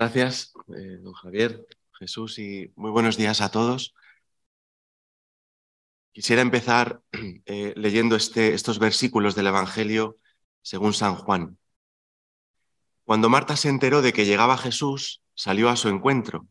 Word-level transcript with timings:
Gracias, 0.00 0.54
eh, 0.74 0.96
don 1.02 1.12
Javier, 1.12 1.66
Jesús, 1.98 2.38
y 2.38 2.72
muy 2.74 2.90
buenos 2.90 3.18
días 3.18 3.42
a 3.42 3.50
todos. 3.50 3.92
Quisiera 6.12 6.40
empezar 6.40 7.02
eh, 7.44 7.74
leyendo 7.76 8.16
este, 8.16 8.54
estos 8.54 8.78
versículos 8.78 9.34
del 9.34 9.48
Evangelio 9.48 10.16
según 10.62 10.94
San 10.94 11.16
Juan. 11.16 11.58
Cuando 13.04 13.28
Marta 13.28 13.56
se 13.56 13.68
enteró 13.68 14.00
de 14.00 14.14
que 14.14 14.24
llegaba 14.24 14.56
Jesús, 14.56 15.20
salió 15.34 15.68
a 15.68 15.76
su 15.76 15.90
encuentro, 15.90 16.46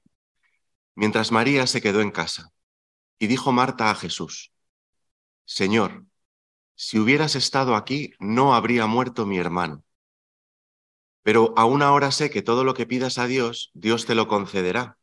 mientras 0.94 1.32
María 1.32 1.66
se 1.66 1.82
quedó 1.82 2.02
en 2.02 2.12
casa. 2.12 2.52
Y 3.18 3.26
dijo 3.26 3.52
Marta 3.52 3.90
a 3.90 3.96
Jesús, 3.96 4.52
Señor, 5.46 6.06
si 6.76 7.00
hubieras 7.00 7.36
estado 7.36 7.76
aquí, 7.76 8.14
no 8.20 8.54
habría 8.54 8.86
muerto 8.86 9.26
mi 9.26 9.40
hermano. 9.40 9.84
Pero 11.24 11.54
aún 11.58 11.82
ahora 11.82 12.12
sé 12.12 12.30
que 12.30 12.42
todo 12.42 12.64
lo 12.64 12.74
que 12.74 12.86
pidas 12.86 13.18
a 13.18 13.28
Dios, 13.28 13.72
Dios 13.74 14.06
te 14.06 14.16
lo 14.16 14.28
concederá. 14.28 14.98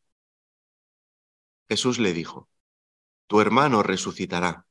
Jesús 1.69 1.99
le 1.99 2.13
dijo, 2.13 2.49
Tu 3.27 3.41
hermano 3.41 3.83
resucitará. 3.83 4.67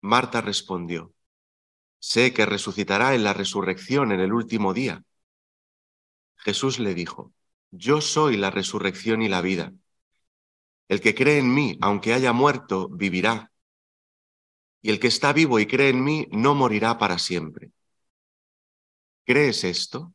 Marta 0.00 0.40
respondió, 0.40 1.14
Sé 2.00 2.32
que 2.34 2.46
resucitará 2.46 3.14
en 3.14 3.24
la 3.24 3.34
resurrección 3.34 4.12
en 4.12 4.20
el 4.20 4.32
último 4.32 4.74
día. 4.74 5.04
Jesús 6.36 6.78
le 6.78 6.94
dijo, 6.94 7.32
Yo 7.70 8.00
soy 8.00 8.36
la 8.36 8.50
resurrección 8.50 9.22
y 9.22 9.28
la 9.28 9.42
vida. 9.42 9.72
El 10.88 11.00
que 11.00 11.14
cree 11.14 11.38
en 11.38 11.54
mí, 11.54 11.78
aunque 11.80 12.12
haya 12.12 12.32
muerto, 12.34 12.88
vivirá. 12.90 13.52
Y 14.82 14.90
el 14.90 14.98
que 14.98 15.06
está 15.06 15.32
vivo 15.32 15.60
y 15.60 15.66
cree 15.66 15.90
en 15.90 16.02
mí, 16.02 16.26
no 16.32 16.54
morirá 16.54 16.98
para 16.98 17.18
siempre. 17.18 17.70
¿Crees 19.24 19.62
esto? 19.64 20.12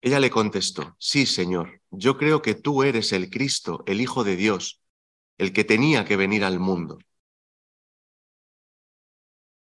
Ella 0.00 0.20
le 0.20 0.30
contestó, 0.30 0.96
sí, 0.98 1.26
Señor, 1.26 1.80
yo 1.90 2.16
creo 2.16 2.42
que 2.42 2.54
tú 2.54 2.82
eres 2.82 3.12
el 3.12 3.30
Cristo, 3.30 3.82
el 3.86 4.00
Hijo 4.00 4.24
de 4.24 4.36
Dios, 4.36 4.80
el 5.38 5.52
que 5.52 5.64
tenía 5.64 6.04
que 6.04 6.16
venir 6.16 6.44
al 6.44 6.60
mundo. 6.60 6.98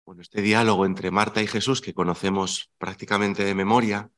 Bueno, 0.05 0.21
este 0.21 0.41
diálogo 0.41 0.85
entre 0.85 1.11
Marta 1.11 1.41
y 1.41 1.47
Jesús, 1.47 1.81
que 1.81 1.93
conocemos 1.93 2.71
prácticamente 2.77 3.43
de 3.45 3.55
memoria, 3.55 4.11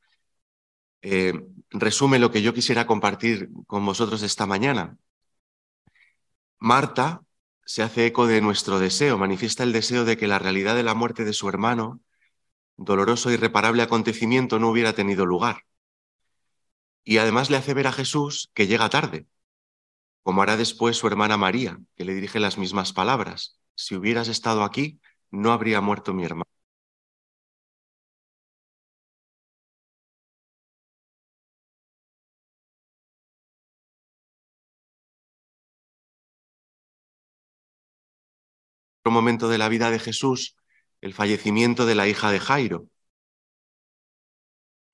eh, 1.02 1.32
resume 1.70 2.18
lo 2.18 2.30
que 2.30 2.42
yo 2.42 2.52
quisiera 2.54 2.86
compartir 2.86 3.50
con 3.66 3.84
vosotros 3.86 4.22
esta 4.22 4.46
mañana. 4.46 4.98
Marta 6.58 7.22
se 7.64 7.82
hace 7.82 8.06
eco 8.06 8.26
de 8.26 8.40
nuestro 8.40 8.78
deseo, 8.78 9.18
manifiesta 9.18 9.62
el 9.62 9.72
deseo 9.72 10.04
de 10.04 10.16
que 10.16 10.26
la 10.26 10.38
realidad 10.38 10.74
de 10.76 10.82
la 10.82 10.94
muerte 10.94 11.24
de 11.24 11.32
su 11.32 11.48
hermano, 11.48 12.00
doloroso 12.76 13.30
e 13.30 13.34
irreparable 13.34 13.82
acontecimiento, 13.82 14.58
no 14.58 14.70
hubiera 14.70 14.94
tenido 14.94 15.26
lugar. 15.26 15.65
Y 17.06 17.16
además 17.18 17.48
le 17.50 17.56
hace 17.56 17.72
ver 17.74 17.86
a 17.86 17.92
Jesús 17.92 18.50
que 18.54 18.66
llega 18.66 18.90
tarde, 18.90 19.26
como 20.22 20.42
hará 20.42 20.56
después 20.56 20.96
su 20.98 21.06
hermana 21.08 21.36
María, 21.38 21.78
que 21.96 22.04
le 22.04 22.14
dirige 22.14 22.40
las 22.40 22.58
mismas 22.58 22.92
palabras. 22.92 23.60
Si 23.76 23.94
hubieras 23.96 24.28
estado 24.28 24.64
aquí, 24.64 25.00
no 25.30 25.52
habría 25.52 25.80
muerto 25.82 26.14
mi 26.14 26.24
hermano. 26.24 26.50
Un 39.06 39.12
momento 39.14 39.48
de 39.48 39.56
la 39.56 39.70
vida 39.70 39.90
de 39.90 39.98
Jesús, 39.98 40.54
el 41.00 41.14
fallecimiento 41.14 41.86
de 41.86 41.94
la 41.94 42.08
hija 42.08 42.30
de 42.30 42.40
Jairo, 42.40 42.88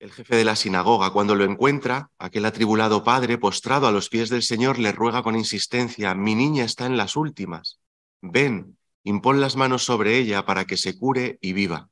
el 0.03 0.11
jefe 0.11 0.35
de 0.35 0.43
la 0.43 0.57
sinagoga, 0.57 1.11
cuando 1.11 1.33
lo 1.33 1.45
encuentra, 1.45 2.11
aquel 2.17 2.43
atribulado 2.43 3.05
padre, 3.05 3.37
postrado 3.37 3.87
a 3.87 3.91
los 3.93 4.09
pies 4.09 4.29
del 4.29 4.43
Señor, 4.43 4.77
le 4.77 4.91
ruega 4.91 5.23
con 5.23 5.37
insistencia, 5.37 6.13
mi 6.13 6.35
niña 6.35 6.65
está 6.65 6.85
en 6.85 6.97
las 6.97 7.15
últimas, 7.15 7.79
ven, 8.19 8.77
impón 9.03 9.39
las 9.39 9.55
manos 9.55 9.85
sobre 9.85 10.17
ella 10.17 10.45
para 10.45 10.65
que 10.65 10.75
se 10.75 10.97
cure 10.97 11.37
y 11.39 11.53
viva. 11.53 11.89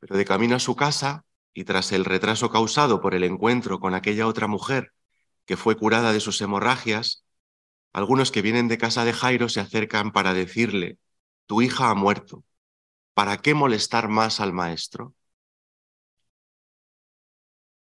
Pero 0.00 0.16
de 0.16 0.24
camino 0.24 0.56
a 0.56 0.58
su 0.58 0.74
casa, 0.74 1.24
y 1.52 1.62
tras 1.62 1.92
el 1.92 2.04
retraso 2.04 2.50
causado 2.50 3.00
por 3.00 3.14
el 3.14 3.22
encuentro 3.22 3.78
con 3.78 3.94
aquella 3.94 4.26
otra 4.26 4.48
mujer 4.48 4.92
que 5.46 5.56
fue 5.56 5.76
curada 5.76 6.12
de 6.12 6.18
sus 6.18 6.40
hemorragias, 6.40 7.24
algunos 7.92 8.32
que 8.32 8.42
vienen 8.42 8.66
de 8.66 8.78
casa 8.78 9.04
de 9.04 9.12
Jairo 9.12 9.48
se 9.48 9.60
acercan 9.60 10.10
para 10.10 10.34
decirle, 10.34 10.98
tu 11.46 11.62
hija 11.62 11.90
ha 11.90 11.94
muerto, 11.94 12.42
¿para 13.14 13.36
qué 13.36 13.54
molestar 13.54 14.08
más 14.08 14.40
al 14.40 14.52
maestro? 14.52 15.14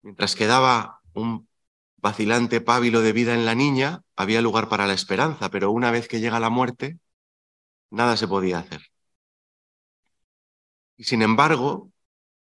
Mientras 0.02 0.34
quedaba 0.34 1.00
un 1.14 1.48
vacilante 1.96 2.60
pábilo 2.60 3.00
de 3.00 3.12
vida 3.12 3.34
en 3.34 3.44
la 3.46 3.54
niña, 3.54 4.02
había 4.16 4.42
lugar 4.42 4.68
para 4.68 4.86
la 4.86 4.92
esperanza, 4.94 5.50
pero 5.50 5.70
una 5.70 5.90
vez 5.90 6.08
que 6.08 6.20
llega 6.20 6.40
la 6.40 6.50
muerte, 6.50 6.98
nada 7.90 8.16
se 8.16 8.28
podía 8.28 8.58
hacer. 8.58 8.82
Y 10.96 11.04
sin 11.04 11.22
embargo, 11.22 11.90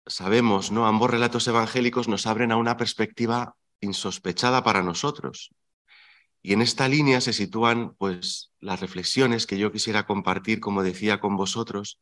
sabemos, 0.06 0.70
¿no? 0.70 0.86
Ambos 0.86 1.10
relatos 1.10 1.46
evangélicos 1.48 2.08
nos 2.08 2.26
abren 2.26 2.52
a 2.52 2.56
una 2.56 2.76
perspectiva 2.76 3.54
insospechada 3.80 4.62
para 4.64 4.82
nosotros. 4.82 5.50
Y 6.42 6.54
en 6.54 6.62
esta 6.62 6.88
línea 6.88 7.20
se 7.20 7.34
sitúan 7.34 7.94
pues 7.96 8.52
las 8.60 8.80
reflexiones 8.80 9.46
que 9.46 9.58
yo 9.58 9.72
quisiera 9.72 10.06
compartir, 10.06 10.60
como 10.60 10.82
decía 10.82 11.20
con 11.20 11.36
vosotros, 11.36 12.00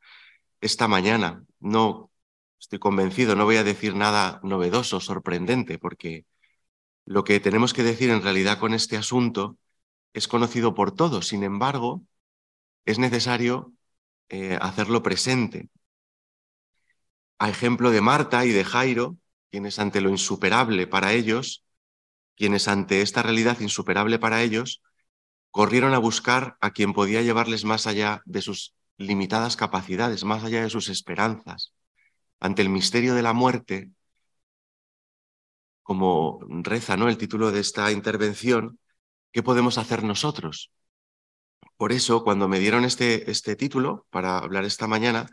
esta 0.61 0.87
mañana. 0.89 1.45
No 1.59 2.11
estoy 2.59 2.79
convencido, 2.79 3.37
no 3.37 3.45
voy 3.45 3.57
a 3.57 3.65
decir 3.65 3.95
nada 3.95 4.41
novedoso, 4.43 5.01
sorprendente, 5.01 5.79
porque 5.79 6.27
lo 7.05 7.25
que 7.25 7.41
tenemos 7.41 7.73
que 7.73 7.83
decir 7.83 8.11
en 8.11 8.23
realidad 8.23 8.59
con 8.59 8.75
este 8.75 8.97
asunto 8.97 9.59
es 10.13 10.29
conocido 10.29 10.75
por 10.75 10.93
todos. 10.93 11.29
Sin 11.29 11.45
embargo, 11.45 12.03
es 12.85 12.99
necesario 12.99 13.73
eh, 14.29 14.59
hacerlo 14.61 15.03
presente. 15.03 15.71
A 17.39 17.49
ejemplo 17.49 17.91
de 17.91 18.01
Marta 18.01 18.45
y 18.45 18.51
de 18.51 18.65
Jairo, 18.65 19.17
quienes 19.51 19.79
ante 19.79 20.01
lo 20.01 20.11
insuperable 20.11 20.87
para 20.87 21.13
ellos, 21.13 21.65
quienes 22.37 22.69
ante 22.69 23.03
esta 23.03 23.23
realidad 23.23 23.61
insuperable 23.61 24.19
para 24.19 24.43
ellos, 24.43 24.83
corrieron 25.51 25.95
a 25.95 25.99
buscar 25.99 26.57
a 26.61 26.73
quien 26.73 26.93
podía 26.93 27.23
llevarles 27.23 27.65
más 27.65 27.87
allá 27.87 28.23
de 28.27 28.43
sus 28.43 28.75
limitadas 28.99 29.57
capacidades, 29.57 30.25
más 30.25 30.45
allá 30.45 30.63
de 30.63 30.71
sus 30.71 30.89
esperanzas 30.89 31.73
ante 32.41 32.63
el 32.63 32.69
misterio 32.69 33.15
de 33.15 33.23
la 33.23 33.33
muerte, 33.33 33.91
como 35.83 36.41
reza 36.49 36.97
¿no? 36.97 37.09
el 37.09 37.19
título 37.19 37.51
de 37.51 37.61
esta 37.61 37.91
intervención, 37.93 38.79
¿qué 39.33 39.43
podemos 39.43 39.79
hacer 39.79 40.05
nosotros? 40.05 40.71
Por 41.77 41.93
eso, 41.93 42.25
cuando 42.25 42.49
me 42.49 42.59
dieron 42.59 42.85
este, 42.85 43.31
este 43.31 43.57
título 43.57 44.07
para 44.11 44.39
hablar 44.39 44.65
esta 44.65 44.87
mañana, 44.87 45.29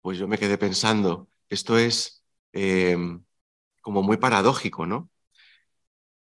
pues 0.00 0.18
yo 0.18 0.28
me 0.28 0.38
quedé 0.38 0.58
pensando, 0.58 1.28
esto 1.48 1.78
es 1.78 2.24
em, 2.52 3.24
como 3.82 4.02
muy 4.02 4.16
paradójico, 4.18 4.86
¿no? 4.86 5.10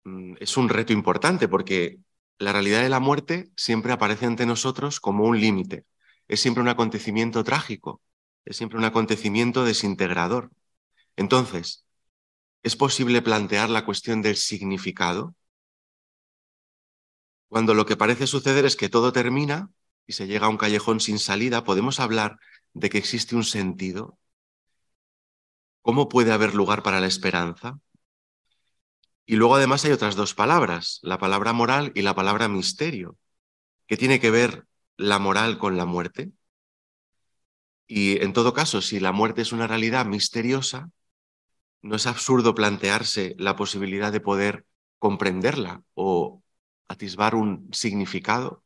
Mm, 0.05 0.35
es 0.41 0.57
un 0.57 0.69
reto 0.69 0.93
importante 0.93 1.49
porque 1.49 1.99
la 2.39 2.53
realidad 2.53 2.83
de 2.83 2.89
la 2.89 3.01
muerte 3.01 3.51
siempre 3.57 3.93
aparece 3.93 4.27
ante 4.27 4.47
nosotros 4.47 5.01
como 5.01 5.25
un 5.25 5.41
límite, 5.41 5.87
es 6.29 6.41
siempre 6.41 6.63
un 6.63 6.69
acontecimiento 6.69 7.45
trágico, 7.45 8.01
es 8.47 8.57
siempre 8.57 8.79
un 8.79 8.85
acontecimiento 8.85 9.65
desintegrador. 9.65 10.51
Entonces, 11.17 11.85
¿es 12.63 12.77
posible 12.77 13.21
plantear 13.23 13.69
la 13.71 13.85
cuestión 13.85 14.23
del 14.23 14.37
significado? 14.37 15.35
Cuando 17.49 17.75
lo 17.75 17.87
que 17.87 17.97
parece 17.97 18.27
suceder 18.27 18.65
es 18.65 18.77
que 18.77 18.89
todo 18.89 19.13
termina 19.13 19.71
y 20.07 20.13
se 20.13 20.27
llega 20.27 20.47
a 20.47 20.51
un 20.51 20.57
callejón 20.57 21.01
sin 21.01 21.19
salida, 21.19 21.65
¿podemos 21.65 22.01
hablar 22.01 22.39
de 22.73 22.89
que 22.89 22.99
existe 22.99 23.35
un 23.35 23.45
sentido? 23.45 24.19
¿Cómo 25.83 26.09
puede 26.09 26.33
haber 26.33 26.55
lugar 26.55 26.83
para 26.83 27.01
la 27.01 27.07
esperanza? 27.07 27.79
Y 29.25 29.37
luego 29.37 29.57
además 29.57 29.85
hay 29.85 29.93
otras 29.93 30.15
dos 30.15 30.35
palabras, 30.35 31.01
la 31.03 31.19
palabra 31.19 31.53
moral 31.53 31.91
y 31.97 32.03
la 32.03 32.15
palabra 32.15 32.49
misterio. 32.49 33.17
¿Qué 33.87 33.97
tiene 33.97 34.21
que 34.21 34.31
ver 34.31 34.67
la 34.97 35.19
moral 35.19 35.59
con 35.59 35.77
la 35.77 35.85
muerte? 35.85 36.31
Y 37.87 38.23
en 38.23 38.33
todo 38.33 38.53
caso, 38.53 38.83
si 38.83 39.01
la 39.01 39.13
muerte 39.13 39.43
es 39.43 39.53
una 39.53 39.67
realidad 39.67 40.07
misteriosa, 40.07 40.91
no 41.83 41.97
es 41.97 42.07
absurdo 42.07 42.55
plantearse 42.55 43.35
la 43.39 43.57
posibilidad 43.57 44.13
de 44.13 44.21
poder 44.21 44.67
comprenderla 44.99 45.83
o 45.95 46.43
atisbar 46.89 47.35
un 47.35 47.69
significado. 47.73 48.65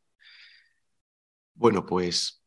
Bueno, 1.55 1.84
pues 1.87 2.43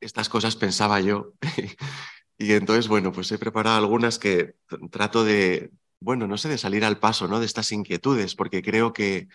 estas 0.00 0.28
cosas 0.28 0.56
pensaba 0.56 1.00
yo. 1.00 1.32
y 2.38 2.52
entonces, 2.52 2.88
bueno, 2.88 3.12
pues 3.12 3.30
he 3.32 3.38
preparado 3.38 3.76
algunas 3.76 4.18
que 4.18 4.54
trato 4.90 5.24
de, 5.24 5.70
bueno, 6.00 6.26
no 6.26 6.38
sé, 6.38 6.48
de 6.48 6.58
salir 6.58 6.84
al 6.84 6.98
paso, 6.98 7.28
¿no? 7.28 7.40
De 7.40 7.46
estas 7.46 7.72
inquietudes, 7.72 8.34
porque 8.34 8.62
creo 8.62 8.92
que 8.92 9.28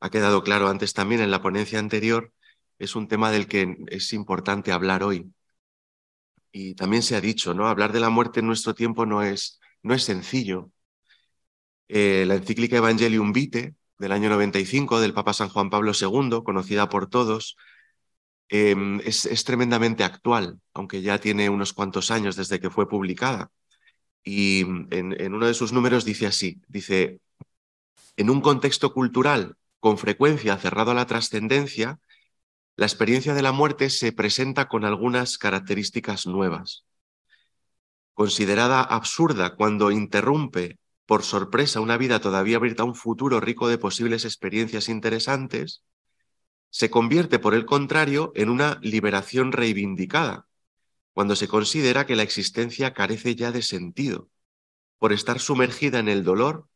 ha 0.00 0.10
quedado 0.10 0.42
claro 0.44 0.68
antes 0.68 0.94
también 0.94 1.20
en 1.22 1.30
la 1.30 1.42
ponencia 1.42 1.78
anterior, 1.78 2.32
es 2.78 2.96
un 2.96 3.08
tema 3.08 3.30
del 3.30 3.48
que 3.48 3.76
es 3.88 4.12
importante 4.14 4.72
hablar 4.72 5.02
hoy 5.04 5.32
y 6.52 6.74
también 6.74 7.02
se 7.02 7.16
ha 7.16 7.20
dicho, 7.20 7.54
¿no? 7.54 7.68
Hablar 7.68 7.92
de 7.92 8.00
la 8.00 8.10
muerte 8.10 8.40
en 8.40 8.46
nuestro 8.46 8.74
tiempo 8.74 9.06
no 9.06 9.22
es, 9.22 9.60
no 9.82 9.94
es 9.94 10.04
sencillo. 10.04 10.70
Eh, 11.88 12.24
la 12.26 12.36
encíclica 12.36 12.76
Evangelium 12.76 13.32
Vitae 13.32 13.74
del 13.98 14.12
año 14.12 14.30
95 14.30 15.00
del 15.00 15.14
Papa 15.14 15.32
San 15.32 15.48
Juan 15.48 15.70
Pablo 15.70 15.92
II, 15.98 16.42
conocida 16.44 16.88
por 16.88 17.08
todos, 17.08 17.56
em, 18.48 19.00
es, 19.00 19.44
tremendamente 19.44 20.04
actual, 20.04 20.60
aunque 20.74 21.02
ya 21.02 21.18
tiene 21.18 21.48
unos 21.50 21.72
cuantos 21.72 22.10
años 22.10 22.36
desde 22.36 22.60
que 22.60 22.70
fue 22.70 22.88
publicada. 22.88 23.50
Y 24.24 24.62
en 24.90 25.34
uno 25.34 25.46
de 25.46 25.54
sus 25.54 25.72
números 25.72 26.04
dice 26.04 26.26
así, 26.26 26.60
dice, 26.68 27.20
en 28.16 28.30
un 28.30 28.40
contexto 28.40 28.92
cultural 28.92 29.56
con 29.80 29.98
frecuencia 29.98 30.58
cerrado 30.58 30.90
a 30.90 30.94
la 30.94 31.06
trascendencia, 31.06 31.98
la 32.80 32.86
experiencia 32.86 33.34
de 33.34 33.42
la 33.42 33.52
muerte 33.52 33.90
se 33.90 34.10
presenta 34.10 34.66
con 34.66 34.86
algunas 34.86 35.36
características 35.36 36.26
nuevas. 36.26 36.86
Considerada 38.14 38.80
absurda 38.80 39.54
cuando 39.54 39.90
interrumpe 39.90 40.78
por 41.04 41.22
sorpresa 41.22 41.82
una 41.82 41.98
vida 41.98 42.22
todavía 42.22 42.56
abierta 42.56 42.82
a 42.82 42.86
un 42.86 42.94
futuro 42.94 43.38
rico 43.38 43.68
de 43.68 43.76
posibles 43.76 44.24
experiencias 44.24 44.88
interesantes, 44.88 45.82
se 46.70 46.88
convierte, 46.88 47.38
por 47.38 47.52
el 47.52 47.66
contrario, 47.66 48.32
en 48.34 48.48
una 48.48 48.78
liberación 48.80 49.52
reivindicada, 49.52 50.46
cuando 51.12 51.36
se 51.36 51.48
considera 51.48 52.06
que 52.06 52.16
la 52.16 52.22
existencia 52.22 52.94
carece 52.94 53.34
ya 53.34 53.52
de 53.52 53.60
sentido, 53.60 54.30
por 54.98 55.12
estar 55.12 55.38
sumergida 55.38 55.98
en 55.98 56.08
el 56.08 56.24
dolor 56.24 56.66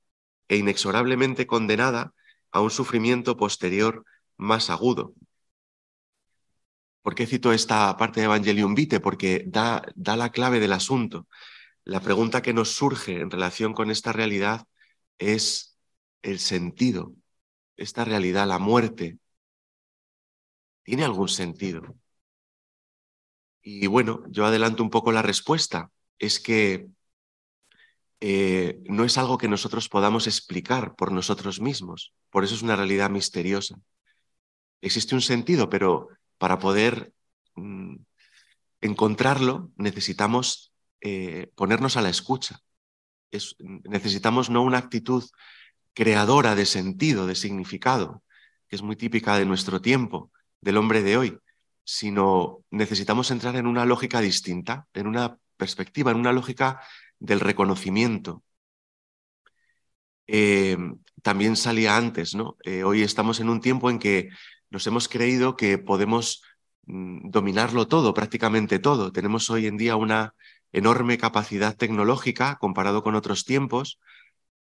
e 0.48 0.58
inexorablemente 0.58 1.46
condenada 1.46 2.12
a 2.50 2.60
un 2.60 2.70
sufrimiento 2.70 3.38
posterior 3.38 4.04
más 4.36 4.68
agudo. 4.68 5.14
¿Por 7.04 7.14
qué 7.14 7.26
cito 7.26 7.52
esta 7.52 7.94
parte 7.98 8.20
de 8.20 8.26
Evangelium 8.26 8.74
Vitae? 8.74 8.98
Porque 8.98 9.44
da, 9.46 9.82
da 9.94 10.16
la 10.16 10.30
clave 10.30 10.58
del 10.58 10.72
asunto. 10.72 11.28
La 11.84 12.00
pregunta 12.00 12.40
que 12.42 12.54
nos 12.54 12.70
surge 12.70 13.20
en 13.20 13.30
relación 13.30 13.74
con 13.74 13.90
esta 13.90 14.10
realidad 14.12 14.66
es 15.18 15.78
el 16.22 16.38
sentido. 16.38 17.12
Esta 17.76 18.06
realidad, 18.06 18.46
la 18.48 18.58
muerte, 18.58 19.18
¿tiene 20.82 21.04
algún 21.04 21.28
sentido? 21.28 21.82
Y 23.62 23.86
bueno, 23.86 24.22
yo 24.28 24.46
adelanto 24.46 24.82
un 24.82 24.90
poco 24.90 25.12
la 25.12 25.22
respuesta. 25.22 25.90
Es 26.18 26.40
que 26.40 26.88
eh, 28.20 28.80
no 28.84 29.04
es 29.04 29.18
algo 29.18 29.36
que 29.38 29.48
nosotros 29.48 29.88
podamos 29.88 30.26
explicar 30.26 30.94
por 30.96 31.12
nosotros 31.12 31.60
mismos. 31.60 32.14
Por 32.30 32.44
eso 32.44 32.54
es 32.54 32.62
una 32.62 32.76
realidad 32.76 33.10
misteriosa. 33.10 33.76
Existe 34.80 35.14
un 35.14 35.20
sentido, 35.20 35.68
pero 35.68 36.08
para 36.38 36.58
poder 36.58 37.12
mm, 37.56 37.96
encontrarlo 38.81 39.70
necesitamos 39.76 40.72
eh, 41.00 41.50
ponernos 41.54 41.96
a 41.96 42.02
la 42.02 42.10
escucha. 42.10 42.60
necesitamos 43.84 44.48
no 44.48 44.62
una 44.62 44.78
actitud 44.78 45.25
creadora 45.92 46.54
de 46.54 46.66
sentido, 46.66 47.26
de 47.26 47.34
significado, 47.34 48.22
que 48.69 48.76
es 48.76 48.82
muy 48.82 48.96
típica 48.96 49.36
de 49.36 49.46
nuestro 49.46 49.81
tiempo, 49.81 50.31
del 50.60 50.76
hombre 50.76 51.02
de 51.02 51.16
hoy, 51.16 51.38
sino 51.84 52.64
necesitamos 52.70 53.30
entrar 53.30 53.56
en 53.56 53.66
una 53.66 53.84
lógica 53.84 54.20
distinta, 54.20 54.87
en 54.94 55.06
una 55.06 55.38
perspectiva, 55.56 56.10
en 56.10 56.19
una 56.19 56.32
lógica 56.32 56.80
del 57.19 57.40
reconocimiento. 57.40 58.44
Eh, 60.26 60.76
también 61.23 61.56
salía 61.56 61.97
antes, 61.97 62.35
¿no? 62.35 62.56
Eh, 62.65 62.85
hoy 62.85 63.03
estamos 63.03 63.41
en 63.41 63.49
un 63.49 63.61
tiempo 63.61 63.91
en 63.91 63.99
que 63.99 64.29
nos 64.71 64.87
hemos 64.87 65.09
creído 65.09 65.56
que 65.56 65.79
podemos 65.79 66.43
mm, 66.87 67.31
dominarlo 67.31 67.88
todo, 67.88 68.15
prácticamente 68.15 68.79
todo. 68.79 69.12
Tenemos 69.12 69.49
hoy 69.50 69.67
en 69.67 69.76
día 69.76 69.97
una 69.97 70.35
enorme 70.73 71.19
capacidad 71.19 71.76
tecnológica 71.76 72.56
comparado 72.61 73.03
con 73.03 73.15
otros 73.15 73.44
tiempos 73.44 74.00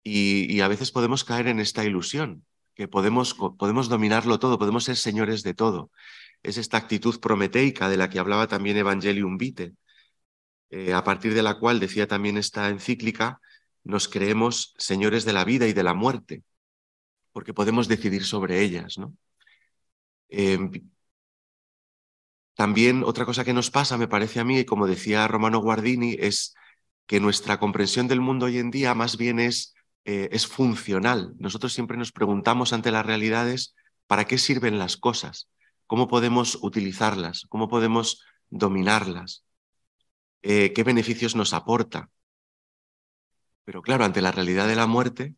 y, 0.02 0.60
a 0.60 0.68
veces 0.68 0.92
podemos 0.92 1.24
caer 1.24 1.48
en 1.48 1.58
esta 1.60 1.84
ilusión, 1.84 2.44
que 2.74 2.86
podemos, 2.88 3.34
podemos 3.58 3.88
dominarlo 3.88 4.38
todo, 4.38 4.58
podemos 4.58 4.84
ser 4.84 4.96
señores 4.96 5.42
de 5.42 5.54
todo. 5.54 5.90
Es 6.42 6.58
esta 6.58 6.76
actitud 6.76 7.18
prometeica 7.20 7.88
de 7.88 7.96
la 7.96 8.08
que 8.08 8.20
hablaba 8.20 8.46
también 8.46 8.76
Evangelium 8.76 9.36
Vitae, 9.36 9.74
eh, 10.70 10.92
a 10.94 11.02
partir 11.04 11.34
de 11.34 11.42
la 11.42 11.58
cual, 11.58 11.80
decía 11.80 12.06
también 12.06 12.36
esta 12.38 12.68
encíclica, 12.68 13.40
nos 13.86 14.08
creemos 14.08 14.74
señores 14.78 15.24
de 15.24 15.32
la 15.32 15.44
vida 15.44 15.66
y 15.66 15.72
de 15.72 15.84
la 15.84 15.94
muerte, 15.94 16.42
porque 17.32 17.54
podemos 17.54 17.86
decidir 17.88 18.24
sobre 18.24 18.60
ellas. 18.62 18.98
¿no? 18.98 19.14
Em, 20.28 20.70
también 22.54 23.04
otra 23.04 23.24
cosa 23.24 23.44
que 23.44 23.52
nos 23.52 23.70
pasa, 23.70 23.96
me 23.96 24.08
parece 24.08 24.40
a 24.40 24.44
mí, 24.44 24.64
como 24.64 24.86
decía 24.86 25.28
Romano 25.28 25.60
Guardini, 25.60 26.16
es 26.18 26.54
que 27.06 27.20
nuestra 27.20 27.58
comprensión 27.60 28.08
del 28.08 28.20
mundo 28.20 28.46
hoy 28.46 28.58
en 28.58 28.70
día 28.70 28.94
más 28.94 29.16
bien 29.16 29.38
es, 29.38 29.74
eh, 30.04 30.28
es 30.32 30.46
funcional. 30.46 31.34
Nosotros 31.38 31.72
siempre 31.72 31.96
nos 31.96 32.10
preguntamos 32.10 32.72
ante 32.72 32.90
las 32.90 33.06
realidades 33.06 33.76
para 34.08 34.24
qué 34.24 34.38
sirven 34.38 34.78
las 34.78 34.96
cosas, 34.96 35.48
cómo 35.86 36.08
podemos 36.08 36.58
utilizarlas, 36.60 37.46
cómo 37.48 37.68
podemos 37.68 38.24
dominarlas. 38.50 39.44
Eh, 40.42 40.72
qué 40.72 40.82
beneficios 40.82 41.36
nos 41.36 41.52
aporta. 41.52 42.08
Pero 43.66 43.82
claro, 43.82 44.04
ante 44.04 44.22
la 44.22 44.32
realidad 44.32 44.68
de 44.68 44.76
la 44.76 44.86
muerte, 44.86 45.34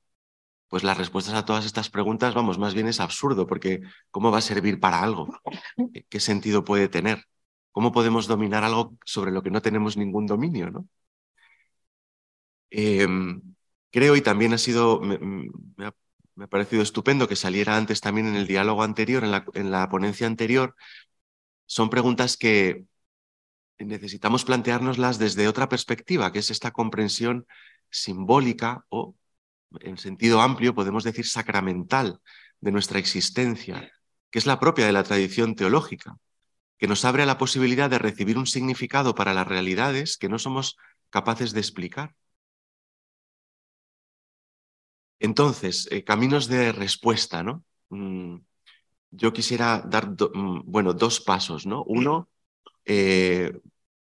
pues 0.68 0.84
las 0.84 0.98
respuestas 0.98 1.34
a 1.34 1.46
todas 1.46 1.64
estas 1.66 1.90
preguntas, 1.90 2.34
vamos, 2.34 2.58
más 2.58 2.74
bien 2.74 2.88
es 2.88 3.00
absurdo, 3.00 3.46
porque 3.46 3.80
¿cómo 4.10 4.30
va 4.30 4.38
a 4.38 4.42
servir 4.42 4.80
para 4.80 5.02
algo? 5.02 5.28
¿Qué 6.10 6.20
sentido 6.20 6.64
puede 6.64 6.88
tener? 6.88 7.24
¿Cómo 7.72 7.92
podemos 7.92 8.26
dominar 8.28 8.64
algo 8.64 8.96
sobre 9.04 9.32
lo 9.32 9.42
que 9.42 9.50
no 9.50 9.62
tenemos 9.62 9.96
ningún 9.96 10.26
dominio? 10.26 10.70
¿no? 10.70 10.88
Em, 12.70 13.42
creo, 13.90 14.14
y 14.16 14.20
también 14.22 14.52
ha 14.52 14.58
sido, 14.58 15.00
me, 15.00 15.86
ha, 15.86 16.46
parecido 16.48 16.82
estupendo 16.82 17.28
que 17.28 17.36
saliera 17.36 17.76
antes 17.76 18.00
también 18.00 18.26
en 18.28 18.36
el 18.36 18.46
diálogo 18.46 18.82
anterior, 18.82 19.24
en 19.24 19.30
la, 19.30 19.44
en 19.54 19.70
la 19.70 19.88
ponencia 19.88 20.26
anterior, 20.26 20.74
son 21.66 21.90
preguntas 21.90 22.36
que, 22.36 22.84
necesitamos 23.78 24.44
planteárnoslas 24.44 25.18
desde 25.18 25.48
otra 25.48 25.68
perspectiva, 25.68 26.32
que 26.32 26.40
es 26.40 26.50
esta 26.50 26.72
comprensión 26.72 27.46
simbólica 27.90 28.84
o, 28.88 29.14
en 29.80 29.98
sentido 29.98 30.40
amplio, 30.40 30.74
podemos 30.74 31.04
decir 31.04 31.26
sacramental 31.26 32.20
de 32.60 32.72
nuestra 32.72 32.98
existencia, 32.98 33.90
que 34.30 34.38
es 34.38 34.46
la 34.46 34.60
propia 34.60 34.86
de 34.86 34.92
la 34.92 35.04
tradición 35.04 35.54
teológica, 35.54 36.16
que 36.78 36.88
nos 36.88 37.04
abre 37.04 37.24
a 37.24 37.26
la 37.26 37.38
posibilidad 37.38 37.90
de 37.90 37.98
recibir 37.98 38.38
un 38.38 38.46
significado 38.46 39.14
para 39.14 39.34
las 39.34 39.46
realidades 39.46 40.16
que 40.16 40.28
no 40.28 40.38
somos 40.38 40.76
capaces 41.10 41.52
de 41.52 41.60
explicar. 41.60 42.14
Entonces, 45.20 45.88
eh, 45.90 46.04
caminos 46.04 46.48
de 46.48 46.72
respuesta, 46.72 47.42
¿no? 47.42 47.64
Mm, 47.90 48.36
yo 49.10 49.32
quisiera 49.32 49.80
dar, 49.80 50.10
mm, 50.10 50.62
bueno, 50.66 50.92
dos 50.94 51.20
pasos, 51.20 51.66
¿no? 51.66 51.82
Uno, 51.84 52.28
eh, 52.84 53.52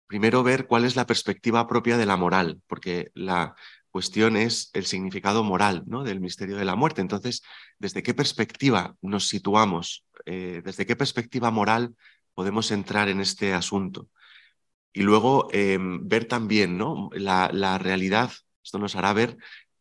primero 0.07 0.43
ver 0.43 0.67
cuál 0.67 0.85
es 0.85 0.97
la 0.97 1.07
perspectiva 1.07 1.67
propia 1.69 1.97
de 1.99 2.07
la 2.07 2.17
moral, 2.17 2.61
porque 2.67 3.11
la 3.15 3.55
cuestión 3.91 4.37
es 4.37 4.71
el 4.73 4.87
significado 4.87 5.45
moral 5.45 5.85
¿no? 5.87 6.05
del 6.05 6.21
misterio 6.21 6.57
de 6.57 6.65
la 6.65 6.77
muerte. 6.77 7.01
Entonces, 7.01 7.43
¿desde 7.79 8.03
qué 8.03 8.15
perspectiva 8.15 8.97
nos 9.03 9.29
situamos? 9.29 10.05
Eh, 10.27 10.63
¿Desde 10.65 10.87
qué 10.87 10.97
perspectiva 10.97 11.51
moral 11.51 11.95
podemos 12.35 12.71
entrar 12.71 13.09
en 13.09 13.21
este 13.21 13.53
asunto? 13.55 14.09
Y 14.93 15.03
luego 15.03 15.49
em, 15.53 16.09
ver 16.09 16.27
también 16.27 16.79
¿no? 16.79 17.11
la, 17.13 17.79
realidad. 17.79 18.33
Esto 18.65 18.79
nos 18.79 18.97
hará 18.97 19.13
ver 19.13 19.37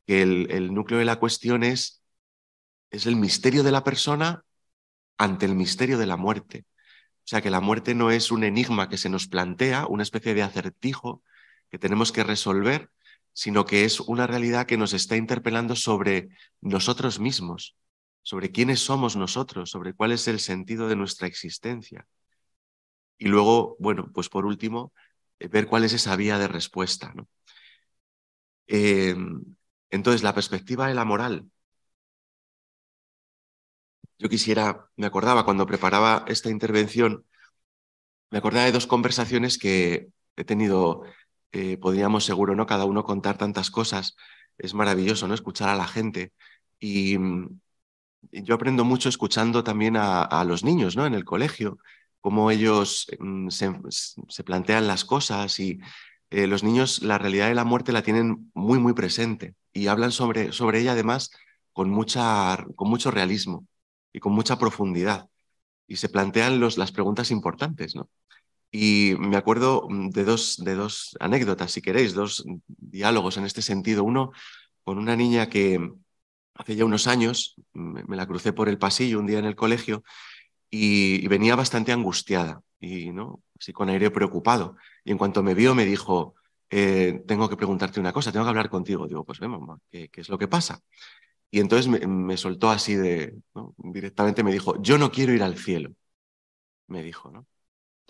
que 0.06 0.22
el, 0.22 0.48
el 0.52 0.74
núcleo 0.74 1.00
de 1.00 1.06
la 1.06 1.18
cuestión 1.18 1.64
es, 1.64 2.04
es 2.92 3.06
el 3.06 3.16
misterio 3.16 3.64
de 3.64 3.72
la 3.72 3.84
persona 3.84 4.44
ante 5.18 5.46
el 5.46 5.56
misterio 5.56 5.98
de 5.98 6.08
la 6.08 6.18
muerte. 6.18 6.66
O 7.20 7.28
sea 7.30 7.42
que 7.42 7.52
la 7.52 7.62
muerte 7.62 7.94
no 7.94 8.10
es 8.10 8.32
un 8.32 8.44
enigma 8.44 8.90
que 8.90 8.98
se 8.98 9.10
nos 9.10 9.28
plantea, 9.28 9.86
una 9.88 10.04
especie 10.04 10.34
de 10.34 10.42
acertijo 10.42 11.22
que 11.70 11.78
tenemos 11.78 12.12
que 12.12 12.24
resolver, 12.24 12.90
sino 13.34 13.66
que 13.66 13.86
es 13.86 14.00
una 14.00 14.28
realidad 14.28 14.66
que 14.66 14.78
nos 14.78 14.94
está 14.94 15.16
interpelando 15.16 15.76
sobre 15.76 16.30
nosotros 16.62 17.20
mismos, 17.20 17.76
sobre 18.22 18.52
quiénes 18.52 18.80
somos 18.82 19.16
nosotros, 19.16 19.70
sobre 19.70 19.94
cuál 19.94 20.12
es 20.12 20.28
el 20.28 20.40
sentido 20.40 20.88
de 20.88 20.96
nuestra 20.96 21.28
existencia. 21.28 22.08
Y 23.18 23.28
luego, 23.28 23.76
bueno, 23.80 24.12
pues 24.14 24.30
por 24.30 24.46
último, 24.46 24.94
eh, 25.40 25.48
ver 25.48 25.68
cuál 25.68 25.84
es 25.84 25.94
esa 25.94 26.16
vía 26.16 26.38
de 26.38 26.48
respuesta. 26.48 27.14
¿no? 27.16 27.28
Em, 28.68 29.44
entonces, 29.90 30.24
la 30.24 30.34
perspectiva 30.36 30.88
de 30.88 30.94
la 30.96 31.06
moral 31.06 31.50
yo 34.20 34.30
quisiera, 34.30 34.90
me 34.98 35.08
acordaba 35.08 35.46
cuando 35.46 35.66
preparaba 35.66 36.26
esta 36.28 36.50
intervención, 36.50 37.26
me 38.32 38.38
acordaba 38.40 38.66
de 38.66 38.72
dos 38.72 38.88
conversaciones 38.88 39.58
que 39.58 40.10
he 40.36 40.44
tenido, 40.44 41.04
podríamos 41.82 42.26
seguro, 42.26 42.56
¿no? 42.56 42.66
Cada 42.66 42.86
uno 42.86 43.04
contar 43.04 43.38
tantas 43.38 43.72
cosas. 43.72 44.16
Es 44.58 44.74
maravilloso, 44.74 45.28
¿no? 45.28 45.34
Escuchar 45.34 45.70
a 45.70 45.76
la 45.76 45.88
gente. 45.88 46.34
Y, 46.80 47.18
mm, 47.18 47.60
yo 48.32 48.56
aprendo 48.56 48.86
mucho 48.86 49.10
escuchando 49.10 49.64
también 49.64 49.96
a, 49.98 50.44
los 50.46 50.64
niños, 50.64 50.96
¿no? 50.96 51.06
En 51.06 51.14
el 51.14 51.26
colegio, 51.26 51.78
cómo 52.22 52.52
ellos 52.52 53.08
mm, 53.20 53.50
se, 53.50 54.44
plantean 54.44 54.88
las 54.88 55.06
cosas 55.06 55.60
y 55.60 55.80
eh, 56.30 56.48
los 56.48 56.64
niños 56.64 57.02
la 57.02 57.18
realidad 57.18 57.48
de 57.50 57.56
la 57.56 57.64
muerte 57.66 57.92
la 57.92 58.04
tienen 58.04 58.52
muy, 58.54 58.80
muy 58.80 58.94
presente 58.94 59.56
y 59.74 59.88
hablan 59.88 60.12
sobre, 60.12 60.52
sobre 60.52 60.82
ella 60.82 60.94
además 60.94 61.32
con, 61.74 61.90
mucha, 61.90 62.66
con 62.76 62.90
mucho 62.90 63.12
realismo 63.12 63.68
y 64.14 64.20
con 64.20 64.34
mucha 64.34 64.60
profundidad. 64.60 65.28
Y 65.88 65.98
se 65.98 66.10
plantean 66.10 66.60
los, 66.60 66.78
las 66.78 66.92
preguntas 66.92 67.32
importantes, 67.32 67.96
¿no? 67.96 68.10
Y 68.72 69.16
me 69.20 69.38
acuerdo 69.38 69.88
mm, 69.90 70.10
de 70.10 70.24
dos, 70.24 70.58
de 70.64 70.76
dos 70.76 71.18
anécdotas, 71.20 71.72
si 71.72 71.82
queréis, 71.82 72.14
dos 72.14 72.44
diálogos 72.68 73.38
en 73.38 73.46
este 73.46 73.62
sentido. 73.62 74.04
Uno 74.04 74.32
con 74.84 74.98
una 74.98 75.16
niña 75.16 75.50
que 75.50 75.80
hace 76.56 76.76
ya 76.76 76.86
unos 76.86 77.08
años 77.08 77.56
me, 77.74 78.16
la 78.16 78.28
crucé 78.28 78.54
por 78.54 78.70
el 78.70 78.78
pasillo 78.78 79.20
un 79.20 79.28
día 79.28 79.40
en 79.40 79.46
el 79.46 79.56
colegio 79.56 80.04
y, 80.70 81.28
venía 81.28 81.56
bastante 81.56 81.92
angustiada 81.92 82.62
y 82.80 83.12
¿no? 83.12 83.44
así 83.60 83.74
con 83.74 83.90
aire 83.90 84.12
preocupado. 84.12 84.78
Y 85.04 85.12
en 85.12 85.18
cuanto 85.18 85.44
me 85.44 85.54
vio 85.56 85.76
me 85.76 85.86
dijo, 85.86 86.36
eh, 86.70 87.24
tengo 87.28 87.50
que 87.50 87.58
preguntarte 87.58 88.00
una 88.00 88.14
cosa, 88.14 88.32
tengo 88.32 88.46
que 88.46 88.50
hablar 88.50 88.70
contigo. 88.70 89.08
Digo, 89.08 89.26
pues 89.26 89.40
ven, 89.40 89.52
mamá, 89.52 89.80
¿qué, 89.92 90.10
es 90.14 90.30
lo 90.30 90.38
que 90.38 90.48
pasa? 90.48 90.82
Y 91.52 91.60
entonces 91.60 91.88
me, 91.88 92.38
soltó 92.38 92.70
así 92.70 92.96
de, 92.96 93.36
directamente 93.78 94.44
me 94.44 94.52
dijo, 94.52 94.82
yo 94.82 94.98
no 94.98 95.12
quiero 95.12 95.34
ir 95.34 95.44
al 95.44 95.58
cielo, 95.58 95.92
me 96.88 97.04
dijo, 97.04 97.32
¿no? 97.32 97.48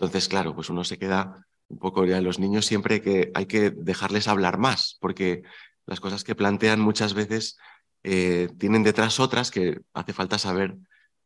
Entonces, 0.00 0.28
claro, 0.28 0.54
pues 0.54 0.70
uno 0.70 0.82
se 0.82 0.98
queda 0.98 1.46
un 1.68 1.78
poco 1.78 2.06
ya 2.06 2.22
los 2.22 2.38
niños 2.38 2.64
siempre 2.64 3.02
que 3.02 3.30
hay 3.34 3.44
que 3.44 3.70
dejarles 3.70 4.28
hablar 4.28 4.56
más, 4.56 4.96
porque 4.98 5.42
las 5.84 6.00
cosas 6.00 6.24
que 6.24 6.34
plantean 6.34 6.80
muchas 6.80 7.12
veces 7.12 7.58
eh, 8.02 8.48
tienen 8.58 8.82
detrás 8.82 9.20
otras 9.20 9.50
que 9.50 9.78
hace 9.92 10.14
falta 10.14 10.38
saber 10.38 10.74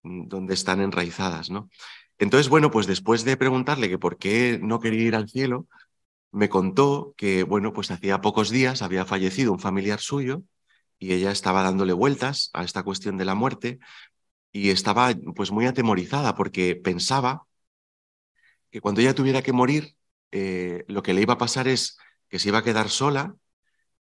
mm, 0.03 0.27
dónde 0.27 0.55
están 0.55 0.81
enraizadas, 0.81 1.51
¿no? 1.51 1.71
Entonces, 2.19 2.49
bueno, 2.49 2.73
pues 2.73 2.89
después 2.89 3.25
de 3.25 3.37
preguntarle 3.37 3.89
que 3.89 3.99
por 3.99 4.19
qué 4.19 4.59
no 4.61 4.81
quería 4.81 5.03
ir 5.07 5.15
al 5.15 5.29
cielo, 5.29 5.69
me 6.33 6.49
contó 6.49 7.15
que, 7.17 7.45
bueno, 7.45 7.73
pues 7.73 7.93
hacía 7.93 8.21
pocos 8.21 8.51
días 8.51 8.83
había 8.83 9.05
fallecido 9.05 9.53
un 9.53 9.61
familiar 9.61 10.01
suyo 10.01 10.43
y 10.99 11.13
ella 11.13 11.31
estaba 11.31 11.63
dándole 11.63 11.93
vueltas 11.93 12.51
a 12.55 12.65
esta 12.65 12.83
cuestión 12.83 13.19
de 13.19 13.25
la 13.25 13.37
muerte 13.37 13.79
y 14.53 14.71
estaba 14.71 15.15
pues 15.37 15.53
muy 15.53 15.67
atemorizada 15.67 16.35
porque 16.35 16.75
pensaba 16.75 17.47
que 18.75 18.81
cuando 18.81 19.01
ella 19.01 19.15
tuviera 19.15 19.41
que 19.41 19.53
morir, 19.53 19.95
eh, 20.33 20.85
lo 20.89 21.05
que 21.05 21.15
le 21.15 21.21
iba 21.23 21.35
a 21.35 21.39
pasar 21.39 21.69
es 21.69 21.97
que 22.29 22.41
se 22.41 22.49
iba 22.49 22.59
a 22.59 22.65
quedar 22.65 22.91
sola, 22.91 23.37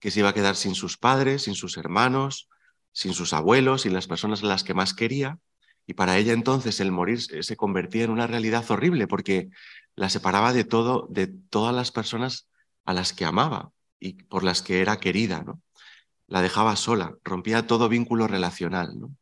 que 0.01 0.11
se 0.11 0.19
iba 0.19 0.27
a 0.27 0.33
quedar 0.33 0.57
sin 0.57 0.75
sus 0.75 0.97
padres, 0.97 1.43
sin 1.43 1.55
sus 1.55 1.77
hermanos, 1.77 2.49
sin 2.91 3.13
sus 3.13 3.31
abuelos, 3.31 3.83
sin 3.83 3.93
las 3.93 4.07
personas 4.07 4.43
a 4.43 4.47
las 4.47 4.65
que 4.65 4.73
más 4.73 4.93
quería, 4.93 5.39
y 5.87 5.93
para 5.93 6.17
ella 6.17 6.33
entonces 6.33 6.81
el 6.81 6.91
morir 6.91 7.21
se 7.21 7.55
convertía 7.55 8.03
en 8.03 8.09
una 8.09 8.27
realidad 8.27 8.69
horrible 8.69 9.07
porque 9.07 9.47
la 9.95 10.09
separaba 10.09 10.51
de 10.51 10.65
todo, 10.65 11.07
de 11.09 11.27
todas 11.27 11.73
las 11.73 11.93
personas 11.93 12.49
a 12.83 12.93
las 12.93 13.13
que 13.13 13.23
amaba 13.23 13.71
y 13.97 14.23
por 14.23 14.43
las 14.43 14.61
que 14.61 14.81
era 14.81 14.99
querida, 14.99 15.41
¿no? 15.41 15.61
La 16.27 16.41
dejaba 16.41 16.75
sola, 16.75 17.15
rompía 17.23 17.65
todo 17.65 17.87
vínculo 17.87 18.27
relacional, 18.27 18.99
¿no? 18.99 19.15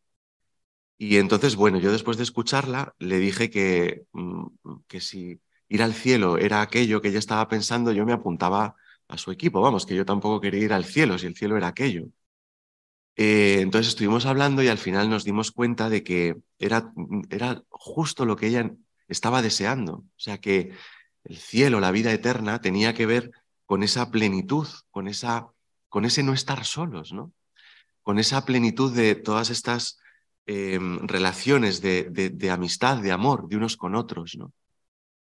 Y 0.97 1.17
entonces, 1.17 1.55
bueno, 1.55 1.79
yo 1.79 1.91
después 1.91 2.17
de 2.17 2.23
escucharla 2.23 2.95
le 2.99 3.19
dije 3.19 3.49
que, 3.49 4.05
mm, 4.13 4.45
que 4.87 5.01
si 5.01 5.41
ir 5.69 5.83
al 5.83 5.93
cielo 5.93 6.37
era 6.37 6.61
aquello 6.61 7.01
que 7.01 7.09
ella 7.09 7.19
estaba 7.19 7.47
pensando, 7.47 7.91
yo 7.91 8.05
me 8.05 8.13
apuntaba 8.13 8.75
a 9.07 9.17
su 9.17 9.31
equipo, 9.31 9.61
vamos, 9.61 9.85
que 9.85 9.95
yo 9.95 10.05
tampoco 10.05 10.41
quería 10.41 10.63
ir 10.63 10.73
al 10.73 10.85
cielo, 10.85 11.17
si 11.17 11.27
el 11.27 11.35
cielo 11.35 11.57
era 11.57 11.67
aquello. 11.67 12.07
Eh, 13.15 13.61
entonces 13.61 13.89
estuvimos 13.89 14.25
hablando 14.27 14.61
y 14.61 14.67
al 14.67 14.77
final 14.77 15.09
nos 15.09 15.23
dimos 15.23 15.51
cuenta 15.51 15.89
de 15.89 16.03
que 16.03 16.37
era, 16.59 16.91
era 17.29 17.63
justo 17.69 18.25
lo 18.25 18.35
que 18.35 18.47
ella 18.47 18.71
estaba 19.07 19.41
deseando. 19.41 19.93
O 19.93 20.19
sea, 20.19 20.37
que 20.39 20.73
el 21.23 21.37
cielo, 21.37 21.79
la 21.79 21.91
vida 21.91 22.11
eterna, 22.13 22.61
tenía 22.61 22.93
que 22.93 23.05
ver 23.05 23.31
con 23.65 23.83
esa 23.83 24.11
plenitud, 24.11 24.67
con, 24.91 25.07
esa, 25.07 25.47
con 25.89 26.05
ese 26.05 26.23
no 26.23 26.33
estar 26.33 26.63
solos, 26.65 27.11
¿no? 27.11 27.33
Con 28.03 28.19
esa 28.19 28.45
plenitud 28.45 28.93
de 28.95 29.15
todas 29.15 29.49
estas 29.49 29.99
em, 30.47 30.99
relaciones 31.07 31.81
de, 31.81 32.49
amistad, 32.51 32.97
de 32.97 33.11
amor 33.11 33.47
de 33.47 33.57
unos 33.57 33.77
con 33.77 33.95
otros, 33.95 34.35
¿no? 34.37 34.53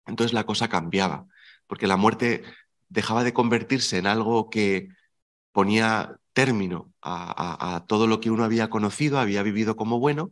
Entonces 0.05 0.33
la 0.33 0.45
cosa 0.45 0.69
cambiaba, 0.69 1.25
porque 1.67 1.87
la 1.87 1.97
muerte 1.97 2.43
dejaba 2.89 3.23
de 3.23 3.33
convertirse 3.33 3.97
en 3.97 4.07
algo 4.07 4.49
que 4.49 4.89
ponía 5.51 6.17
término 6.33 6.93
a, 7.01 7.85
todo 7.87 8.07
lo 8.07 8.19
que 8.19 8.31
uno 8.31 8.43
había 8.43 8.69
conocido, 8.69 9.19
había 9.19 9.43
vivido 9.43 9.75
como 9.75 9.99
bueno, 9.99 10.31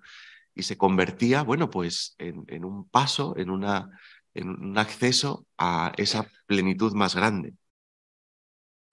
y 0.56 0.64
se 0.64 0.78
convertía, 0.78 1.44
bueno, 1.44 1.70
pues 1.70 2.16
en, 2.20 2.66
un 2.66 2.88
paso, 2.90 3.36
en, 3.38 3.50
una, 3.50 3.90
en, 4.34 4.50
un 4.50 4.78
acceso 4.78 5.48
a 5.58 5.94
esa 5.98 6.28
plenitud 6.46 6.94
más 6.94 7.16
grande. 7.16 7.56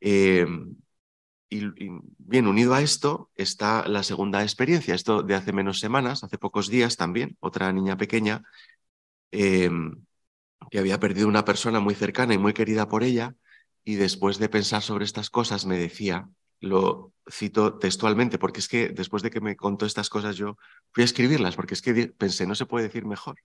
Em, 0.01 0.77
y, 1.51 1.91
bien, 2.19 2.47
unido 2.47 2.75
a 2.75 2.81
esto 2.81 3.31
está 3.35 3.87
la 3.89 4.05
segunda 4.05 4.43
experiencia, 4.43 4.95
esto 4.95 5.23
de 5.23 5.35
hace 5.35 5.53
menos 5.53 5.81
semanas, 5.81 6.23
hace 6.23 6.39
pocos 6.39 6.69
días 6.69 6.97
también, 6.97 7.37
otra 7.41 7.73
niña 7.73 7.97
pequeña 7.97 8.45
em, 9.33 10.05
que 10.71 10.79
había 10.79 11.01
perdido 11.01 11.29
una 11.29 11.45
persona 11.45 11.81
muy 11.81 11.95
cercana 11.95 12.35
y 12.35 12.39
muy 12.39 12.53
querida 12.55 12.89
por 12.89 13.03
ella, 13.03 13.35
y 13.85 13.97
después 13.97 14.39
de 14.39 14.49
pensar 14.49 14.83
sobre 14.83 15.05
estas 15.05 15.31
cosas 15.31 15.67
me 15.67 15.77
decía, 15.79 16.29
lo 16.61 17.13
cito 17.31 17.79
textualmente, 17.79 18.39
porque 18.39 18.61
es 18.61 18.69
que 18.69 18.91
después 18.91 19.23
de 19.23 19.31
que 19.31 19.41
me 19.41 19.57
contó 19.57 19.87
estas 19.87 20.11
cosas 20.11 20.37
yo 20.37 20.57
fui 20.93 21.03
a 21.03 21.07
escribirlas, 21.07 21.57
porque 21.57 21.75
es 21.75 21.83
que 21.83 22.09
pensé, 22.09 22.47
no 22.47 22.55
se 22.55 22.67
puede 22.67 22.87
decir 22.87 23.07
mejor. 23.07 23.37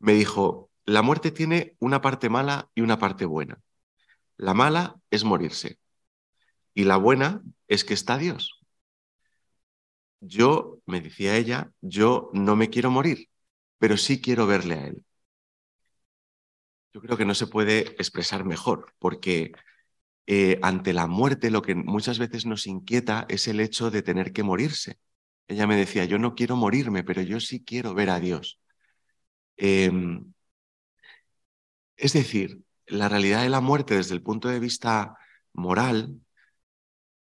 Me 0.00 0.14
dijo, 0.14 0.70
la 0.84 1.02
muerte 1.02 1.30
tiene 1.30 1.76
una 1.78 2.00
parte 2.00 2.28
mala 2.28 2.70
y 2.74 2.82
una 2.82 2.98
parte 2.98 3.24
buena. 3.26 3.60
La 4.36 4.54
mala 4.54 4.96
es 5.10 5.24
morirse 5.24 5.78
y 6.74 6.84
la 6.84 6.96
buena 6.96 7.42
es 7.68 7.84
que 7.84 7.94
está 7.94 8.18
Dios. 8.18 8.60
Yo, 10.20 10.78
me 10.86 11.00
decía 11.00 11.36
ella, 11.36 11.72
yo 11.80 12.30
no 12.32 12.56
me 12.56 12.70
quiero 12.70 12.90
morir, 12.90 13.28
pero 13.78 13.96
sí 13.96 14.20
quiero 14.20 14.46
verle 14.46 14.74
a 14.74 14.86
Él. 14.86 15.04
Yo 16.94 17.00
creo 17.00 17.16
que 17.16 17.24
no 17.24 17.34
se 17.34 17.46
puede 17.46 17.80
expresar 17.98 18.44
mejor, 18.44 18.92
porque 18.98 19.52
eh, 20.26 20.58
ante 20.62 20.92
la 20.92 21.06
muerte 21.06 21.50
lo 21.50 21.62
que 21.62 21.74
muchas 21.74 22.18
veces 22.18 22.46
nos 22.46 22.66
inquieta 22.66 23.26
es 23.28 23.48
el 23.48 23.60
hecho 23.60 23.90
de 23.90 24.02
tener 24.02 24.32
que 24.32 24.42
morirse. 24.42 24.98
Ella 25.48 25.66
me 25.66 25.76
decía, 25.76 26.04
yo 26.06 26.18
no 26.18 26.34
quiero 26.34 26.56
morirme, 26.56 27.04
pero 27.04 27.22
yo 27.22 27.40
sí 27.40 27.64
quiero 27.64 27.94
ver 27.94 28.10
a 28.10 28.20
Dios. 28.20 28.60
Em, 29.56 30.32
es 31.96 32.12
decir, 32.12 32.62
la 32.86 33.08
realidad 33.08 33.42
de 33.42 33.48
la 33.48 33.60
muerte 33.60 33.94
desde 33.96 34.14
el 34.14 34.22
punto 34.22 34.48
de 34.48 34.60
vista 34.60 35.16
moral, 35.52 36.20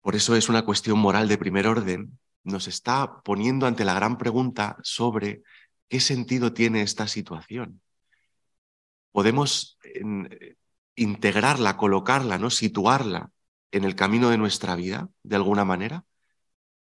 por 0.03 0.17
eso 0.17 0.35
es 0.35 0.49
una 0.49 0.65
cuestión 0.65 0.99
moral 0.99 1.29
de 1.29 1.37
primer 1.37 1.65
orden, 1.65 2.19
nos 2.43 2.67
está 2.67 3.21
poniendo 3.23 3.67
ante 3.67 3.85
la 3.85 3.93
gran 3.93 4.17
pregunta 4.17 4.77
sobre 4.83 5.43
qué 5.87 6.01
sentido 6.01 6.53
tiene 6.53 6.81
esta 6.81 7.07
situación. 7.07 7.81
Podemos 9.13 9.79
integrarla, 10.95 11.77
colocarla, 11.77 12.37
¿no? 12.37 12.49
situarla 12.49 13.31
en 13.71 13.85
el 13.85 13.95
camino 13.95 14.29
de 14.29 14.37
nuestra 14.37 14.75
vida, 14.75 15.07
de 15.23 15.37
alguna 15.37 15.63
manera. 15.63 16.03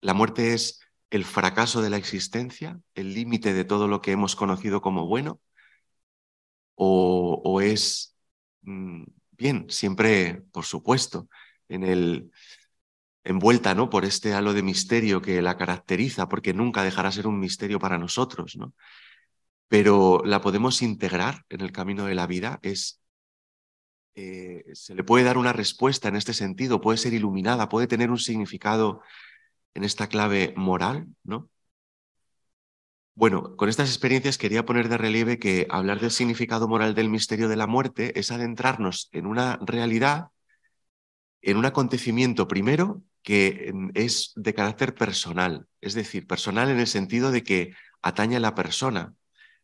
La 0.00 0.14
muerte 0.14 0.54
es 0.54 0.78
el 1.10 1.24
fracaso 1.24 1.82
de 1.82 1.90
la 1.90 1.96
existencia, 1.96 2.78
el 2.94 3.12
límite 3.12 3.52
de 3.52 3.64
todo 3.64 3.88
lo 3.88 4.00
que 4.00 4.12
hemos 4.12 4.36
conocido 4.36 4.80
como 4.80 5.08
bueno, 5.08 5.40
o, 6.76 7.60
es, 7.60 8.14
mm, 8.62 9.02
bien, 9.32 9.66
siempre, 9.68 10.42
por 10.52 10.64
supuesto, 10.64 11.28
en 11.68 11.82
el, 11.82 12.30
envuelta 13.30 13.74
¿no? 13.74 13.90
por 13.90 14.04
este 14.04 14.34
halo 14.34 14.52
de 14.52 14.62
misterio 14.62 15.22
que 15.22 15.42
la 15.42 15.56
caracteriza, 15.56 16.28
porque 16.28 16.52
nunca 16.52 16.82
dejará 16.82 17.10
ser 17.12 17.26
un 17.26 17.38
misterio 17.38 17.78
para 17.78 17.98
nosotros, 17.98 18.56
¿no? 18.56 18.74
pero 19.68 20.22
la 20.24 20.40
podemos 20.40 20.82
integrar 20.82 21.44
en 21.48 21.60
el 21.60 21.72
camino 21.72 22.06
de 22.06 22.14
la 22.14 22.26
vida, 22.26 22.58
es 22.62 23.00
eh, 24.16 24.64
se 24.74 24.94
le 24.94 25.04
puede 25.04 25.24
dar 25.24 25.38
una 25.38 25.52
respuesta 25.52 26.08
en 26.08 26.16
este 26.16 26.34
sentido, 26.34 26.80
puede 26.80 26.98
ser 26.98 27.14
iluminada, 27.14 27.68
puede 27.68 27.86
tener 27.86 28.10
un 28.10 28.18
significado 28.18 29.00
en 29.74 29.84
esta 29.84 30.08
clave 30.08 30.52
moral, 30.56 31.06
¿no? 31.22 31.48
Bueno, 33.14 33.54
con 33.56 33.68
estas 33.68 33.88
experiencias 33.90 34.38
quería 34.38 34.64
poner 34.64 34.88
de 34.88 34.96
relieve 34.96 35.38
que 35.38 35.66
hablar 35.70 36.00
del 36.00 36.10
significado 36.10 36.66
moral 36.68 36.94
del 36.94 37.10
misterio 37.10 37.48
de 37.48 37.56
la 37.56 37.66
muerte 37.66 38.18
es 38.18 38.30
adentrarnos 38.30 39.08
en 39.12 39.26
una 39.26 39.58
realidad, 39.62 40.28
en 41.42 41.56
un 41.58 41.66
acontecimiento 41.66 42.48
primero 42.48 43.02
que 43.22 43.72
es 43.94 44.32
de 44.36 44.54
carácter 44.54 44.94
personal, 44.94 45.66
es 45.80 45.94
decir, 45.94 46.26
personal 46.26 46.70
en 46.70 46.80
el 46.80 46.86
sentido 46.86 47.30
de 47.30 47.42
que 47.42 47.74
atañe 48.02 48.36
a 48.36 48.40
la 48.40 48.54
persona. 48.54 49.14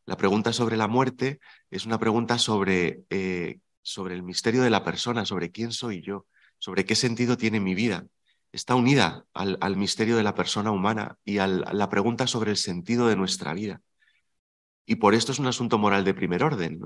La 0.04 0.16
pregunta 0.16 0.52
sobre 0.52 0.76
la 0.76 0.88
muerte 0.88 1.40
es 1.70 1.86
una 1.86 1.98
pregunta 1.98 2.38
sobre 2.38 3.04
eh, 3.10 3.58
sobre 3.86 4.16
el 4.16 4.24
misterio 4.24 4.62
de 4.62 4.70
la 4.70 4.82
persona, 4.82 5.24
sobre 5.24 5.52
quién 5.52 5.70
soy 5.70 6.02
yo, 6.02 6.26
sobre 6.58 6.84
qué 6.84 6.96
sentido 6.96 7.36
tiene 7.36 7.60
mi 7.60 7.76
vida. 7.76 8.04
Está 8.50 8.74
unida 8.74 9.24
al, 9.32 9.76
misterio 9.76 10.16
de 10.16 10.24
la 10.24 10.34
persona 10.34 10.72
humana 10.72 11.18
y 11.24 11.38
a 11.38 11.46
la 11.46 11.88
pregunta 11.88 12.26
sobre 12.26 12.50
el 12.50 12.56
sentido 12.56 13.06
de 13.06 13.14
nuestra 13.14 13.54
vida. 13.54 13.80
Y 14.86 14.96
por 14.96 15.14
esto 15.14 15.30
es 15.30 15.38
un 15.38 15.46
asunto 15.46 15.78
moral 15.78 16.04
de 16.04 16.14
primer 16.14 16.42
orden. 16.42 16.80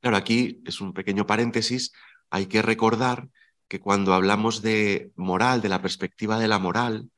Claro, 0.00 0.16
aquí 0.18 0.62
es 0.66 0.82
un 0.82 0.92
pequeño 0.92 1.26
paréntesis 1.26 1.92
hay 2.28 2.46
que 2.46 2.62
recordar 2.62 3.28
que 3.74 3.80
cuando 3.80 4.14
hablamos 4.14 4.62
de 4.62 5.10
moral, 5.16 5.60
de 5.60 5.68
la 5.68 5.82
perspectiva 5.82 6.38
de 6.38 6.46
la 6.46 6.60
moral, 6.60 7.10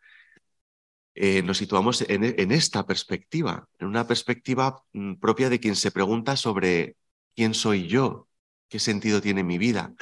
eh, 1.14 1.42
nos 1.42 1.58
situamos 1.58 2.02
en, 2.08 2.50
esta 2.50 2.86
perspectiva, 2.86 3.68
en 3.78 3.88
una 3.88 4.06
perspectiva 4.06 4.82
mm, 4.94 5.16
propia 5.16 5.50
de 5.50 5.60
quien 5.60 5.76
se 5.76 5.90
pregunta 5.90 6.34
sobre 6.34 6.96
quién 7.34 7.52
soy 7.52 7.88
yo, 7.88 8.28
qué 8.70 8.78
sentido 8.78 9.20
tiene 9.20 9.44
mi 9.44 9.58
vida, 9.58 9.92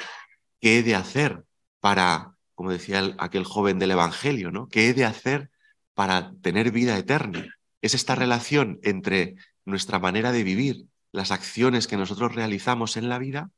qué 0.60 0.78
he 0.78 0.84
de 0.84 0.94
hacer 0.94 1.42
para, 1.80 2.36
como 2.54 2.70
decía 2.70 3.16
aquel 3.18 3.42
joven 3.42 3.80
del 3.80 3.90
Evangelio, 3.90 4.52
¿no? 4.52 4.68
¿Qué 4.68 4.90
he 4.90 4.94
de 4.94 5.06
hacer 5.06 5.50
para 5.92 6.34
tener 6.40 6.70
vida 6.70 6.96
eterna? 6.96 7.52
Es 7.82 7.94
esta 7.94 8.14
relación 8.14 8.78
entre 8.84 9.34
nuestra 9.64 9.98
manera 9.98 10.30
de 10.30 10.44
vivir, 10.44 10.86
las 11.10 11.32
acciones 11.32 11.88
que 11.88 11.96
nosotros 11.96 12.32
realizamos 12.32 12.96
en 12.96 13.08
la 13.08 13.18
vida 13.18 13.50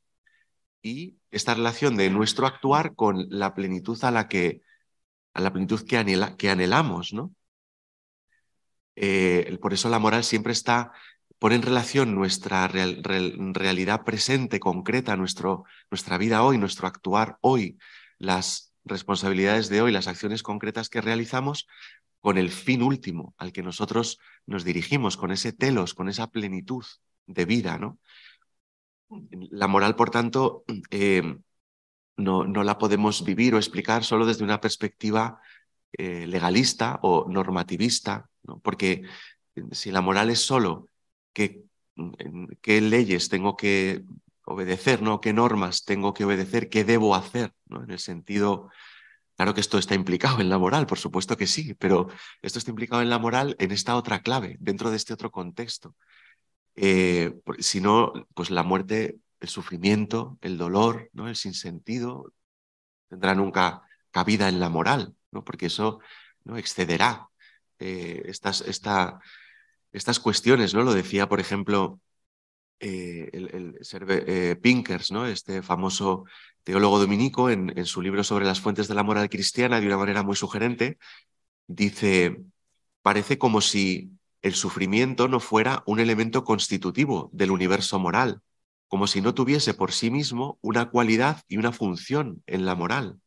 y 0.81 1.17
esta 1.31 1.53
relación 1.53 1.97
de 1.97 2.09
nuestro 2.09 2.47
actuar 2.47 2.95
con 2.95 3.27
la 3.29 3.53
plenitud 3.53 4.01
a 4.03 4.11
la 4.11 4.27
que, 4.27 4.61
a 5.33 5.41
la 5.41 5.51
plenitud 5.51 5.85
que, 5.85 5.97
anhelamos, 6.49 7.13
¿no? 7.13 7.33
Eh, 8.95 9.57
por 9.61 9.73
eso 9.73 9.89
la 9.89 9.99
moral 9.99 10.23
siempre 10.23 10.53
está, 10.53 10.91
pone 11.39 11.55
en 11.55 11.61
relación 11.61 12.15
nuestra 12.15 12.67
realidad 12.67 14.03
presente, 14.03 14.59
concreta, 14.59 15.15
nuestro, 15.15 15.65
nuestra 15.91 16.17
vida 16.17 16.43
hoy, 16.43 16.57
nuestro 16.57 16.87
actuar 16.87 17.37
hoy, 17.41 17.77
las 18.17 18.73
responsabilidades 18.85 19.69
de 19.69 19.81
hoy, 19.81 19.91
las 19.91 20.07
acciones 20.07 20.41
concretas 20.41 20.89
que 20.89 21.01
realizamos, 21.01 21.67
con 22.21 22.37
el 22.37 22.49
fin 22.49 22.81
último 22.81 23.35
al 23.37 23.51
que 23.53 23.63
nosotros 23.63 24.19
nos 24.45 24.63
dirigimos, 24.63 25.17
con 25.17 25.31
ese 25.31 25.53
telos, 25.53 25.93
con 25.93 26.09
esa 26.09 26.27
plenitud 26.27 26.83
de 27.27 27.45
vida, 27.45 27.77
¿no? 27.77 27.99
La 29.51 29.67
moral, 29.67 29.95
por 29.95 30.09
tanto, 30.09 30.63
eh, 30.89 31.37
no, 32.17 32.45
no, 32.45 32.63
la 32.63 32.77
podemos 32.77 33.23
vivir 33.23 33.55
o 33.55 33.57
explicar 33.57 34.03
solo 34.03 34.25
desde 34.25 34.43
una 34.43 34.59
perspectiva 34.59 35.39
eh, 35.93 36.27
legalista 36.27 36.99
o 37.03 37.27
normativista, 37.29 38.29
porque 38.63 39.03
si 39.71 39.91
la 39.91 40.01
moral 40.01 40.29
es 40.29 40.41
solo 40.41 40.89
qué, 41.33 41.63
qué 42.61 42.81
leyes 42.81 43.29
tengo 43.29 43.55
que 43.55 44.03
obedecer, 44.45 45.01
¿no? 45.01 45.19
qué 45.21 45.33
normas 45.33 45.83
tengo 45.85 46.13
que 46.13 46.25
obedecer, 46.25 46.69
qué 46.69 46.83
debo 46.83 47.15
hacer, 47.15 47.53
¿no? 47.65 47.83
en 47.83 47.91
el 47.91 47.99
sentido, 47.99 48.69
claro 49.35 49.53
que 49.53 49.61
esto 49.61 49.77
está 49.77 49.93
implicado 49.93 50.39
en 50.39 50.49
la 50.49 50.57
moral, 50.57 50.87
por 50.87 50.99
supuesto 50.99 51.35
que 51.35 51.47
sí, 51.47 51.73
pero 51.73 52.07
esto 52.41 52.59
está 52.59 52.71
implicado 52.71 53.01
en 53.01 53.09
la 53.09 53.19
moral 53.19 53.55
en 53.59 53.71
esta 53.71 53.95
otra 53.95 54.21
clave, 54.21 54.57
dentro 54.59 54.89
de 54.89 54.97
este 54.97 55.13
otro 55.13 55.31
contexto. 55.31 55.95
Eh, 56.79 57.33
si 57.57 57.81
no, 57.81 58.13
pues 58.35 58.51
la 58.51 58.61
muerte, 58.61 59.17
el 59.39 59.49
sufrimiento, 59.49 60.37
el 60.41 60.57
dolor, 60.59 61.09
¿no? 61.11 61.27
el 61.27 61.35
sinsentido, 61.35 62.31
tendrá 63.09 63.33
nunca 63.33 63.81
cabida 64.11 64.47
en 64.47 64.59
la 64.59 64.69
moral, 64.69 65.15
¿no? 65.31 65.43
porque 65.43 65.65
eso 65.65 65.99
¿no? 66.43 66.55
excederá 66.55 67.29
eh, 67.79 68.21
estas, 68.25 68.61
estas 68.61 70.19
cuestiones, 70.19 70.75
¿no? 70.75 70.83
Lo 70.83 70.93
decía, 70.93 71.27
por 71.27 71.39
ejemplo, 71.39 71.99
eh, 72.79 73.29
el, 73.33 74.59
Pinkers, 74.61 75.11
¿no? 75.11 75.25
Este 75.25 75.63
famoso 75.63 76.25
teólogo 76.63 76.99
dominico, 76.99 77.49
en 77.49 77.85
su 77.85 78.01
libro 78.01 78.23
sobre 78.23 78.45
las 78.45 78.59
fuentes 78.61 78.87
de 78.87 78.93
la 78.95 79.03
moral 79.03 79.29
cristiana, 79.29 79.79
de 79.79 79.87
una 79.87 79.97
manera 79.97 80.21
muy 80.21 80.35
sugerente, 80.35 80.97
dice, 81.67 82.37
parece 83.01 83.37
como 83.37 83.61
si 83.61 84.16
el 84.41 84.53
sufrimiento 84.55 85.27
no 85.27 85.39
fuera 85.39 85.83
un 85.85 85.99
elemento 85.99 86.43
constitutivo 86.43 87.29
del 87.33 87.51
universo 87.51 87.99
moral, 87.99 88.41
como 88.87 89.07
si 89.07 89.21
no 89.21 89.33
tuviese 89.33 89.73
por 89.73 89.91
sí 89.91 90.09
mismo 90.11 90.59
una 90.61 90.89
cualidad 90.89 91.43
y 91.47 91.57
una 91.57 91.71
función 91.71 92.43
en 92.47 92.65
la 92.65 92.75
moral. 92.75 93.19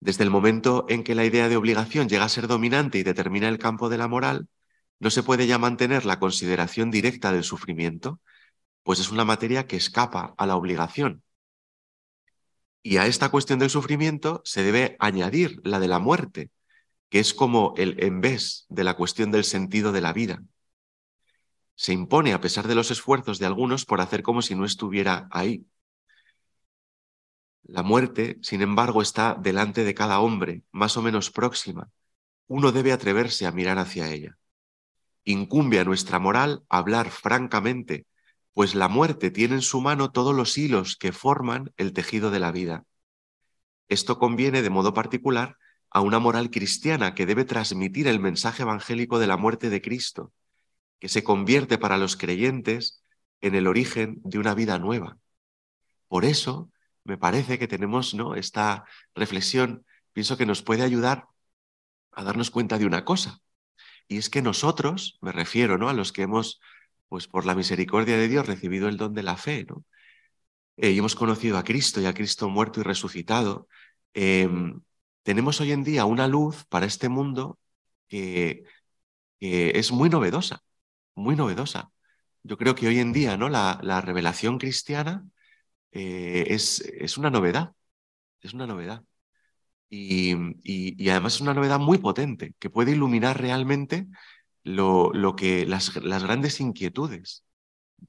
Desde 0.00 0.24
el 0.24 0.30
momento 0.30 0.86
en 0.88 1.04
que 1.04 1.14
la 1.14 1.24
idea 1.24 1.48
de 1.48 1.56
obligación 1.56 2.08
llega 2.08 2.24
a 2.24 2.28
ser 2.28 2.46
dominante 2.46 2.98
y 2.98 3.02
determina 3.02 3.48
el 3.48 3.58
campo 3.58 3.88
de 3.88 3.98
la 3.98 4.08
moral, 4.08 4.48
no 4.98 5.10
se 5.10 5.22
puede 5.22 5.46
ya 5.46 5.58
mantener 5.58 6.04
la 6.04 6.18
consideración 6.18 6.90
directa 6.90 7.32
del 7.32 7.44
sufrimiento, 7.44 8.20
pues 8.82 8.98
es 9.00 9.10
una 9.10 9.24
materia 9.24 9.66
que 9.66 9.76
escapa 9.76 10.34
a 10.36 10.46
la 10.46 10.56
obligación. 10.56 11.22
Y 12.82 12.96
a 12.96 13.06
esta 13.06 13.28
cuestión 13.30 13.58
del 13.58 13.70
sufrimiento 13.70 14.40
se 14.44 14.62
debe 14.62 14.96
añadir 15.00 15.60
la 15.64 15.80
de 15.80 15.88
la 15.88 15.98
muerte, 15.98 16.50
que 17.10 17.18
es 17.18 17.34
como 17.34 17.74
el 17.76 18.02
en 18.02 18.20
vez 18.20 18.64
de 18.68 18.84
la 18.84 18.94
cuestión 18.94 19.30
del 19.32 19.44
sentido 19.44 19.92
de 19.92 20.00
la 20.00 20.12
vida. 20.12 20.42
Se 21.74 21.92
impone 21.92 22.32
a 22.32 22.40
pesar 22.40 22.68
de 22.68 22.74
los 22.74 22.90
esfuerzos 22.90 23.38
de 23.38 23.46
algunos 23.46 23.84
por 23.84 24.00
hacer 24.00 24.22
como 24.22 24.42
si 24.42 24.54
no 24.54 24.64
estuviera 24.64 25.28
ahí. 25.30 25.66
La 27.64 27.82
muerte, 27.82 28.38
sin 28.42 28.62
embargo, 28.62 29.02
está 29.02 29.34
delante 29.34 29.84
de 29.84 29.94
cada 29.94 30.20
hombre, 30.20 30.62
más 30.70 30.96
o 30.96 31.02
menos 31.02 31.30
próxima. 31.30 31.90
Uno 32.46 32.72
debe 32.72 32.92
atreverse 32.92 33.46
a 33.46 33.52
mirar 33.52 33.78
hacia 33.78 34.10
ella. 34.10 34.38
Incumbe 35.24 35.80
a 35.80 35.84
nuestra 35.84 36.18
moral 36.18 36.64
hablar 36.68 37.10
francamente, 37.10 38.06
pues 38.52 38.74
la 38.74 38.88
muerte 38.88 39.30
tiene 39.30 39.56
en 39.56 39.62
su 39.62 39.80
mano 39.80 40.10
todos 40.10 40.34
los 40.34 40.58
hilos 40.58 40.96
que 40.96 41.12
forman 41.12 41.72
el 41.76 41.92
tejido 41.92 42.30
de 42.30 42.40
la 42.40 42.52
vida. 42.52 42.84
Esto 43.88 44.18
conviene 44.18 44.62
de 44.62 44.70
modo 44.70 44.94
particular 44.94 45.56
a 45.90 46.00
una 46.00 46.18
moral 46.18 46.50
cristiana 46.50 47.14
que 47.14 47.26
debe 47.26 47.44
transmitir 47.44 48.06
el 48.08 48.20
mensaje 48.20 48.62
evangélico 48.62 49.18
de 49.18 49.26
la 49.26 49.36
muerte 49.36 49.70
de 49.70 49.82
Cristo, 49.82 50.32
que 50.98 51.08
se 51.08 51.24
convierte 51.24 51.78
para 51.78 51.98
los 51.98 52.16
creyentes 52.16 53.02
en 53.40 53.54
el 53.54 53.66
origen 53.66 54.20
de 54.24 54.38
una 54.38 54.54
vida 54.54 54.78
nueva. 54.78 55.18
Por 56.08 56.24
eso 56.24 56.70
me 57.04 57.18
parece 57.18 57.58
que 57.58 57.68
tenemos 57.68 58.14
¿no? 58.14 58.34
esta 58.34 58.84
reflexión, 59.14 59.84
pienso 60.12 60.36
que 60.36 60.46
nos 60.46 60.62
puede 60.62 60.82
ayudar 60.82 61.26
a 62.12 62.24
darnos 62.24 62.50
cuenta 62.50 62.78
de 62.78 62.86
una 62.86 63.04
cosa, 63.04 63.40
y 64.08 64.18
es 64.18 64.28
que 64.28 64.42
nosotros, 64.42 65.18
me 65.22 65.32
refiero 65.32 65.78
¿no? 65.78 65.88
a 65.88 65.92
los 65.92 66.12
que 66.12 66.22
hemos, 66.22 66.60
pues 67.08 67.28
por 67.28 67.46
la 67.46 67.54
misericordia 67.54 68.16
de 68.16 68.28
Dios, 68.28 68.46
recibido 68.46 68.88
el 68.88 68.96
don 68.96 69.14
de 69.14 69.22
la 69.22 69.36
fe, 69.36 69.64
¿no? 69.68 69.84
Eh, 70.76 70.90
y 70.90 70.98
hemos 70.98 71.14
conocido 71.14 71.58
a 71.58 71.64
Cristo 71.64 72.00
y 72.00 72.06
a 72.06 72.14
Cristo 72.14 72.48
muerto 72.48 72.80
y 72.80 72.82
resucitado, 72.82 73.68
em, 74.14 74.80
tenemos 75.22 75.60
hoy 75.60 75.72
en 75.72 75.84
día 75.84 76.04
una 76.06 76.28
luz 76.28 76.64
para 76.66 76.86
este 76.86 77.08
mundo 77.08 77.58
que, 78.08 78.64
es 79.40 79.92
muy 79.92 80.10
novedosa, 80.10 80.62
muy 81.14 81.36
novedosa. 81.36 81.92
Yo 82.42 82.58
creo 82.58 82.74
que 82.74 82.88
hoy 82.88 82.98
en 82.98 83.12
día 83.12 83.36
¿no? 83.36 83.48
la, 83.48 83.80
la 83.82 84.00
revelación 84.00 84.58
cristiana 84.58 85.24
eh, 85.92 86.46
es, 86.48 86.80
es, 86.80 87.18
una 87.18 87.30
novedad, 87.30 87.74
es 88.42 88.54
una 88.54 88.66
novedad. 88.66 89.04
Y, 89.88 90.34
y, 90.62 91.08
además 91.10 91.34
es 91.36 91.40
una 91.40 91.54
novedad 91.54 91.80
muy 91.80 91.98
potente, 91.98 92.54
que 92.58 92.70
puede 92.70 92.92
iluminar 92.92 93.40
realmente 93.40 94.06
lo, 94.62 95.12
lo 95.12 95.36
que, 95.36 95.66
las, 95.66 95.96
las 95.96 96.22
grandes 96.22 96.60
inquietudes, 96.60 97.44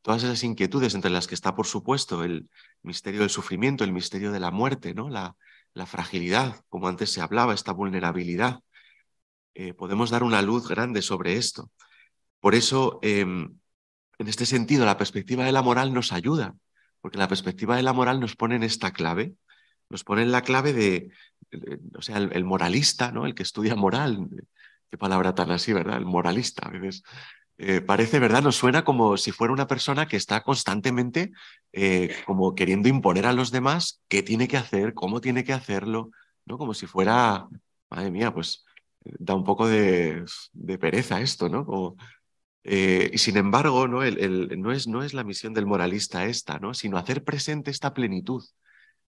todas 0.01 0.23
esas 0.23 0.43
inquietudes 0.43 0.95
entre 0.95 1.11
las 1.11 1.27
que 1.27 1.35
está, 1.35 1.55
por 1.55 1.65
supuesto, 1.67 2.23
el 2.23 2.49
misterio 2.83 3.21
del 3.21 3.29
sufrimiento, 3.31 3.83
el 3.83 3.93
misterio 3.93 4.31
de 4.31 4.39
la 4.39 4.51
muerte, 4.51 4.93
¿no? 4.93 5.09
la, 5.09 5.35
la 5.73 5.85
fragilidad, 5.85 6.63
como 6.69 6.87
antes 6.87 7.11
se 7.11 7.21
hablaba, 7.21 7.53
esta 7.53 7.71
vulnerabilidad. 7.71 8.59
Eh, 9.53 9.73
podemos 9.73 10.09
dar 10.09 10.23
una 10.23 10.41
luz 10.41 10.67
grande 10.67 11.01
sobre 11.01 11.37
esto. 11.37 11.71
Por 12.39 12.55
eso, 12.55 12.99
em, 13.01 13.57
en 14.17 14.27
este 14.27 14.45
sentido, 14.45 14.85
la 14.85 14.97
perspectiva 14.97 15.45
de 15.45 15.51
la 15.51 15.61
moral 15.61 15.93
nos 15.93 16.11
ayuda, 16.13 16.55
porque 17.01 17.17
la 17.17 17.27
perspectiva 17.27 17.75
de 17.75 17.83
la 17.83 17.93
moral 17.93 18.19
nos 18.19 18.35
pone 18.35 18.55
en 18.55 18.63
esta 18.63 18.91
clave, 18.91 19.35
nos 19.89 20.03
pone 20.03 20.23
en 20.23 20.31
la 20.31 20.41
clave 20.43 20.73
de, 20.73 21.11
o 21.95 22.01
sea, 22.01 22.17
el, 22.17 22.45
moralista, 22.45 23.11
¿no? 23.11 23.25
El 23.25 23.35
que 23.35 23.43
estudia 23.43 23.75
moral, 23.75 24.29
qué 24.89 24.97
palabra 24.97 25.35
tan 25.35 25.51
así, 25.51 25.73
¿verdad? 25.73 25.97
El 25.97 26.05
moralista, 26.05 26.67
a 26.67 26.71
veces 26.71 27.03
eh, 27.63 27.79
parece, 27.79 28.17
¿verdad? 28.17 28.41
Nos 28.41 28.55
suena 28.55 28.83
como 28.83 29.17
si 29.17 29.31
fuera 29.31 29.53
una 29.53 29.67
persona 29.67 30.07
que 30.07 30.17
está 30.17 30.41
constantemente 30.41 31.31
eh, 31.71 32.15
como 32.25 32.55
queriendo 32.55 32.89
imponer 32.89 33.27
a 33.27 33.33
los 33.33 33.51
demás 33.51 34.01
qué 34.07 34.23
tiene 34.23 34.47
que 34.47 34.57
hacer, 34.57 34.95
cómo 34.95 35.21
tiene 35.21 35.43
que 35.43 35.53
hacerlo, 35.53 36.09
¿no? 36.45 36.57
Como 36.57 36.73
si 36.73 36.87
fuera, 36.87 37.47
madre 37.91 38.09
mía, 38.09 38.33
pues 38.33 38.65
da 39.03 39.35
un 39.35 39.43
poco 39.43 39.67
de, 39.67 40.25
pereza 40.79 41.21
esto, 41.21 41.49
¿no? 41.49 41.95
Eh, 42.63 43.11
y 43.13 43.17
sin 43.19 43.37
embargo, 43.37 43.87
¿no? 43.87 44.01
El, 44.01 44.59
no, 44.59 44.71
es, 44.71 44.87
no, 44.87 45.03
es, 45.03 45.13
la 45.13 45.23
misión 45.23 45.53
del 45.53 45.67
moralista 45.67 46.25
esta, 46.25 46.57
¿no? 46.57 46.73
Sino 46.73 46.97
hacer 46.97 47.23
presente 47.23 47.69
esta 47.69 47.93
plenitud. 47.93 48.43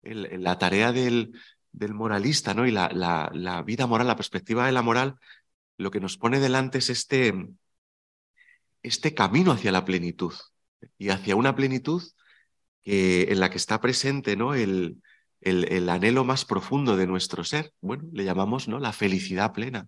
la 0.04 0.58
tarea 0.58 0.94
del, 0.94 1.34
del, 1.74 1.94
moralista, 1.94 2.54
¿no? 2.54 2.66
Y 2.66 2.72
la, 2.72 2.90
la, 2.94 3.30
la 3.34 3.62
vida 3.64 3.88
moral, 3.88 4.08
la 4.08 4.16
perspectiva 4.16 4.66
de 4.66 4.72
la 4.72 4.82
moral, 4.82 5.16
lo 5.78 5.92
que 5.92 6.00
nos 6.00 6.18
pone 6.18 6.40
delante 6.40 6.78
es 6.78 6.90
este 6.90 7.34
este 8.88 9.14
camino 9.14 9.52
hacia 9.52 9.72
la 9.72 9.86
plenitud 9.86 10.34
y 10.98 11.10
hacia 11.10 11.36
una 11.36 11.56
plenitud 11.56 12.04
en 12.84 13.40
la 13.40 13.50
que 13.50 13.58
está 13.58 13.82
presente 13.82 14.38
¿no? 14.38 14.54
el, 14.56 15.02
el, 15.42 15.90
anhelo 15.90 16.24
más 16.24 16.46
profundo 16.46 16.96
de 16.96 17.08
nuestro 17.08 17.44
ser. 17.44 17.74
Bueno, 17.82 18.06
le 18.12 18.24
llamamos 18.24 18.68
¿no? 18.68 18.80
la 18.80 18.94
felicidad 18.94 19.54
plena. 19.54 19.88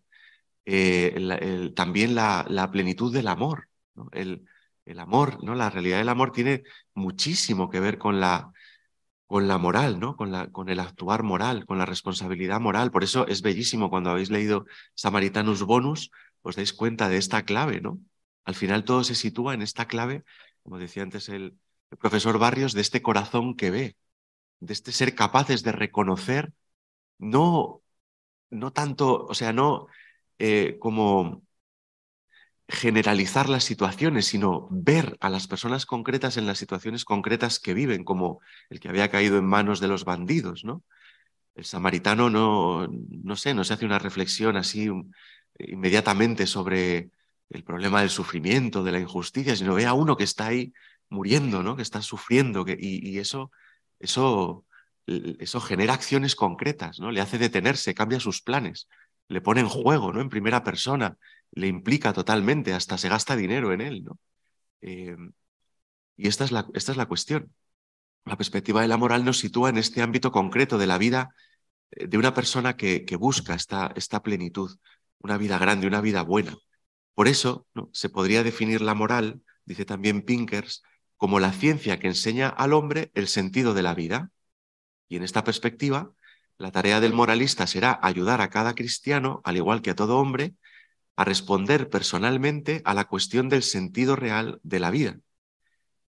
Eh, 0.66 1.72
también 1.76 2.16
la, 2.16 2.70
plenitud 2.72 3.14
del 3.14 3.28
amor. 3.28 3.68
El, 4.12 4.46
el, 4.86 5.00
amor, 5.00 5.44
¿no? 5.44 5.56
la 5.56 5.70
realidad 5.70 5.98
del 5.98 6.10
amor 6.10 6.32
tiene 6.32 6.64
muchísimo 6.94 7.70
que 7.70 7.80
ver 7.80 7.98
con 7.98 8.20
la, 8.20 8.52
con 9.28 9.48
la 9.48 9.58
moral, 9.58 10.00
¿no? 10.00 10.16
Con, 10.16 10.32
la, 10.32 10.52
con 10.52 10.70
el 10.70 10.80
actuar 10.80 11.24
moral, 11.24 11.66
con 11.66 11.78
la 11.78 11.86
responsabilidad 11.86 12.60
moral. 12.60 12.92
Por 12.92 13.04
eso 13.04 13.28
es 13.28 13.42
bellísimo 13.42 13.90
cuando 13.90 14.10
habéis 14.10 14.30
leído 14.30 14.66
Samaritanus 14.96 15.64
Bonus, 15.64 16.12
os 16.42 16.56
dais 16.56 16.74
cuenta 16.74 17.10
de 17.10 17.18
esta 17.18 17.44
clave, 17.44 17.82
¿no? 17.82 18.00
Al 18.45 18.56
final 18.56 18.84
todo 18.84 19.04
se 19.04 19.15
sitúa 19.15 19.54
en 19.54 19.62
esta 19.62 19.88
clave, 19.88 20.23
como 20.63 20.80
decía 20.80 21.04
antes 21.04 21.30
el, 21.30 21.58
profesor 21.99 22.38
Barrios, 22.39 22.73
de 22.73 22.82
este 22.82 23.02
corazón 23.02 23.56
que 23.56 23.71
ve, 23.71 23.97
de 24.60 24.73
este 24.73 24.91
ser 24.91 25.15
capaces 25.15 25.63
de 25.63 25.71
reconocer, 25.71 26.54
no, 27.17 27.82
no 28.52 28.73
tanto, 28.73 29.25
o 29.25 29.34
sea, 29.34 29.54
no 29.54 29.88
eh, 30.39 30.78
como 30.80 31.43
generalizar 32.67 33.49
las 33.49 33.63
situaciones, 33.63 34.28
sino 34.28 34.67
ver 34.69 35.17
a 35.21 35.30
las 35.30 35.47
personas 35.47 35.86
concretas 35.88 36.38
en 36.38 36.45
las 36.45 36.60
situaciones 36.60 37.04
concretas 37.04 37.60
que 37.60 37.73
viven, 37.73 38.04
como 38.04 38.41
el 38.69 38.80
que 38.80 38.89
había 38.89 39.10
caído 39.10 39.39
en 39.39 39.45
manos 39.45 39.80
de 39.80 39.88
los 39.88 40.06
bandidos, 40.06 40.63
¿no? 40.63 40.84
El 41.56 41.65
samaritano 41.65 42.30
no, 42.30 42.88
no 42.88 43.36
sé, 43.36 43.54
no 43.54 43.63
se 43.63 43.73
hace 43.73 43.86
una 43.86 43.99
reflexión 43.99 44.56
así 44.56 44.89
inmediatamente 45.60 46.47
sobre 46.47 47.10
el 47.50 47.64
problema 47.64 48.02
del 48.02 48.10
sufrimiento, 48.10 48.84
de 48.84 48.92
la 48.92 49.00
injusticia, 49.00 49.56
sino 49.56 49.76
ve 49.76 49.86
a 49.86 49.94
uno 49.94 50.16
que 50.16 50.24
está 50.24 50.48
ahí 50.48 50.74
muriendo, 51.10 51.64
¿no? 51.64 51.76
que 51.76 51.82
está 51.82 52.02
sufriendo, 52.02 52.64
que, 52.66 52.78
y, 52.80 53.18
eso, 53.18 53.52
eso, 54.00 54.66
eso 55.08 55.60
genera 55.60 55.94
acciones 55.94 56.36
concretas, 56.36 57.00
¿no? 57.00 57.12
le 57.12 57.22
hace 57.22 57.38
detenerse, 57.38 57.96
cambia 57.96 58.20
sus 58.20 58.42
planes, 58.42 58.88
le 59.28 59.42
pone 59.42 59.62
en 59.62 59.70
juego 59.70 60.14
¿no? 60.14 60.22
en 60.22 60.30
primera 60.30 60.64
persona, 60.64 61.18
le 61.52 61.68
implica 61.68 62.14
totalmente, 62.14 62.74
hasta 62.74 62.98
se 62.98 63.10
gasta 63.10 63.36
dinero 63.36 63.74
en 63.74 63.82
él. 63.82 64.04
¿no? 64.04 64.20
Eh, 64.82 65.18
y 66.18 66.28
esta 66.28 66.44
es, 66.44 66.52
la, 66.52 66.68
esta 66.74 66.92
es 66.92 66.98
la 66.98 67.08
cuestión. 67.08 67.52
La 68.26 68.38
perspectiva 68.38 68.82
de 68.82 68.88
la 68.88 68.98
moral 68.98 69.26
nos 69.26 69.40
sitúa 69.40 69.70
en 69.70 69.78
este 69.78 70.02
ámbito 70.02 70.32
concreto 70.32 70.78
de 70.78 70.86
la 70.86 71.00
vida 71.00 71.34
eh, 71.92 72.08
de 72.08 72.18
una 72.18 72.34
persona 72.34 72.76
que, 72.76 73.06
que 73.06 73.16
busca 73.16 73.56
esta, 73.56 73.92
esta 73.96 74.22
plenitud, 74.22 74.78
una 75.20 75.38
vida 75.38 75.58
grande, 75.58 75.88
una 75.88 76.02
vida 76.02 76.22
buena. 76.22 76.56
Por 77.19 77.27
eso 77.27 77.67
se 77.91 78.08
podría 78.08 78.43
definir 78.43 78.79
la 78.79 78.93
moral, 78.93 79.41
dice 79.65 79.84
también 79.84 80.21
Pinkers, 80.21 80.84
como 81.17 81.41
la 81.41 81.51
ciencia 81.51 81.99
que 81.99 82.08
enseña 82.08 82.47
al 82.47 82.71
hombre 82.71 83.12
el 83.13 83.27
sentido 83.27 83.73
de 83.73 83.84
la 83.84 83.93
vida. 83.93 84.32
Y 85.10 85.17
en 85.17 85.23
esta 85.23 85.43
perspectiva, 85.43 86.13
la 86.58 86.71
tarea 86.71 87.01
del 87.01 87.12
moralista 87.12 87.67
será 87.67 87.99
ayudar 88.01 88.39
a 88.39 88.49
cada 88.49 88.73
cristiano, 88.73 89.41
al 89.43 89.58
igual 89.58 89.82
que 89.82 89.89
a 89.89 89.97
todo 89.97 90.17
hombre, 90.17 90.55
a 91.17 91.25
responder 91.25 91.89
personalmente 91.89 92.82
a 92.86 92.93
la 92.93 93.03
cuestión 93.03 93.49
del 93.49 93.63
sentido 93.63 94.15
real 94.15 94.62
de 94.63 94.79
la 94.79 94.89
vida. 94.89 95.19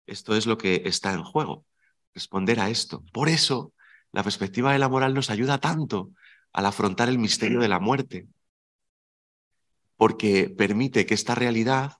Esto 0.05 0.37
es 0.37 0.45
lo 0.45 0.59
que 0.59 0.83
está 0.85 1.15
en 1.15 1.25
juego, 1.25 1.65
responder 2.13 2.61
a 2.61 2.69
esto. 2.69 3.03
Por 3.15 3.31
eso, 3.31 3.73
la 4.13 4.23
perspectiva 4.23 4.75
de 4.75 4.79
la 4.79 4.91
moral 4.91 5.15
nos 5.15 5.31
ayuda 5.31 5.57
tanto 5.57 6.11
al 6.53 6.67
afrontar 6.67 7.09
el 7.09 7.19
misterio 7.19 7.61
de 7.61 7.69
la 7.69 7.81
muerte, 7.81 8.29
porque 9.99 10.49
permite 10.49 11.05
que 11.07 11.15
esta 11.15 11.35
realidad 11.35 11.95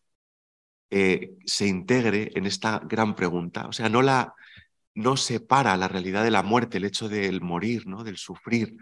eh, 0.91 1.37
se 1.45 1.67
integre 1.67 2.31
en 2.35 2.47
esta 2.47 2.81
gran 2.85 3.15
pregunta. 3.17 3.67
O 3.67 3.73
sea, 3.73 3.89
no, 3.91 4.03
la, 4.03 4.35
no 4.95 5.17
separa 5.17 5.77
la 5.77 5.89
realidad 5.89 6.25
de 6.25 6.31
la 6.31 6.45
muerte, 6.45 6.79
el 6.79 6.85
hecho 6.85 7.09
del 7.09 7.43
morir, 7.43 7.87
¿no? 7.87 8.05
del 8.05 8.17
sufrir, 8.17 8.77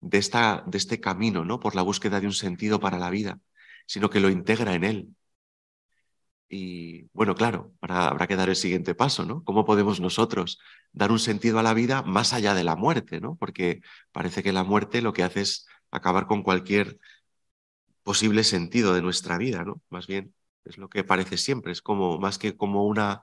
de, 0.00 0.18
esta, 0.18 0.64
de 0.66 0.78
este 0.78 0.98
camino 1.00 1.44
¿no? 1.44 1.60
por 1.60 1.76
la 1.76 1.82
búsqueda 1.82 2.20
de 2.20 2.26
un 2.26 2.32
sentido 2.32 2.80
para 2.80 2.98
la 2.98 3.10
vida, 3.10 3.38
sino 3.86 4.10
que 4.10 4.20
lo 4.20 4.30
integra 4.30 4.74
en 4.74 4.84
él. 4.84 5.08
Y 6.48 7.08
bueno, 7.12 7.34
claro, 7.34 7.74
habrá 7.80 8.26
que 8.26 8.36
dar 8.36 8.48
el 8.48 8.56
siguiente 8.56 8.94
paso, 8.94 9.24
¿no? 9.24 9.42
¿Cómo 9.44 9.64
podemos 9.64 10.00
nosotros 10.00 10.60
dar 10.92 11.10
un 11.10 11.18
sentido 11.18 11.58
a 11.58 11.62
la 11.64 11.74
vida 11.74 12.02
más 12.02 12.32
allá 12.32 12.54
de 12.54 12.62
la 12.64 12.76
muerte, 12.76 13.20
¿no? 13.20 13.36
Porque 13.36 13.80
parece 14.12 14.42
que 14.42 14.52
la 14.52 14.62
muerte 14.62 15.02
lo 15.02 15.12
que 15.12 15.24
hace 15.24 15.40
es 15.40 15.66
acabar 15.90 16.26
con 16.26 16.42
cualquier 16.42 16.98
posible 18.04 18.44
sentido 18.44 18.94
de 18.94 19.02
nuestra 19.02 19.38
vida, 19.38 19.64
¿no? 19.64 19.82
Más 19.90 20.08
bien 20.08 20.34
es 20.64 20.78
lo 20.78 20.88
que 20.90 21.04
parece 21.04 21.38
siempre, 21.38 21.72
es 21.72 21.82
como 21.82 22.18
más 22.18 22.38
que 22.38 22.56
como 22.56 22.86
una 22.86 23.22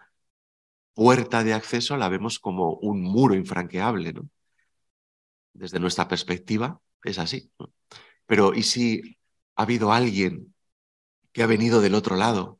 puerta 0.94 1.44
de 1.44 1.54
acceso, 1.54 1.98
la 1.98 2.10
vemos 2.10 2.40
como 2.40 2.76
un 2.76 3.02
muro 3.02 3.36
infranqueable, 3.36 4.14
¿no? 4.14 4.30
Desde 5.54 5.80
nuestra 5.80 6.08
perspectiva 6.08 6.80
es 7.04 7.20
así. 7.20 7.52
Pero 8.26 8.54
¿y 8.54 8.64
si 8.64 9.18
ha 9.56 9.64
habido 9.64 9.92
alguien 9.94 10.56
que 11.34 11.44
ha 11.44 11.48
venido 11.48 11.82
del 11.82 11.96
otro 11.96 12.16
lado 12.18 12.60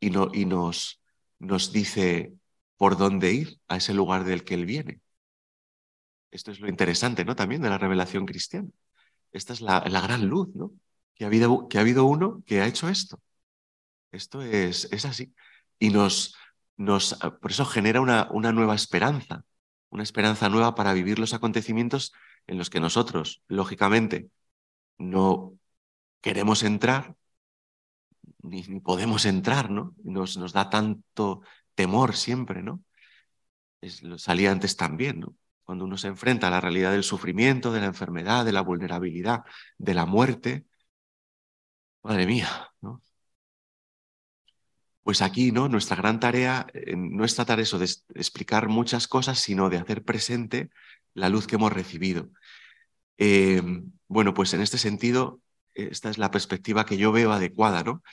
y, 0.00 0.10
no, 0.10 0.30
y 0.34 0.46
nos, 0.46 1.02
nos 1.38 1.72
dice 1.72 2.34
por 2.76 2.98
dónde 2.98 3.32
ir 3.32 3.60
a 3.68 3.78
ese 3.78 3.94
lugar 3.94 4.24
del 4.24 4.44
que 4.44 4.54
él 4.54 4.66
viene? 4.66 5.00
Esto 6.30 6.50
es 6.50 6.60
lo 6.60 6.68
interesante, 6.68 7.24
¿no? 7.24 7.34
También 7.36 7.62
de 7.62 7.70
la 7.70 7.78
revelación 7.78 8.26
cristiana. 8.26 8.68
Esta 9.32 9.52
es 9.54 9.60
la, 9.60 9.84
la 9.88 10.00
gran 10.00 10.26
luz, 10.26 10.48
¿no? 10.54 10.72
Que 11.16 11.24
ha 11.24 11.26
habido, 11.26 11.68
que 11.68 11.78
ha 11.78 11.80
habido 11.80 12.04
uno 12.04 12.42
que 12.46 12.60
ha 12.60 12.66
hecho 12.66 12.88
esto. 12.88 13.20
Esto 14.12 14.42
es, 14.42 14.88
es 14.92 15.04
así. 15.04 15.34
Y 15.78 15.90
nos, 15.90 16.36
nos, 16.76 17.14
por 17.40 17.50
eso 17.50 17.64
genera 17.64 18.00
una, 18.00 18.28
una 18.30 18.52
nueva 18.52 18.74
esperanza, 18.74 19.44
una 19.90 20.02
esperanza 20.02 20.48
nueva 20.48 20.74
para 20.74 20.92
vivir 20.92 21.18
los 21.18 21.34
acontecimientos 21.34 22.12
en 22.46 22.58
los 22.58 22.70
que 22.70 22.80
nosotros, 22.80 23.42
lógicamente, 23.48 24.30
no 24.98 25.58
queremos 26.20 26.62
entrar, 26.62 27.16
ni, 28.42 28.62
podemos 28.80 29.24
entrar, 29.26 29.70
¿no? 29.70 29.94
Nos, 30.04 30.36
nos 30.36 30.52
da 30.52 30.70
tanto 30.70 31.42
temor 31.74 32.14
siempre, 32.14 32.62
¿no? 32.62 32.82
Salía 34.18 34.52
antes 34.52 34.76
también, 34.76 35.20
¿no? 35.20 35.34
Cuando 35.64 35.84
uno 35.84 35.98
se 35.98 36.08
enfrenta 36.08 36.46
a 36.46 36.50
la 36.50 36.60
realidad 36.60 36.92
del 36.92 37.02
sufrimiento, 37.02 37.72
de 37.72 37.80
la 37.80 37.86
enfermedad, 37.86 38.44
de 38.44 38.52
la 38.52 38.60
vulnerabilidad, 38.60 39.42
de 39.78 39.94
la 39.94 40.06
muerte, 40.06 40.66
Madre 42.06 42.24
mía, 42.24 42.48
¿no? 42.80 43.02
Pues 45.02 45.22
aquí, 45.22 45.50
¿no? 45.50 45.68
Nuestra 45.68 45.96
gran 45.96 46.20
tarea 46.20 46.66
eh, 46.72 46.94
no 46.96 47.24
es 47.24 47.34
tratar 47.34 47.58
eso 47.58 47.80
de 47.80 47.86
explicar 48.14 48.68
muchas 48.68 49.08
cosas, 49.08 49.40
sino 49.40 49.70
de 49.70 49.78
hacer 49.78 50.04
presente 50.04 50.70
la 51.14 51.28
luz 51.28 51.48
que 51.48 51.56
hemos 51.56 51.72
recibido. 51.72 52.30
Eh, 53.18 53.60
bueno, 54.06 54.34
pues 54.34 54.54
en 54.54 54.60
este 54.60 54.78
sentido, 54.78 55.40
esta 55.74 56.08
es 56.08 56.18
la 56.18 56.30
perspectiva 56.30 56.86
que 56.86 56.96
yo 56.96 57.10
veo 57.10 57.32
adecuada, 57.32 57.82
¿no? 57.82 58.04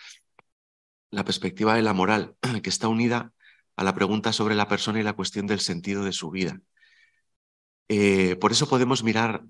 La 1.11 1.23
perspectiva 1.23 1.75
de 1.75 1.83
la 1.83 1.93
moral, 1.93 2.35
que 2.63 2.69
está 2.69 2.87
unida 2.87 3.31
a 3.75 3.83
la 3.83 3.93
pregunta 3.93 4.33
sobre 4.33 4.55
la 4.55 4.67
persona 4.67 4.99
y 4.99 5.03
la 5.03 5.13
cuestión 5.13 5.45
del 5.45 5.59
sentido 5.59 6.03
de 6.03 6.13
su 6.13 6.31
vida. 6.31 6.59
Eh, 7.89 8.37
por 8.37 8.51
eso 8.51 8.67
podemos 8.67 9.03
mirar 9.03 9.43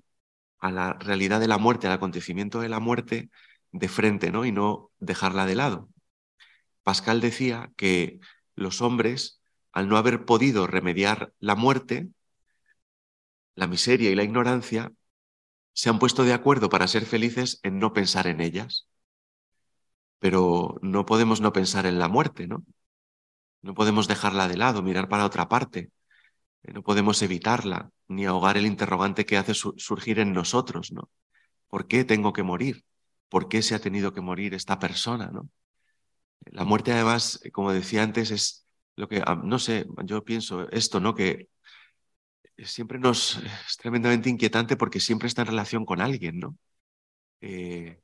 a 0.59 0.69
la 0.71 0.93
realidad 0.93 1.39
de 1.39 1.47
la 1.47 1.57
muerte, 1.57 1.87
al 1.87 1.93
acontecimiento 1.93 2.59
de 2.59 2.69
la 2.69 2.81
muerte, 2.81 3.29
de 3.73 3.89
frente 3.89 4.31
¿no? 4.31 4.45
y 4.45 4.53
no 4.53 4.91
dejarla 4.99 5.45
de 5.45 5.55
lado. 5.55 5.89
Pascal 6.83 7.19
decía 7.21 7.71
que 7.75 8.19
los 8.55 8.81
hombres, 8.81 9.41
al 9.73 9.89
no 9.89 9.97
haber 9.97 10.25
podido 10.25 10.67
remediar 10.67 11.33
la 11.39 11.55
muerte, 11.55 12.07
la 13.55 13.67
miseria 13.67 14.11
y 14.11 14.15
la 14.15 14.23
ignorancia, 14.23 14.91
se 15.73 15.89
han 15.89 15.99
puesto 15.99 16.23
de 16.23 16.33
acuerdo 16.33 16.69
para 16.69 16.87
ser 16.87 17.05
felices 17.05 17.59
en 17.63 17.79
no 17.79 17.93
pensar 17.93 18.27
en 18.27 18.41
ellas. 18.41 18.87
Pero 20.19 20.77
no 20.81 21.05
podemos 21.05 21.41
no 21.41 21.51
pensar 21.51 21.85
en 21.85 21.99
la 21.99 22.07
muerte, 22.07 22.47
¿no? 22.47 22.63
No 23.61 23.73
podemos 23.73 24.07
dejarla 24.07 24.47
de 24.47 24.57
lado, 24.57 24.83
mirar 24.83 25.09
para 25.09 25.25
otra 25.25 25.49
parte. 25.49 25.91
No 26.63 26.83
podemos 26.83 27.21
evitarla, 27.21 27.91
ni 28.07 28.25
ahogar 28.25 28.57
el 28.57 28.65
interrogante 28.65 29.25
que 29.25 29.37
hace 29.37 29.53
surgir 29.53 30.19
en 30.19 30.33
nosotros, 30.33 30.91
¿no? 30.91 31.09
¿Por 31.67 31.87
qué 31.87 32.05
tengo 32.05 32.33
que 32.33 32.43
morir? 32.43 32.85
Por 33.33 33.49
qué 33.49 33.63
se 33.63 33.73
ha 33.73 33.79
tenido 33.79 34.13
que 34.13 34.21
morir 34.21 34.53
esta 34.53 34.77
persona, 34.77 35.31
¿no? 35.33 35.49
La 36.45 36.65
muerte, 36.65 36.91
además, 36.91 37.39
como 37.51 37.73
decía 37.73 38.03
antes, 38.03 38.29
es 38.29 38.67
lo 38.95 39.07
que, 39.07 39.23
no 39.43 39.57
sé, 39.57 39.87
yo 40.05 40.23
pienso 40.23 40.69
esto, 40.69 40.99
¿no? 40.99 41.15
Que 41.15 41.49
siempre 42.59 42.99
nos 42.99 43.37
es 43.67 43.77
tremendamente 43.77 44.29
inquietante 44.29 44.77
porque 44.77 44.99
siempre 44.99 45.27
está 45.27 45.41
en 45.41 45.47
relación 45.47 45.83
con 45.83 45.99
alguien, 45.99 46.37
¿no? 46.37 46.55
Eh, 47.41 47.99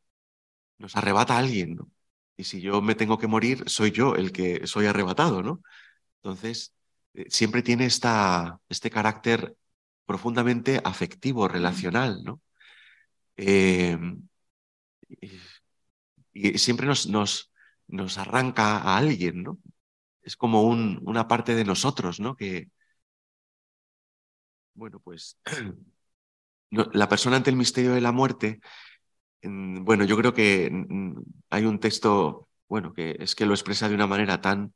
nos 0.80 0.96
arrebata 0.96 1.38
alguien, 1.38 1.76
¿no? 1.76 1.92
Y 2.36 2.46
si 2.46 2.60
yo 2.60 2.82
me 2.82 2.96
tengo 2.96 3.20
que 3.20 3.28
morir, 3.28 3.70
soy 3.70 3.92
yo 3.92 4.16
el 4.16 4.32
que 4.32 4.66
soy 4.66 4.88
arrebatado, 4.88 5.44
¿no? 5.44 5.62
Entonces, 6.24 6.74
eh, 7.14 7.26
siempre 7.30 7.62
tiene 7.62 7.86
esta, 7.86 8.60
este 8.68 8.90
carácter 8.90 9.56
profundamente 10.08 10.82
afectivo, 10.84 11.48
relacional, 11.48 12.24
¿no? 12.24 12.42
Eh, 13.38 13.96
y, 15.22 16.58
siempre 16.58 16.88
nos, 16.88 17.08
nos, 17.08 17.52
nos, 17.88 18.18
arranca 18.18 18.78
a 18.78 18.98
alguien, 18.98 19.44
¿no? 19.44 19.60
Es 20.22 20.36
como 20.36 20.64
un, 20.64 21.02
una 21.06 21.28
parte 21.28 21.56
de 21.56 21.66
nosotros, 21.66 22.20
¿no? 22.20 22.36
Que, 22.36 22.70
bueno, 24.74 25.00
pues 25.00 25.38
la 26.72 27.10
persona 27.10 27.38
ante 27.38 27.50
el 27.50 27.56
misterio 27.56 27.94
de 27.94 28.02
la 28.02 28.12
muerte, 28.12 28.60
bueno, 29.42 30.04
yo 30.06 30.18
creo 30.18 30.34
que 30.34 30.72
hay 31.50 31.66
un 31.66 31.80
texto, 31.80 32.50
bueno, 32.68 32.94
que 32.94 33.16
es 33.20 33.36
que 33.36 33.46
lo 33.46 33.54
expresa 33.54 33.90
de 33.90 33.96
una 33.96 34.08
manera 34.08 34.42
tan, 34.42 34.74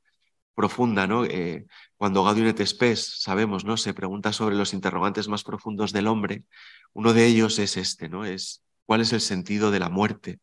profunda, 0.54 1.08
¿no? 1.08 1.26
Eh, 1.26 1.66
cuando 1.98 2.24
Gaudium 2.24 2.48
et 2.48 2.66
Spes, 2.66 3.22
sabemos, 3.22 3.66
¿no? 3.66 3.78
Se 3.78 3.94
pregunta 3.94 4.34
sobre 4.34 4.56
los 4.56 4.74
interrogantes 4.74 5.28
más 5.28 5.44
profundos 5.44 5.92
del 5.94 6.08
hombre. 6.08 6.44
Uno 6.94 7.14
de 7.14 7.26
ellos 7.26 7.60
es 7.60 7.78
este, 7.78 8.10
¿no? 8.10 8.26
Es 8.26 8.64
cuál 8.86 9.02
es 9.02 9.14
el 9.14 9.22
sentido 9.22 9.72
de 9.72 9.80
la 9.80 9.90
muerte. 9.90 10.40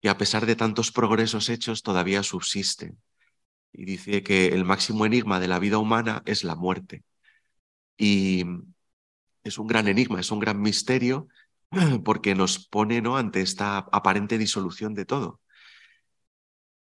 Y 0.00 0.08
a 0.08 0.18
pesar 0.18 0.46
de 0.46 0.56
tantos 0.56 0.92
progresos 0.92 1.48
hechos, 1.48 1.82
todavía 1.82 2.22
subsiste. 2.22 2.94
Y 3.72 3.84
dice 3.84 4.22
que 4.22 4.48
el 4.48 4.64
máximo 4.64 5.06
enigma 5.06 5.40
de 5.40 5.48
la 5.48 5.58
vida 5.58 5.78
humana 5.78 6.22
es 6.26 6.44
la 6.44 6.54
muerte. 6.54 7.04
Y 7.96 8.44
es 9.44 9.58
un 9.58 9.66
gran 9.66 9.88
enigma, 9.88 10.20
es 10.20 10.30
un 10.30 10.40
gran 10.40 10.60
misterio 10.60 11.28
porque 12.04 12.34
nos 12.34 12.66
pone 12.68 13.00
¿no? 13.02 13.16
ante 13.16 13.40
esta 13.40 13.78
aparente 13.78 14.38
disolución 14.38 14.94
de 14.94 15.04
todo. 15.04 15.40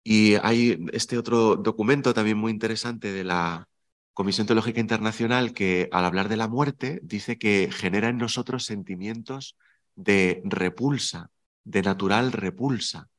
Y 0.04 0.36
hay 0.36 0.86
este 0.94 1.18
otro 1.18 1.58
documento 1.58 2.14
también 2.14 2.38
muy 2.38 2.52
interesante 2.52 3.12
de 3.12 3.24
la 3.26 3.68
Comisión 4.14 4.48
Teológica 4.48 4.80
Internacional 4.80 5.54
que 5.54 5.90
al 5.92 6.06
hablar 6.06 6.30
de 6.30 6.38
la 6.38 6.48
muerte 6.48 7.00
dice 7.04 7.38
que 7.38 7.70
genera 7.72 8.10
en 8.10 8.18
nosotros 8.18 8.66
sentimientos 8.66 9.58
de 9.98 10.42
repulsa, 10.46 11.30
de 11.66 11.82
natural 11.82 12.32
repulsa. 12.32 13.10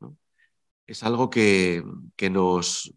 Es 0.87 1.03
algo 1.03 1.29
que, 1.29 1.83
que, 2.17 2.31
nos, 2.31 2.95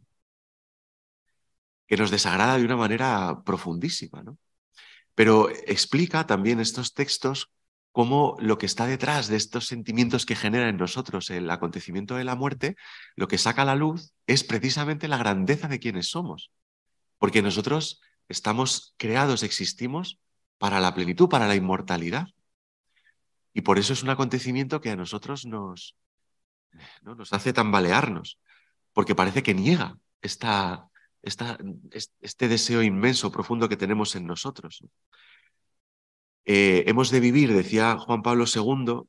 que 1.88 1.98
nos 1.98 2.12
desagrada 2.12 2.58
de 2.58 2.64
una 2.64 2.78
manera 2.78 3.42
profundísima. 3.44 4.24
¿no? 4.24 4.38
Pero 5.16 5.50
explica 5.50 6.26
también 6.26 6.62
estos 6.62 6.94
textos 6.94 7.52
cómo 7.92 8.38
lo 8.40 8.58
que 8.58 8.68
está 8.68 8.86
detrás 8.86 9.28
de 9.28 9.36
estos 9.36 9.68
sentimientos 9.68 10.26
que 10.26 10.36
genera 10.36 10.70
en 10.70 10.78
nosotros 10.78 11.30
el 11.30 11.50
acontecimiento 11.50 12.16
de 12.16 12.24
la 12.24 12.36
muerte, 12.36 12.78
lo 13.16 13.28
que 13.28 13.38
saca 13.38 13.64
a 13.64 13.66
la 13.66 13.76
luz 13.76 14.14
es 14.28 14.44
precisamente 14.46 15.10
la 15.10 15.18
grandeza 15.18 15.68
de 15.68 15.80
quienes 15.80 16.10
somos. 16.10 16.52
Porque 17.18 17.42
nosotros 17.42 18.00
estamos 18.30 18.94
creados, 18.98 19.44
existimos 19.44 20.20
para 20.58 20.80
la 20.80 20.94
plenitud, 20.94 21.28
para 21.28 21.48
la 21.48 21.56
inmortalidad. 21.56 22.28
Y 23.54 23.62
por 23.62 23.80
eso 23.80 23.94
es 23.94 24.04
un 24.04 24.10
acontecimiento 24.10 24.82
que 24.82 24.92
a 24.92 24.96
nosotros 24.96 25.46
nos, 25.46 25.96
¿no? 27.02 27.16
nos 27.16 27.34
hace 27.34 27.54
tambalearnos, 27.54 28.40
porque 28.94 29.16
parece 29.16 29.44
que 29.44 29.54
niega 29.54 29.98
esta, 30.22 30.90
este 31.22 32.48
deseo 32.48 32.82
inmenso, 32.82 33.32
profundo 33.32 33.70
que 33.70 33.78
tenemos 33.78 34.16
en 34.16 34.26
nosotros. 34.26 34.84
Eh, 36.46 36.84
hemos 36.88 37.12
de 37.12 37.20
vivir, 37.20 37.54
decía 37.54 37.98
Juan 37.98 38.24
Pablo 38.24 38.46
II 38.54 39.04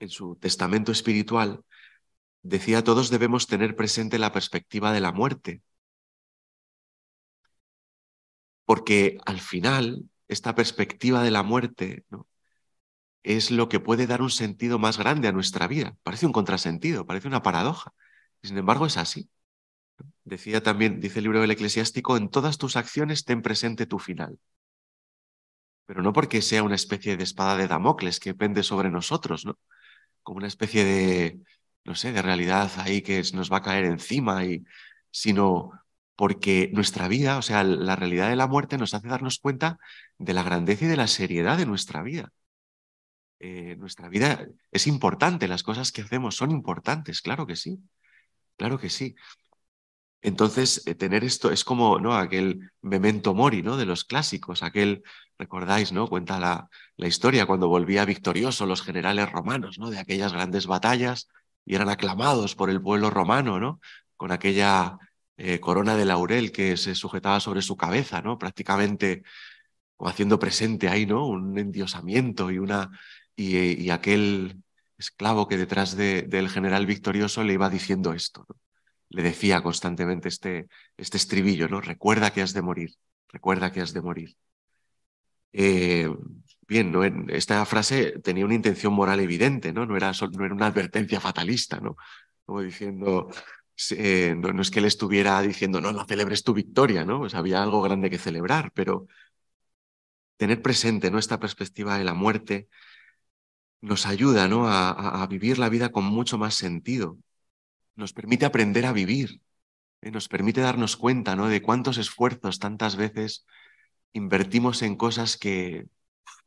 en 0.00 0.08
su 0.08 0.36
testamento 0.36 0.92
espiritual, 0.92 1.64
decía, 2.42 2.82
todos 2.84 3.10
debemos 3.10 3.46
tener 3.46 3.76
presente 3.76 4.18
la 4.18 4.32
perspectiva 4.32 4.92
de 4.92 5.00
la 5.00 5.12
muerte, 5.12 5.62
porque 8.64 9.18
al 9.26 9.40
final 9.40 10.04
esta 10.28 10.54
perspectiva 10.54 11.22
de 11.22 11.30
la 11.30 11.42
muerte 11.42 12.04
¿no? 12.10 12.26
Es 13.22 13.50
lo 13.50 13.68
que 13.68 13.80
puede 13.80 14.06
dar 14.06 14.22
un 14.22 14.30
sentido 14.30 14.78
más 14.78 14.98
grande 14.98 15.28
a 15.28 15.32
nuestra 15.32 15.66
vida. 15.68 15.96
Parece 16.02 16.26
un 16.26 16.32
contrasentido, 16.32 17.06
parece 17.06 17.28
una 17.28 17.42
paradoja. 17.42 17.92
Sin 18.42 18.58
embargo, 18.58 18.86
es 18.86 18.96
así. 18.96 19.30
Decía 20.24 20.62
también, 20.62 21.00
dice 21.00 21.18
el 21.20 21.24
libro 21.24 21.40
del 21.40 21.50
eclesiástico, 21.50 22.16
en 22.16 22.28
todas 22.30 22.58
tus 22.58 22.76
acciones 22.76 23.24
ten 23.24 23.42
presente 23.42 23.86
tu 23.86 23.98
final. 23.98 24.38
Pero 25.86 26.02
no 26.02 26.12
porque 26.12 26.42
sea 26.42 26.62
una 26.62 26.74
especie 26.76 27.16
de 27.16 27.24
espada 27.24 27.56
de 27.56 27.68
Damocles 27.68 28.20
que 28.20 28.34
pende 28.34 28.62
sobre 28.62 28.90
nosotros, 28.90 29.44
¿no? 29.44 29.58
Como 30.22 30.38
una 30.38 30.46
especie 30.48 30.84
de, 30.84 31.40
no 31.84 31.94
sé, 31.94 32.12
de 32.12 32.22
realidad 32.22 32.70
ahí 32.78 33.02
que 33.02 33.22
nos 33.34 33.52
va 33.52 33.58
a 33.58 33.62
caer 33.62 33.84
encima, 33.84 34.44
y, 34.44 34.64
sino 35.10 35.72
porque 36.16 36.70
nuestra 36.72 37.08
vida, 37.08 37.38
o 37.38 37.42
sea, 37.42 37.64
la 37.64 37.96
realidad 37.96 38.28
de 38.30 38.36
la 38.36 38.46
muerte 38.46 38.78
nos 38.78 38.94
hace 38.94 39.08
darnos 39.08 39.38
cuenta 39.38 39.78
de 40.18 40.34
la 40.34 40.42
grandeza 40.42 40.84
y 40.84 40.88
de 40.88 40.96
la 40.96 41.08
seriedad 41.08 41.58
de 41.58 41.66
nuestra 41.66 42.02
vida. 42.02 42.32
Eh, 43.44 43.74
nuestra 43.76 44.08
vida 44.08 44.46
es 44.70 44.86
importante, 44.86 45.48
las 45.48 45.64
cosas 45.64 45.90
que 45.90 46.02
hacemos 46.02 46.36
son 46.36 46.52
importantes, 46.52 47.20
claro 47.22 47.44
que 47.44 47.56
sí, 47.56 47.80
claro 48.56 48.78
que 48.78 48.88
sí. 48.88 49.16
Entonces, 50.20 50.86
eh, 50.86 50.94
tener 50.94 51.24
esto 51.24 51.50
es 51.50 51.64
como 51.64 51.98
¿no? 51.98 52.14
aquel 52.14 52.70
memento 52.82 53.34
mori 53.34 53.62
¿no? 53.62 53.76
de 53.76 53.84
los 53.84 54.04
clásicos, 54.04 54.62
aquel, 54.62 55.02
recordáis, 55.38 55.90
¿no? 55.90 56.06
cuenta 56.08 56.38
la, 56.38 56.68
la 56.96 57.08
historia 57.08 57.44
cuando 57.46 57.66
volvía 57.66 58.04
victorioso 58.04 58.64
los 58.64 58.80
generales 58.80 59.32
romanos 59.32 59.76
¿no? 59.80 59.90
de 59.90 59.98
aquellas 59.98 60.32
grandes 60.32 60.68
batallas 60.68 61.26
y 61.64 61.74
eran 61.74 61.88
aclamados 61.88 62.54
por 62.54 62.70
el 62.70 62.80
pueblo 62.80 63.10
romano, 63.10 63.58
¿no? 63.58 63.80
con 64.16 64.30
aquella 64.30 64.98
eh, 65.36 65.58
corona 65.58 65.96
de 65.96 66.04
laurel 66.04 66.52
que 66.52 66.76
se 66.76 66.94
sujetaba 66.94 67.40
sobre 67.40 67.60
su 67.60 67.76
cabeza, 67.76 68.22
¿no? 68.22 68.38
prácticamente 68.38 69.24
o 69.96 70.06
haciendo 70.06 70.38
presente 70.38 70.88
ahí 70.88 71.06
¿no? 71.06 71.26
un 71.26 71.58
endiosamiento 71.58 72.52
y, 72.52 72.58
una, 72.60 72.90
y, 73.36 73.80
y 73.82 73.90
aquel 73.90 74.62
esclavo 74.98 75.48
que 75.48 75.56
detrás 75.56 75.96
de, 75.96 76.22
del 76.22 76.48
general 76.48 76.86
victorioso 76.86 77.44
le 77.44 77.54
iba 77.54 77.68
diciendo 77.70 78.12
esto. 78.12 78.46
¿no? 78.48 78.56
le 79.12 79.22
decía 79.22 79.62
constantemente 79.62 80.28
este, 80.28 80.68
este 80.96 81.18
estribillo, 81.18 81.68
¿no? 81.68 81.80
Recuerda 81.80 82.32
que 82.32 82.42
has 82.42 82.54
de 82.54 82.62
morir, 82.62 82.94
recuerda 83.28 83.70
que 83.70 83.82
has 83.82 83.92
de 83.92 84.00
morir. 84.00 84.36
Eh, 85.52 86.08
bien, 86.66 86.90
¿no? 86.90 87.04
esta 87.04 87.64
frase 87.66 88.18
tenía 88.22 88.46
una 88.46 88.54
intención 88.54 88.94
moral 88.94 89.20
evidente, 89.20 89.72
¿no? 89.72 89.84
No 89.84 89.96
era, 89.96 90.12
no 90.12 90.44
era 90.44 90.54
una 90.54 90.66
advertencia 90.66 91.20
fatalista, 91.20 91.78
¿no? 91.78 91.96
Como 92.46 92.62
diciendo, 92.62 93.28
eh, 93.90 94.34
no, 94.36 94.62
es 94.62 94.70
que 94.70 94.78
él 94.78 94.86
estuviera 94.86 95.40
diciendo, 95.42 95.80
no, 95.80 95.92
no 95.92 96.06
celebres 96.06 96.42
tu 96.42 96.54
victoria, 96.54 97.04
¿no? 97.04 97.18
Pues 97.18 97.34
había 97.34 97.62
algo 97.62 97.82
grande 97.82 98.08
que 98.08 98.18
celebrar, 98.18 98.72
pero 98.74 99.06
tener 100.38 100.62
presente 100.62 101.10
¿no? 101.10 101.18
esta 101.18 101.38
perspectiva 101.38 101.98
de 101.98 102.04
la 102.04 102.14
muerte 102.14 102.68
nos 103.82 104.06
ayuda 104.06 104.48
¿no? 104.48 104.66
a 104.66 105.26
vivir 105.28 105.58
la 105.58 105.68
vida 105.68 105.90
con 105.90 106.04
mucho 106.04 106.38
más 106.38 106.54
sentido, 106.54 107.18
nos 107.96 108.12
permite 108.12 108.46
aprender 108.46 108.86
a 108.86 108.92
vivir, 108.92 109.40
¿eh? 110.00 110.10
nos 110.10 110.28
permite 110.28 110.60
darnos 110.60 110.96
cuenta 110.96 111.36
¿no? 111.36 111.48
de 111.48 111.62
cuántos 111.62 111.98
esfuerzos 111.98 112.58
tantas 112.58 112.96
veces 112.96 113.46
invertimos 114.12 114.82
en 114.82 114.96
cosas 114.96 115.36
que, 115.36 115.86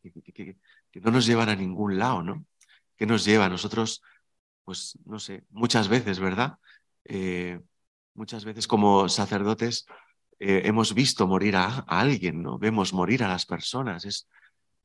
que, 0.02 0.58
no 1.02 1.12
nos 1.12 1.26
llevan 1.26 1.50
a 1.50 1.56
ningún 1.56 1.98
lado, 1.98 2.24
¿no? 2.24 2.46
¿Qué 2.96 3.06
nos 3.06 3.26
lleva? 3.26 3.50
Nosotros, 3.50 4.02
pues, 4.64 4.98
no 5.06 5.20
sé, 5.20 5.44
muchas 5.50 5.90
veces, 5.90 6.20
¿verdad? 6.20 6.58
Eh, 7.04 7.60
muchas 8.14 8.46
veces 8.46 8.66
como 8.68 9.10
sacerdotes 9.10 9.86
eh, 10.40 10.62
hemos 10.66 10.94
visto 10.94 11.28
morir 11.28 11.58
a, 11.58 11.80
alguien, 11.88 12.44
¿no? 12.44 12.58
Vemos 12.58 12.94
morir 12.94 13.24
a 13.24 13.28
las 13.28 13.46
personas. 13.46 14.06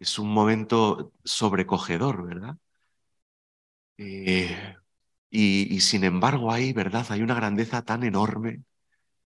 Es 0.00 0.18
un 0.18 0.32
momento 0.32 1.12
sobrecogedor, 1.24 2.26
¿verdad? 2.26 2.56
Y, 5.30 5.80
sin 5.80 6.04
embargo 6.04 6.52
hay, 6.52 6.72
¿verdad? 6.72 7.06
Hay 7.10 7.22
una 7.22 7.34
grandeza 7.34 7.82
tan 7.84 8.02
enorme. 8.04 8.62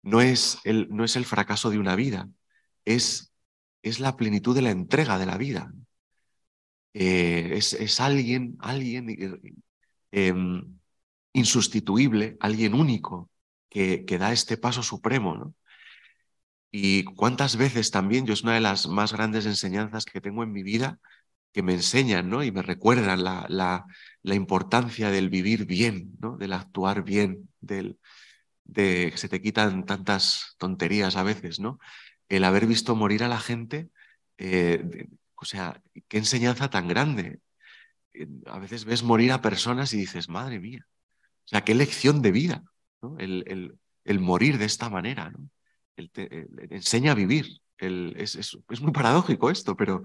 No 0.04 0.22
es 0.22 0.60
el, 0.66 0.90
no 0.92 1.04
es 1.06 1.16
el 1.16 1.26
fracaso 1.26 1.70
de 1.72 1.80
una 1.80 1.96
vida, 1.96 2.30
es, 2.86 3.34
es 3.84 4.00
la 4.00 4.18
plenitud 4.18 4.56
de 4.56 4.64
la 4.64 4.72
entrega 4.72 5.20
de 5.20 5.26
la 5.28 5.38
vida. 5.38 5.74
Eh, 6.94 7.52
es, 7.56 7.74
es, 7.74 8.00
alguien, 8.00 8.58
alguien 8.60 9.10
eh, 9.10 9.40
em, 10.12 10.80
insustituible, 11.34 12.38
alguien 12.40 12.74
único 12.74 13.30
que, 13.70 14.06
que, 14.06 14.18
da 14.18 14.34
este 14.34 14.58
paso 14.58 14.84
supremo. 14.84 15.36
¿no? 15.36 15.56
Y 16.72 17.04
cuántas 17.04 17.58
veces 17.58 17.92
también, 17.92 18.26
yo 18.26 18.34
es 18.34 18.44
una 18.44 18.54
de 18.54 18.62
las 18.62 18.88
más 18.88 19.14
grandes 19.14 19.46
enseñanzas 19.46 20.06
que 20.06 20.22
tengo 20.22 20.44
en 20.44 20.52
mi 20.52 20.64
vida, 20.64 21.00
que 21.52 21.64
me 21.64 21.74
enseñan 21.74 22.30
¿no? 22.30 22.44
y 22.44 22.52
me 22.52 22.62
recuerdan 22.62 23.24
la, 23.24 23.46
la, 23.50 23.86
la 24.24 24.36
importancia 24.36 25.10
del 25.10 25.30
vivir 25.30 25.66
bien, 25.66 26.14
¿no? 26.20 26.38
del 26.38 26.54
actuar 26.54 27.04
bien, 27.04 27.50
del, 27.60 28.00
de 28.64 29.10
que 29.12 29.18
se 29.18 29.30
te 29.30 29.42
quitan 29.42 29.86
tantas 29.86 30.56
tonterías 30.58 31.18
a 31.18 31.24
veces, 31.24 31.60
¿no? 31.60 31.80
El 32.30 32.46
haber 32.46 32.66
visto 32.66 32.96
morir 32.96 33.24
a 33.24 33.28
la 33.28 33.40
gente, 33.40 33.90
eh, 34.38 35.08
o 35.36 35.46
sea, 35.46 35.82
qué 36.08 36.18
enseñanza 36.18 36.70
tan 36.70 36.88
grande. 36.88 37.42
Eh, 38.14 38.28
a 38.46 38.60
veces 38.60 38.86
ves 38.86 39.04
morir 39.04 39.34
a 39.34 39.42
personas 39.42 39.94
y 39.94 39.98
dices, 39.98 40.30
madre 40.30 40.60
mía, 40.60 40.86
o 41.46 41.48
sea, 41.48 41.62
qué 41.62 41.76
lección 41.76 42.22
de 42.22 42.32
vida, 42.32 42.64
el, 43.18 43.44
el, 43.48 43.78
el, 44.06 44.20
morir 44.20 44.58
de 44.58 44.66
esta 44.66 44.90
manera, 44.90 45.30
¿no? 45.32 45.50
Enseña 46.70 47.12
a 47.12 47.16
vivir. 47.16 47.62
Es, 47.78 48.58
muy 48.82 48.92
paradójico 48.92 49.50
esto, 49.50 49.76
pero, 49.76 50.04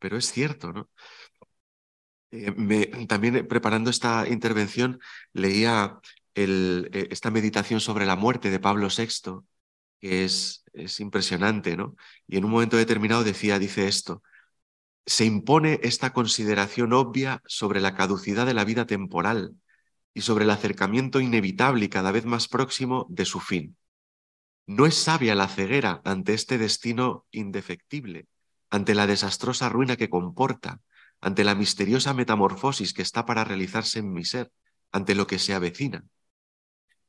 es 0.00 0.32
cierto. 0.32 0.88
Eh, 2.30 3.06
también 3.06 3.36
eh, 3.36 3.44
preparando 3.44 3.90
esta 3.90 4.26
intervención 4.28 5.00
leía 5.34 6.00
eh, 6.34 7.08
esta 7.10 7.30
meditación 7.30 7.80
sobre 7.80 8.06
la 8.06 8.16
muerte 8.16 8.50
de 8.50 8.58
Pablo 8.58 8.88
VI, 8.88 9.42
que 10.00 10.24
es, 10.24 10.64
es 10.72 11.00
impresionante, 11.00 11.76
¿no? 11.76 11.94
Y 12.26 12.38
en 12.38 12.44
un 12.44 12.50
momento 12.50 12.76
determinado 12.76 13.22
decía, 13.24 13.58
dice 13.58 13.86
esto, 13.86 14.22
se 15.06 15.24
impone 15.24 15.80
esta 15.82 16.12
consideración 16.12 16.92
obvia 16.92 17.42
sobre 17.46 17.80
la 17.80 17.94
caducidad 17.94 18.46
de 18.46 18.54
la 18.54 18.64
vida 18.64 18.86
temporal 18.86 19.56
y 20.14 20.22
sobre 20.22 20.44
el 20.44 20.50
acercamiento 20.50 21.20
inevitable 21.20 21.86
y 21.86 21.88
cada 21.88 22.12
vez 22.12 22.24
más 22.24 22.48
próximo 22.48 23.06
de 23.10 23.24
su 23.24 23.40
fin. 23.40 23.76
No 24.66 24.86
es 24.86 24.94
sabia 24.94 25.34
la 25.34 25.48
ceguera 25.48 26.00
ante 26.04 26.34
este 26.34 26.58
destino 26.58 27.26
indefectible, 27.30 28.26
ante 28.70 28.94
la 28.94 29.06
desastrosa 29.06 29.68
ruina 29.68 29.96
que 29.96 30.10
comporta, 30.10 30.80
ante 31.20 31.44
la 31.44 31.54
misteriosa 31.54 32.14
metamorfosis 32.14 32.92
que 32.92 33.02
está 33.02 33.26
para 33.26 33.44
realizarse 33.44 33.98
en 33.98 34.12
mi 34.12 34.24
ser, 34.24 34.52
ante 34.92 35.14
lo 35.14 35.26
que 35.26 35.38
se 35.38 35.54
avecina. 35.54 36.04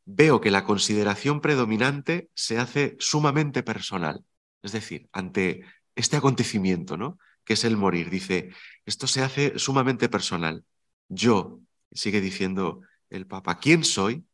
Veo 0.05 0.41
que 0.41 0.51
la 0.51 0.65
consideración 0.65 1.41
predominante 1.41 2.29
se 2.33 2.59
hace 2.59 2.95
sumamente 2.99 3.63
personal, 3.63 4.25
es 4.61 4.71
decir, 4.71 5.07
ante 5.13 5.63
este 5.95 6.17
acontecimiento, 6.17 6.97
¿no? 6.97 7.17
que 7.43 7.53
es 7.53 7.63
el 7.63 7.77
morir. 7.77 8.09
Dice, 8.09 8.49
esto 8.85 9.07
se 9.07 9.21
hace 9.21 9.57
sumamente 9.59 10.09
personal. 10.09 10.65
Yo, 11.09 11.59
sigue 11.91 12.21
diciendo 12.21 12.81
el 13.09 13.27
Papa, 13.27 13.59
¿quién 13.59 13.83
soy? 13.83 14.25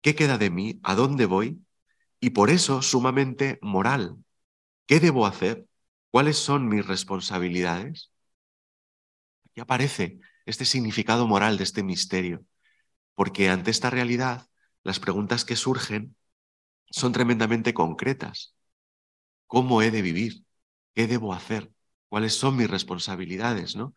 ¿Qué 0.00 0.14
queda 0.14 0.38
de 0.38 0.50
mí? 0.50 0.80
¿A 0.82 0.94
dónde 0.94 1.26
voy? 1.26 1.60
Y 2.24 2.30
por 2.30 2.50
eso 2.50 2.82
sumamente 2.82 3.58
moral. 3.62 4.16
¿Qué 4.86 5.00
debo 5.00 5.26
hacer? 5.26 5.66
¿Cuáles 6.12 6.38
son 6.38 6.68
mis 6.68 6.86
responsabilidades? 6.86 8.12
Aquí 9.50 9.60
aparece 9.60 10.20
este 10.46 10.64
significado 10.64 11.26
moral 11.26 11.58
de 11.58 11.64
este 11.64 11.82
misterio, 11.82 12.44
porque 13.14 13.50
ante 13.50 13.70
esta 13.72 13.90
realidad 13.90 14.46
las 14.84 15.00
preguntas 15.00 15.44
que 15.44 15.56
surgen 15.56 16.16
son 16.90 17.12
tremendamente 17.12 17.74
concretas. 17.74 18.54
¿Cómo 19.46 19.82
he 19.82 19.90
de 19.90 20.02
vivir? 20.02 20.44
¿Qué 20.94 21.06
debo 21.08 21.34
hacer? 21.34 21.72
¿Cuáles 22.08 22.34
son 22.34 22.56
mis 22.56 22.70
responsabilidades? 22.70 23.76
¿no? 23.76 23.94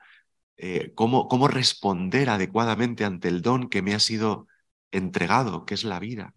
Eh, 0.58 0.94
cómo, 0.96 1.28
cómo 1.28 1.48
responder 1.48 2.30
adecuadamente 2.30 3.06
ante 3.06 3.30
el 3.30 3.42
don 3.42 3.70
que 3.70 3.84
me 3.84 3.96
ha 3.96 4.00
sido 4.00 4.48
entregado, 4.92 5.66
que 5.66 5.76
es 5.76 5.84
la 5.84 6.00
vida. 6.00 6.34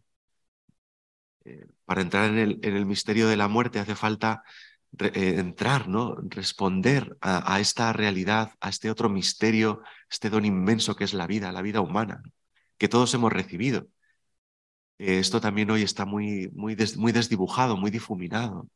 Eh, 1.45 1.67
para 1.89 2.03
entrar 2.03 2.29
en 2.31 2.39
el, 2.39 2.59
en 2.63 2.77
el, 2.77 2.85
misterio 2.85 3.29
de 3.29 3.39
la 3.39 3.49
muerte 3.49 3.79
hace 3.79 3.95
falta 3.95 4.43
eh, 4.99 5.37
entrar, 5.39 5.89
¿no? 5.89 6.17
responder 6.21 7.17
a, 7.23 7.55
a, 7.55 7.61
esta 7.61 7.95
realidad, 7.95 8.53
a 8.61 8.69
este 8.69 8.91
otro 8.91 9.09
misterio, 9.09 9.83
este 10.11 10.29
don 10.29 10.45
inmenso 10.45 10.97
que 10.97 11.05
es 11.05 11.15
la 11.15 11.27
vida, 11.27 11.51
la 11.51 11.63
vida 11.63 11.81
humana, 11.81 12.23
que 12.77 12.89
todos 12.89 13.15
hemos 13.15 13.33
recibido. 13.33 13.89
esto 14.99 15.41
también 15.41 15.71
hoy 15.71 15.83
está 15.83 16.05
muy, 16.05 16.51
muy, 16.55 16.75
des, 16.75 16.97
muy 16.99 17.13
desdibujado, 17.13 17.77
muy 17.77 17.91
difuminado. 17.91 18.69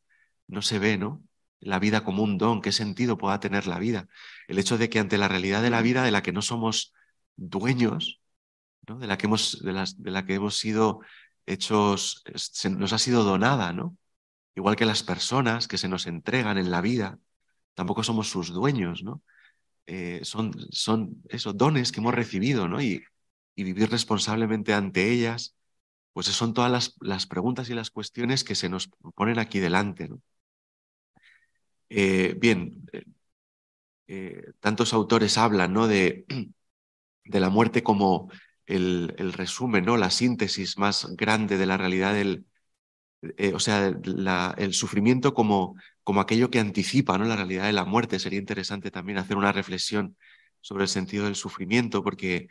No 0.48 0.62
se 0.62 0.78
ve, 0.78 0.96
¿no? 0.98 1.22
la 1.60 1.78
vida 1.78 2.04
como 2.04 2.22
un 2.22 2.38
don, 2.38 2.60
qué 2.60 2.72
sentido 2.72 3.18
pueda 3.18 3.40
tener 3.40 3.66
la 3.66 3.78
vida. 3.78 4.08
El 4.48 4.58
hecho 4.58 4.78
de 4.78 4.88
que 4.88 4.98
ante 4.98 5.18
la 5.18 5.28
realidad 5.28 5.62
de 5.62 5.70
la 5.70 5.82
vida 5.82 6.02
de 6.02 6.10
la 6.10 6.22
que 6.22 6.32
no 6.32 6.42
somos 6.42 6.94
dueños, 7.36 8.20
¿no? 8.88 8.98
de, 8.98 9.06
la 9.06 9.18
que 9.18 9.26
hemos, 9.26 9.62
de, 9.62 9.72
las, 9.72 10.02
de 10.02 10.10
la 10.10 10.24
que 10.26 10.34
hemos 10.34 10.58
sido 10.58 11.00
hechos, 11.46 12.24
nos 12.70 12.92
ha 12.92 12.98
sido 12.98 13.24
donada, 13.24 13.72
¿no? 13.72 13.96
Igual 14.54 14.76
que 14.76 14.86
las 14.86 15.02
personas 15.02 15.68
que 15.68 15.78
se 15.78 15.88
nos 15.88 16.06
entregan 16.06 16.58
en 16.58 16.70
la 16.70 16.80
vida, 16.80 17.18
tampoco 17.74 18.02
somos 18.04 18.28
sus 18.30 18.52
dueños, 18.52 19.02
¿no? 19.02 19.22
Eh, 19.86 20.20
son, 20.24 20.52
son 20.70 21.22
esos 21.28 21.56
dones 21.56 21.92
que 21.92 22.00
hemos 22.00 22.14
recibido, 22.14 22.68
¿no? 22.68 22.80
Y, 22.82 23.02
y 23.56 23.64
vivir 23.64 23.90
responsablemente 23.90 24.74
ante 24.74 25.10
ellas, 25.10 25.56
pues 26.12 26.26
son 26.26 26.54
todas 26.54 26.70
las, 26.70 26.96
las 27.00 27.26
preguntas 27.26 27.70
y 27.70 27.74
las 27.74 27.90
cuestiones 27.90 28.44
que 28.44 28.54
se 28.54 28.68
nos 28.68 28.90
ponen 29.14 29.38
aquí 29.38 29.60
delante, 29.60 30.08
¿no? 30.08 30.20
Eh, 31.94 32.34
bien, 32.38 32.86
eh, 34.06 34.52
tantos 34.60 34.92
autores 34.92 35.38
hablan 35.38 35.72
¿no? 35.72 35.86
de, 35.88 36.24
de, 37.24 37.40
la 37.40 37.50
muerte 37.50 37.82
como 37.82 38.30
el, 38.76 39.32
resumen, 39.32 39.84
¿no? 39.84 39.96
la 39.96 40.10
síntesis 40.10 40.78
más 40.78 41.06
grande 41.16 41.58
de 41.58 41.66
la 41.66 41.76
realidad 41.76 42.14
del, 42.14 42.46
o 43.54 43.60
sea, 43.60 43.94
el 44.56 44.74
sufrimiento 44.74 45.34
como, 45.34 45.76
como 46.04 46.20
aquello 46.20 46.50
que 46.50 46.60
anticipa 46.60 47.18
¿no? 47.18 47.24
la 47.24 47.36
realidad 47.36 47.66
de 47.66 47.72
la 47.72 47.84
muerte. 47.84 48.18
Sería 48.18 48.38
interesante 48.38 48.90
también 48.90 49.18
hacer 49.18 49.36
una 49.36 49.52
reflexión 49.52 50.16
sobre 50.60 50.84
el 50.84 50.88
sentido 50.88 51.24
del 51.24 51.36
sufrimiento, 51.36 52.02
porque 52.02 52.48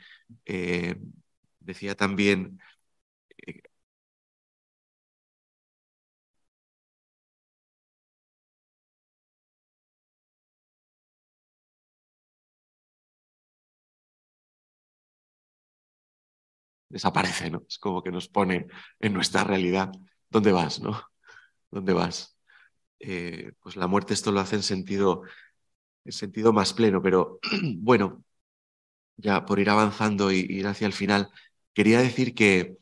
decía 1.60 1.96
también 1.96 2.60
desaparece, 16.92 17.50
¿no? 17.50 17.64
Es 17.68 17.78
como 17.80 18.04
que 18.04 18.12
nos 18.12 18.28
pone 18.30 18.68
en 19.00 19.14
nuestra 19.14 19.44
realidad. 19.44 19.92
¿Dónde 20.30 20.52
vas, 20.52 20.82
no? 20.82 21.02
¿Dónde 21.72 21.94
vas? 21.94 22.38
Eh, 23.00 23.54
pues 23.62 23.76
la 23.76 23.88
muerte 23.88 24.14
esto 24.14 24.32
lo 24.32 24.40
hace 24.40 24.58
en 24.58 24.64
sentido, 24.64 25.24
en 26.06 26.12
sentido 26.12 26.54
más 26.54 26.74
pleno, 26.74 27.02
pero 27.02 27.40
bueno, 27.78 28.24
ya 29.18 29.46
por 29.46 29.60
ir 29.60 29.70
avanzando 29.70 30.32
y 30.32 30.40
ir 30.40 30.68
hacia 30.68 30.88
el 30.88 30.94
final, 30.94 31.30
quería 31.74 32.02
decir 32.02 32.36
que 32.36 32.78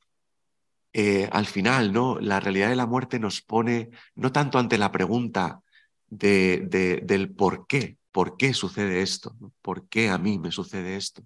eh, 0.94 1.30
al 1.32 1.46
final, 1.46 1.94
¿no? 1.94 2.20
La 2.20 2.40
realidad 2.40 2.70
de 2.70 2.76
la 2.76 2.88
muerte 2.88 3.20
nos 3.20 3.42
pone 3.42 3.92
no 4.16 4.32
tanto 4.32 4.58
ante 4.58 4.78
la 4.78 4.92
pregunta 4.92 5.62
de, 6.08 6.64
de, 6.68 7.02
del 7.04 7.32
por 7.34 7.68
qué, 7.68 7.98
por 8.12 8.38
qué 8.38 8.54
sucede 8.54 9.02
esto, 9.02 9.36
por 9.62 9.88
qué 9.88 10.10
a 10.10 10.18
mí 10.18 10.40
me 10.40 10.52
sucede 10.52 10.96
esto, 10.96 11.24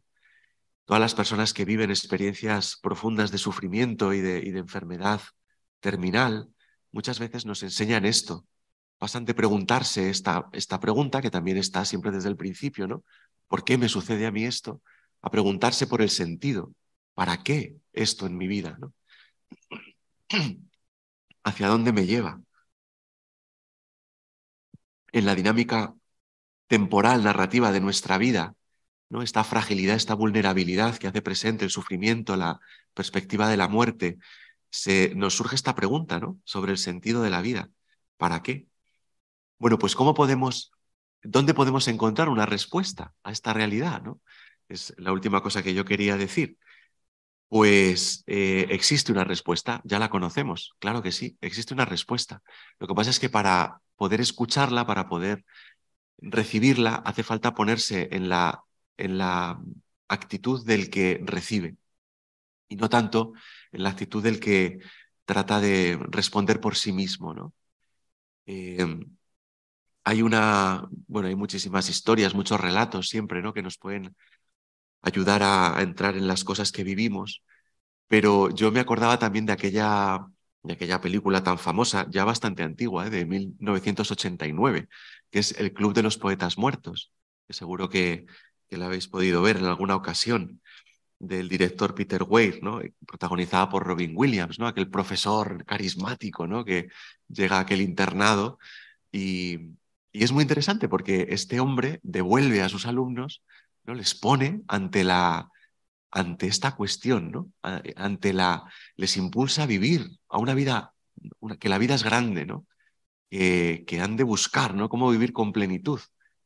todas 0.86 1.02
las 1.02 1.16
personas 1.16 1.54
que 1.54 1.66
viven 1.66 1.90
experiencias 1.90 2.78
profundas 2.82 3.32
de 3.32 3.38
sufrimiento 3.38 4.14
y 4.14 4.22
de, 4.22 4.40
enfermedad 4.58 5.22
terminal, 5.80 6.50
muchas 6.92 7.20
veces 7.20 7.46
nos 7.46 7.64
enseñan 7.64 8.06
esto. 8.06 8.46
Pasan 8.98 9.26
de 9.26 9.34
preguntarse 9.34 10.10
esta, 10.10 10.50
esta 10.54 10.80
pregunta, 10.80 11.22
que 11.22 11.32
también 11.32 11.58
está 11.58 11.86
siempre 11.86 12.12
desde 12.12 12.30
el 12.30 12.38
principio, 12.38 12.88
¿no? 12.88 13.04
¿Por 13.48 13.64
qué 13.64 13.78
me 13.78 13.90
sucede 13.90 14.26
a 14.26 14.32
mí 14.32 14.46
esto? 14.46 14.82
A 15.22 15.30
preguntarse 15.30 15.88
por 15.88 16.02
el 16.02 16.10
sentido. 16.10 16.74
¿Para 17.14 17.44
qué 17.44 17.78
esto 17.94 18.26
en 18.26 18.38
mi 18.38 18.48
vida? 18.48 18.78
¿no? 18.80 18.94
¿Hacia 21.44 21.68
dónde 21.68 21.94
me 21.94 22.06
lleva? 22.06 22.42
En 25.12 25.26
la 25.26 25.36
dinámica 25.36 25.94
temporal, 26.68 27.24
narrativa 27.24 27.72
de 27.72 27.82
nuestra 27.82 28.18
vida, 28.18 28.56
esta 29.22 29.44
fragilidad, 29.44 29.96
esta 29.96 30.16
vulnerabilidad 30.16 30.98
que 30.98 31.08
hace 31.08 31.22
presente 31.22 31.66
el 31.66 31.72
sufrimiento, 31.72 32.36
la 32.36 32.60
perspectiva 32.94 33.48
de 33.48 33.58
la 33.58 33.68
muerte, 33.68 34.18
se, 34.70 35.14
nos 35.16 35.36
surge 35.36 35.56
esta 35.56 35.76
pregunta 35.76 36.20
¿no? 36.20 36.40
sobre 36.44 36.72
el 36.72 36.78
sentido 36.78 37.22
de 37.22 37.30
la 37.30 37.42
vida. 37.42 37.70
¿Para 38.18 38.42
qué? 38.42 38.68
Bueno, 39.60 39.78
pues 39.78 39.96
¿cómo 39.96 40.14
podemos, 40.14 40.72
dónde 41.22 41.54
podemos 41.54 41.88
encontrar 41.88 42.30
una 42.30 42.46
respuesta 42.46 43.14
a 43.24 43.32
esta 43.32 43.54
realidad? 43.54 44.02
¿no? 44.02 44.20
Es 44.68 44.94
la 44.98 45.12
última 45.12 45.42
cosa 45.44 45.64
que 45.64 45.74
yo 45.74 45.86
quería 45.86 46.18
decir. 46.18 46.58
Pues 47.50 48.24
eh, 48.26 48.66
existe 48.72 49.12
una 49.12 49.24
respuesta, 49.24 49.80
ya 49.84 50.00
la 50.00 50.10
conocemos, 50.10 50.74
claro 50.80 51.04
que 51.04 51.12
sí, 51.12 51.38
existe 51.40 51.76
una 51.76 51.86
respuesta. 51.86 52.42
Lo 52.80 52.88
que 52.88 52.96
pasa 52.96 53.12
es 53.12 53.20
que 53.20 53.30
para 53.30 53.80
poder 53.96 54.22
escucharla, 54.22 54.88
para 54.88 55.08
poder 55.08 55.46
recibirla, 56.18 56.96
hace 56.96 57.22
falta 57.22 57.54
ponerse 57.54 58.10
en 58.12 58.28
la 58.28 58.64
en 58.98 59.18
la 59.18 59.62
actitud 60.08 60.66
del 60.66 60.90
que 60.90 61.22
recibe 61.24 61.78
y 62.68 62.76
no 62.76 62.90
tanto 62.90 63.34
en 63.72 63.84
la 63.84 63.90
actitud 63.90 64.24
del 64.24 64.40
que 64.40 64.80
trata 65.26 65.60
de 65.62 65.98
responder 66.10 66.60
por 66.60 66.76
sí 66.76 66.92
mismo, 66.92 67.34
¿no? 67.34 67.54
Em, 68.46 69.16
hay 70.04 70.22
una, 70.22 70.88
bueno, 71.08 71.28
hay 71.30 71.36
muchísimas 71.36 71.90
historias, 71.90 72.36
muchos 72.36 72.60
relatos 72.60 73.10
siempre, 73.10 73.42
¿no? 73.42 73.54
Que 73.54 73.62
nos 73.64 73.78
pueden 73.78 74.16
ayudar 75.02 75.44
a, 75.44 75.82
entrar 75.82 76.18
en 76.18 76.28
las 76.28 76.44
cosas 76.44 76.72
que 76.72 76.84
vivimos, 76.84 77.44
pero 78.08 78.50
yo 78.52 78.72
me 78.72 78.80
acordaba 78.82 79.20
también 79.20 79.46
de 79.46 79.54
aquella, 79.54 80.26
de 80.64 80.74
aquella 80.74 81.02
película 81.02 81.44
tan 81.44 81.60
famosa, 81.60 82.08
ya 82.12 82.26
bastante 82.26 82.64
antigua, 82.64 83.08
¿eh? 83.08 83.10
de 83.10 83.26
1989, 83.26 84.90
que 85.32 85.40
es 85.40 85.54
El 85.60 85.74
Club 85.74 85.94
de 85.94 86.04
los 86.04 86.18
Poetas 86.18 86.58
Muertos, 86.58 87.12
que 87.48 87.54
seguro 87.54 87.90
que, 87.90 88.26
que 88.74 88.80
la 88.80 88.88
habéis 88.88 89.08
podido 89.08 89.44
ver 89.44 89.58
en 89.58 89.66
alguna 89.66 89.96
ocasión, 89.96 90.60
del 91.20 91.48
director 91.48 91.94
Peter 91.94 92.24
Weir, 92.28 92.64
¿no? 92.64 92.82
protagonizada 93.06 93.70
por 93.70 93.86
Robin 93.86 94.14
Williams, 94.16 94.58
¿no? 94.58 94.66
aquel 94.66 94.90
profesor 94.90 95.64
carismático 95.64 96.48
¿no? 96.48 96.66
que 96.66 96.90
llega 97.28 97.58
a 97.58 97.60
aquel 97.60 97.82
internado. 97.82 98.58
Y, 99.12 99.76
y, 100.12 100.24
es 100.24 100.32
muy 100.32 100.42
interesante 100.42 100.90
porque 100.90 101.28
este 101.30 101.60
hombre 101.60 102.00
devuelve 102.02 102.64
a 102.64 102.70
sus 102.70 102.88
alumnos, 102.88 103.44
¿no? 103.84 103.94
les 103.94 104.16
pone 104.16 104.64
ante, 104.68 105.04
la, 105.04 105.52
ante 106.10 106.48
esta 106.48 106.76
cuestión, 106.76 107.32
¿no? 107.32 107.52
ante 107.96 108.34
la, 108.34 108.64
les 108.96 109.18
impulsa 109.18 109.64
a 109.64 109.68
vivir 109.68 110.18
a 110.30 110.40
una 110.40 110.56
vida, 110.56 110.96
que 111.60 111.70
la 111.70 111.78
vida 111.78 111.94
es 111.94 112.04
grande, 112.04 112.48
¿no? 112.48 112.66
que 113.30 114.00
han 114.02 114.18
de 114.18 114.24
buscar 114.24 114.74
¿no? 114.74 114.90
cómo 114.90 115.12
vivir 115.12 115.32
con 115.32 115.54
plenitud 115.54 116.00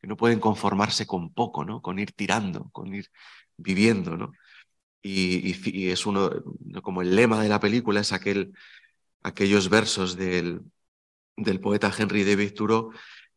no 0.07 0.17
pueden 0.17 0.39
conformarse 0.39 1.05
con 1.05 1.33
poco, 1.33 1.65
¿no? 1.65 1.81
Con 1.81 1.99
ir 1.99 2.13
tirando, 2.13 2.69
con 2.71 2.93
ir 2.93 3.09
viviendo, 3.57 4.15
¿no? 4.17 4.31
Y, 5.01 5.89
es 5.89 6.05
uno, 6.05 6.29
como 6.81 7.01
el 7.01 7.15
lema 7.15 7.41
de 7.41 7.49
la 7.49 7.59
película 7.59 8.01
es 8.01 8.13
aquel, 8.13 8.53
aquellos 9.23 9.69
versos 9.69 10.17
del, 10.17 10.61
del 11.35 11.59
poeta 11.59 11.93
Henry 11.97 12.23
David 12.23 12.53
Thoreau 12.53 12.91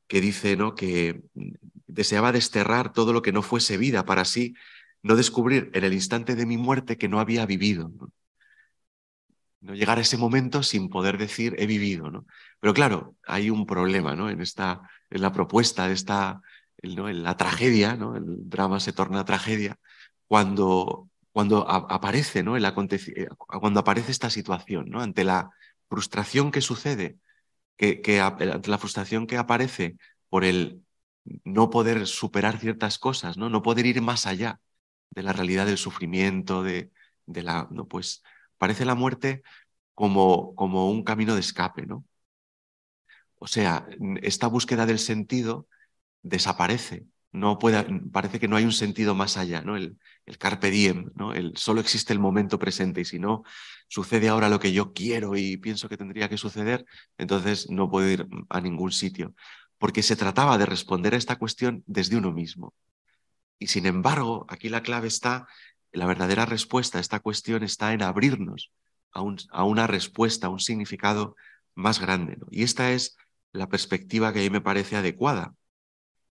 que 0.07 0.21
dice 0.21 0.57
¿no? 0.57 0.75
que 0.75 1.23
deseaba 1.87 2.33
desterrar 2.33 2.93
todo 2.93 3.13
lo 3.13 3.23
que 3.23 3.33
no 3.33 3.43
fuese 3.43 3.77
vida 3.77 4.05
para 4.05 4.23
así 4.23 4.55
no 5.03 5.17
descubrir 5.17 5.71
en 5.75 5.85
el 5.85 5.93
instante 5.93 6.35
de 6.35 6.47
mi 6.47 6.57
muerte 6.57 6.99
que 6.99 7.09
no 7.09 7.21
había 7.21 7.47
vivido. 7.47 7.93
No, 9.61 9.75
llegar 9.75 9.99
a 9.99 10.03
ese 10.03 10.17
momento 10.17 10.63
sin 10.63 10.89
poder 10.89 11.19
decir 11.19 11.55
he 11.59 11.67
vivido. 11.67 12.11
¿no? 12.11 12.27
Pero 12.59 12.75
claro, 12.75 13.17
hay 13.27 13.51
un 13.51 13.67
problema 13.67 14.17
¿no? 14.17 14.31
en, 14.31 14.41
esta, 14.41 14.81
en 15.11 15.23
la 15.23 15.33
propuesta 15.33 15.87
de 15.89 15.95
esta, 15.95 16.41
la 16.83 17.37
tragedia, 17.37 17.97
¿no? 17.97 18.17
el 18.17 18.49
drama 18.49 18.81
se 18.81 18.93
torna 18.93 19.25
tragedia, 19.25 19.79
cuando, 20.27 21.09
cuando 21.33 21.69
aparece, 21.69 22.43
¿no? 22.43 22.57
el 22.57 22.65
eh, 22.65 23.29
cuando 23.37 23.81
aparece 23.81 24.13
esta 24.13 24.31
situación, 24.31 24.91
¿no? 24.91 25.01
ante 25.01 25.25
la 25.25 25.51
frustración 25.89 26.51
que 26.51 26.61
sucede, 26.61 27.19
que, 27.77 28.01
que 28.01 28.21
ante 28.21 28.71
la 28.71 28.79
frustración 28.79 29.27
que 29.27 29.37
aparece 29.39 29.97
por 30.29 30.45
el 30.45 30.83
no 31.45 31.71
poder 31.71 32.07
superar 32.07 32.59
ciertas 32.59 32.99
cosas, 32.99 33.37
¿no? 33.37 33.51
no 33.51 33.63
poder 33.63 33.87
ir 33.87 34.01
más 34.03 34.27
allá 34.27 34.61
de 35.11 35.23
la 35.23 35.33
realidad 35.33 35.67
del 35.67 35.79
sufrimiento, 35.79 36.63
de, 36.63 36.91
de 37.27 37.43
la, 37.43 37.69
no, 37.71 37.87
pues 37.87 38.23
parece 38.59 38.85
la 38.85 38.95
muerte 38.95 39.43
como, 39.95 40.55
como 40.55 40.91
un 40.91 41.05
camino 41.05 41.35
de 41.35 41.41
escape, 41.41 41.87
¿no? 41.87 42.05
O 43.39 43.47
sea, 43.47 43.87
esta 44.23 44.47
búsqueda 44.49 44.87
del 44.87 44.99
sentido 44.99 45.67
desaparece, 46.23 47.07
no 47.33 47.59
puede, 47.59 47.85
parece 48.13 48.41
que 48.41 48.49
no 48.49 48.57
hay 48.57 48.65
un 48.65 48.73
sentido 48.73 49.15
más 49.15 49.37
allá, 49.37 49.63
¿no? 49.63 49.77
El, 49.77 49.99
el 50.27 50.39
carpe 50.39 50.71
diem, 50.71 51.11
¿no? 51.15 51.33
El, 51.33 51.57
solo 51.57 51.81
existe 51.81 52.13
el 52.13 52.19
momento 52.19 52.59
presente 52.59 53.03
y 53.03 53.05
si 53.05 53.19
no 53.19 53.45
sucede 53.89 54.29
ahora 54.29 54.49
lo 54.49 54.61
que 54.61 54.73
yo 54.73 54.93
quiero 54.93 55.37
y 55.37 55.57
pienso 55.57 55.89
que 55.89 55.97
tendría 55.97 56.29
que 56.29 56.37
suceder, 56.37 56.85
entonces 57.19 57.69
no 57.71 57.91
puedo 57.91 58.09
ir 58.09 58.27
a 58.49 58.61
ningún 58.61 58.93
sitio, 58.93 59.35
porque 59.79 60.03
se 60.03 60.17
trataba 60.17 60.59
de 60.59 60.67
responder 60.67 61.15
a 61.15 61.19
esta 61.19 61.37
cuestión 61.37 61.83
desde 61.87 62.17
uno 62.17 62.33
mismo. 62.33 62.75
Y 63.59 63.69
sin 63.69 63.87
embargo, 63.87 64.47
aquí 64.49 64.69
la 64.69 64.83
clave 64.83 65.09
está, 65.09 65.47
la 65.93 66.07
verdadera 66.07 66.47
respuesta 66.47 66.99
a 66.99 67.01
esta 67.01 67.21
cuestión 67.21 67.63
está 67.63 67.93
en 67.93 68.03
abrirnos 68.03 68.73
a, 69.13 69.23
a 69.51 69.65
una 69.65 69.87
respuesta, 69.87 70.47
a 70.47 70.51
un 70.51 70.61
significado 70.61 71.37
más 71.75 72.01
grande. 72.01 72.39
Y 72.51 72.63
esta 72.63 72.93
es 72.93 73.17
la 73.53 73.69
perspectiva 73.69 74.33
que 74.33 74.41
a 74.41 74.43
mí 74.43 74.51
me 74.51 74.61
parece 74.61 74.97
adecuada. 74.97 75.55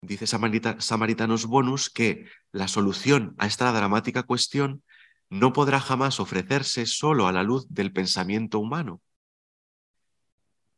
Dice 0.01 0.27
Samaritanos 0.27 1.45
Bonus 1.45 1.89
que 1.89 2.27
la 2.51 2.67
solución 2.67 3.35
a 3.37 3.47
esta 3.47 3.71
dramática 3.71 4.23
cuestión 4.23 4.83
no 5.29 5.53
podrá 5.53 5.79
jamás 5.79 6.19
ofrecerse 6.19 6.85
solo 6.85 7.27
a 7.27 7.31
la 7.31 7.43
luz 7.43 7.65
del 7.69 7.91
pensamiento 7.91 8.59
humano, 8.59 9.01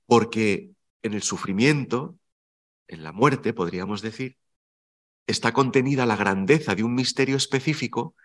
porque 0.05 0.71
en 1.01 1.13
el 1.13 1.23
sufrimiento, 1.23 2.17
en 2.87 3.03
la 3.03 3.11
muerte, 3.11 3.53
podríamos 3.53 4.01
decir, 4.01 4.37
está 5.27 5.51
contenida 5.51 6.05
la 6.05 6.15
grandeza 6.15 6.75
de 6.75 6.83
un 6.83 6.95
misterio 6.95 7.35
específico 7.35 8.15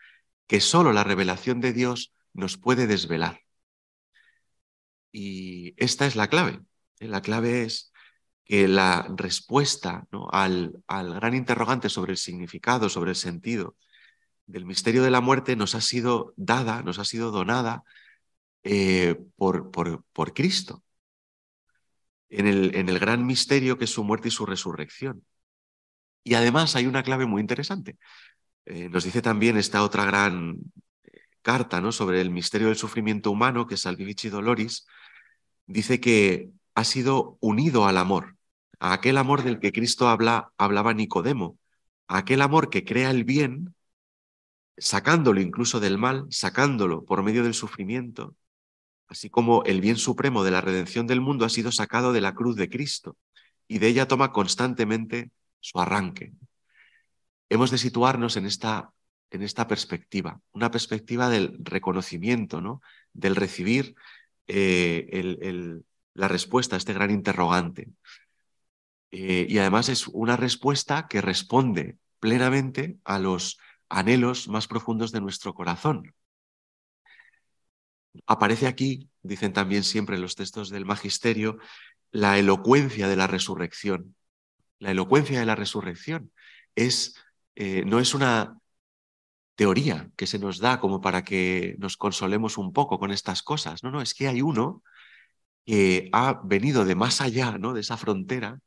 que 0.47 0.61
solo 0.61 0.93
la 0.93 1.05
revelación 1.05 1.61
de 1.61 1.72
Dios 1.72 2.14
nos 2.32 2.57
puede 2.57 2.86
desvelar. 2.86 3.40
Y 5.11 5.74
esta 5.76 6.07
es 6.07 6.16
la 6.16 6.28
clave. 6.28 6.61
La 6.99 7.20
clave 7.20 7.62
es 7.64 7.91
que 8.45 8.68
la 8.68 9.07
respuesta 9.16 10.07
al, 10.30 10.82
al, 10.86 11.14
gran 11.14 11.34
interrogante 11.34 11.88
sobre 11.88 12.12
el 12.12 12.18
significado, 12.18 12.88
sobre 12.88 13.11
el 13.11 13.16
sentido 13.16 13.76
del 14.47 14.66
misterio 14.66 15.03
de 15.03 15.11
la 15.11 15.20
muerte 15.20 15.57
nos 15.57 15.74
ha 15.74 15.80
sido 15.80 16.34
dada, 16.36 16.82
nos 16.82 16.99
ha 16.99 17.05
sido 17.05 17.30
donada 17.30 17.84
eh, 18.64 19.16
por, 19.36 19.70
por, 19.70 20.05
por, 20.12 20.34
Cristo, 20.34 20.84
en 22.28 22.47
el, 22.47 22.74
en 22.74 22.88
el 22.88 22.99
gran 22.99 23.26
misterio 23.26 23.78
que 23.78 23.84
es 23.84 23.90
su 23.90 24.05
muerte 24.05 24.28
y 24.28 24.30
su 24.30 24.47
resurrección. 24.47 25.24
Y 26.24 26.34
además 26.34 26.76
hay 26.76 26.86
una 26.86 27.03
clave 27.03 27.26
muy 27.26 27.40
interesante. 27.40 27.99
Eh, 28.64 28.88
nos 28.88 29.05
dice 29.05 29.22
también 29.22 29.57
esta 29.57 29.82
otra 29.82 30.05
gran 30.05 30.57
eh, 31.05 31.11
carta 31.43 31.80
¿no? 31.80 31.90
sobre 31.93 32.20
el 32.20 32.30
misterio 32.30 32.68
del 32.68 32.76
sufrimiento 32.76 33.30
humano, 33.30 33.66
que 33.66 33.74
es 33.74 33.82
Salvivici 33.82 34.28
Doloris, 34.28 34.86
dice 35.66 36.01
que 36.01 36.51
ha 36.75 36.85
sido 36.85 37.39
unido 37.41 37.87
al 37.87 37.99
amor, 37.99 38.37
a 38.81 38.93
aquel 38.93 39.18
amor 39.18 39.43
del 39.43 39.61
que 39.61 39.73
Cristo 39.73 40.09
habla, 40.09 40.53
hablaba 40.57 40.95
Nicodemo, 40.95 41.59
a 42.09 42.18
aquel 42.18 42.43
amor 42.43 42.70
que 42.70 42.85
crea 42.85 43.11
el 43.11 43.25
bien, 43.25 43.75
sacándolo 44.77 45.41
incluso 45.41 45.81
del 45.81 45.99
mal, 45.99 46.27
sacándolo 46.31 47.05
por 47.05 47.23
medio 47.23 47.45
del 47.45 47.55
sufrimiento, 47.55 48.37
así 49.09 49.31
como 49.31 49.62
el 49.64 49.81
bien 49.81 49.97
supremo 49.97 50.45
de 50.45 50.51
la 50.51 50.61
redención 50.61 51.07
del 51.07 51.20
mundo 51.20 51.45
ha 51.45 51.51
sido 51.51 51.73
sacado 51.73 52.12
de 52.12 52.20
la 52.20 52.35
cruz 52.35 52.57
de 52.57 52.68
Cristo 52.70 53.16
y 53.68 53.79
de 53.79 53.89
ella 53.89 54.09
toma 54.09 54.33
constantemente 54.33 55.31
su 55.61 55.79
arranque. 55.81 56.33
Hemos 57.49 57.70
de 57.70 57.79
situarnos 57.79 58.37
en 58.37 58.47
esta, 58.47 58.91
en 59.31 59.43
esta 59.43 59.68
perspectiva, 59.68 60.41
una 60.53 60.70
perspectiva 60.70 61.29
del 61.29 61.57
reconocimiento, 61.61 62.61
¿no? 62.61 62.81
del 63.12 63.37
recibir 63.37 63.95
eh, 64.47 65.09
el, 65.12 65.85
la 66.15 66.29
respuesta 66.29 66.77
a 66.77 66.79
este 66.79 66.93
gran 66.93 67.11
interrogante. 67.11 67.89
Eh, 69.11 69.47
y 69.49 69.59
además 69.59 69.89
es 69.89 70.09
una 70.09 70.37
respuesta 70.37 71.07
que 71.09 71.21
responde 71.21 71.97
plenamente 72.19 72.99
a 73.05 73.19
los 73.19 73.59
anhelos 73.89 74.49
más 74.49 74.67
profundos 74.69 75.13
de 75.13 75.21
nuestro 75.21 75.55
corazón. 75.55 76.15
Aparece 78.27 78.67
aquí, 78.67 79.09
dicen 79.23 79.53
también 79.53 79.85
siempre 79.85 80.19
los 80.19 80.35
textos 80.35 80.71
del 80.71 80.85
magisterio, 80.85 81.59
la 82.11 82.39
elocuencia 82.39 83.09
de 83.09 83.17
la 83.17 83.27
resurrección 83.27 84.15
la 84.83 84.91
elocuencia 84.91 85.39
de 85.39 85.47
la 85.47 85.55
resurrección. 85.55 86.33
Es, 86.75 87.15
eh, 87.55 87.85
no 87.87 88.01
es 88.01 88.15
una 88.15 88.59
teoría 89.55 90.11
que 90.17 90.27
se 90.27 90.41
nos 90.41 90.59
da 90.59 90.81
como 90.81 91.01
para 91.01 91.23
que 91.23 91.77
nos 91.79 91.97
consolemos 91.97 92.59
un 92.59 92.73
poco 92.73 92.99
con 92.99 93.13
estas 93.13 93.43
cosas. 93.43 93.85
No, 93.85 93.93
no, 93.93 94.03
es 94.03 94.13
que 94.13 94.27
hay 94.27 94.43
uno 94.43 94.83
que 95.67 96.09
ha 96.13 96.41
venido 96.45 96.85
de 96.85 96.95
más 96.95 97.21
allá, 97.21 97.59
¿no? 97.59 97.73
De 97.75 97.81
esa 97.81 97.97
frontera. 97.97 98.61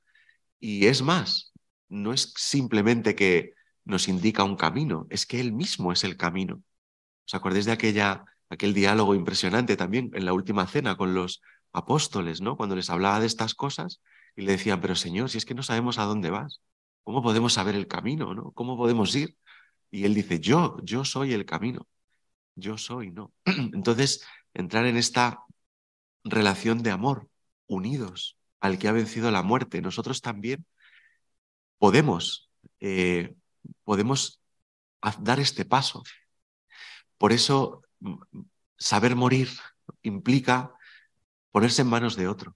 Y 0.59 0.87
es 0.87 1.01
más, 1.01 1.53
no 1.89 2.13
es 2.13 2.33
simplemente 2.37 3.15
que 3.15 3.53
nos 3.85 4.07
indica 4.07 4.43
un 4.43 4.55
camino, 4.55 5.07
es 5.09 5.25
que 5.25 5.39
él 5.39 5.53
mismo 5.53 5.91
es 5.91 6.03
el 6.03 6.17
camino. 6.17 6.63
¿Os 7.27 7.35
acordáis 7.35 7.65
de 7.65 7.71
aquella, 7.73 8.25
aquel 8.49 8.73
diálogo 8.73 9.15
impresionante 9.15 9.77
también 9.77 10.11
en 10.13 10.25
la 10.25 10.33
última 10.33 10.67
cena 10.67 10.97
con 10.97 11.13
los 11.13 11.41
apóstoles, 11.73 12.41
¿no? 12.41 12.57
Cuando 12.57 12.75
les 12.75 12.89
hablaba 12.89 13.19
de 13.19 13.27
estas 13.27 13.53
cosas 13.55 14.01
y 14.35 14.43
le 14.43 14.53
decían, 14.53 14.81
pero 14.81 14.95
Señor, 14.95 15.29
si 15.29 15.37
es 15.37 15.45
que 15.45 15.53
no 15.55 15.63
sabemos 15.63 15.97
a 15.99 16.05
dónde 16.05 16.29
vas, 16.29 16.61
¿cómo 17.03 17.21
podemos 17.21 17.53
saber 17.53 17.75
el 17.75 17.87
camino? 17.87 18.33
¿no? 18.33 18.51
¿Cómo 18.51 18.77
podemos 18.77 19.15
ir? 19.15 19.37
Y 19.91 20.05
él 20.05 20.13
dice, 20.13 20.39
yo, 20.39 20.77
yo 20.83 21.05
soy 21.05 21.33
el 21.33 21.45
camino, 21.45 21.87
yo 22.55 22.77
soy, 22.77 23.11
¿no? 23.11 23.33
Entonces, 23.45 24.25
entrar 24.53 24.85
en 24.85 24.97
esta 24.97 25.39
relación 26.25 26.83
de 26.83 26.91
amor, 26.91 27.29
unidos 27.67 28.37
al 28.59 28.77
que 28.79 28.87
ha 28.87 28.91
vencido 28.91 29.31
la 29.31 29.43
muerte, 29.43 29.81
nosotros 29.81 30.21
también 30.21 30.65
podemos, 31.77 32.49
eh, 32.79 33.35
podemos 33.83 34.41
dar 35.19 35.39
este 35.39 35.65
paso. 35.65 36.03
Por 37.17 37.31
eso, 37.31 37.83
saber 38.77 39.15
morir 39.15 39.49
implica 40.01 40.73
ponerse 41.51 41.83
en 41.83 41.89
manos 41.89 42.15
de 42.15 42.27
otro. 42.27 42.55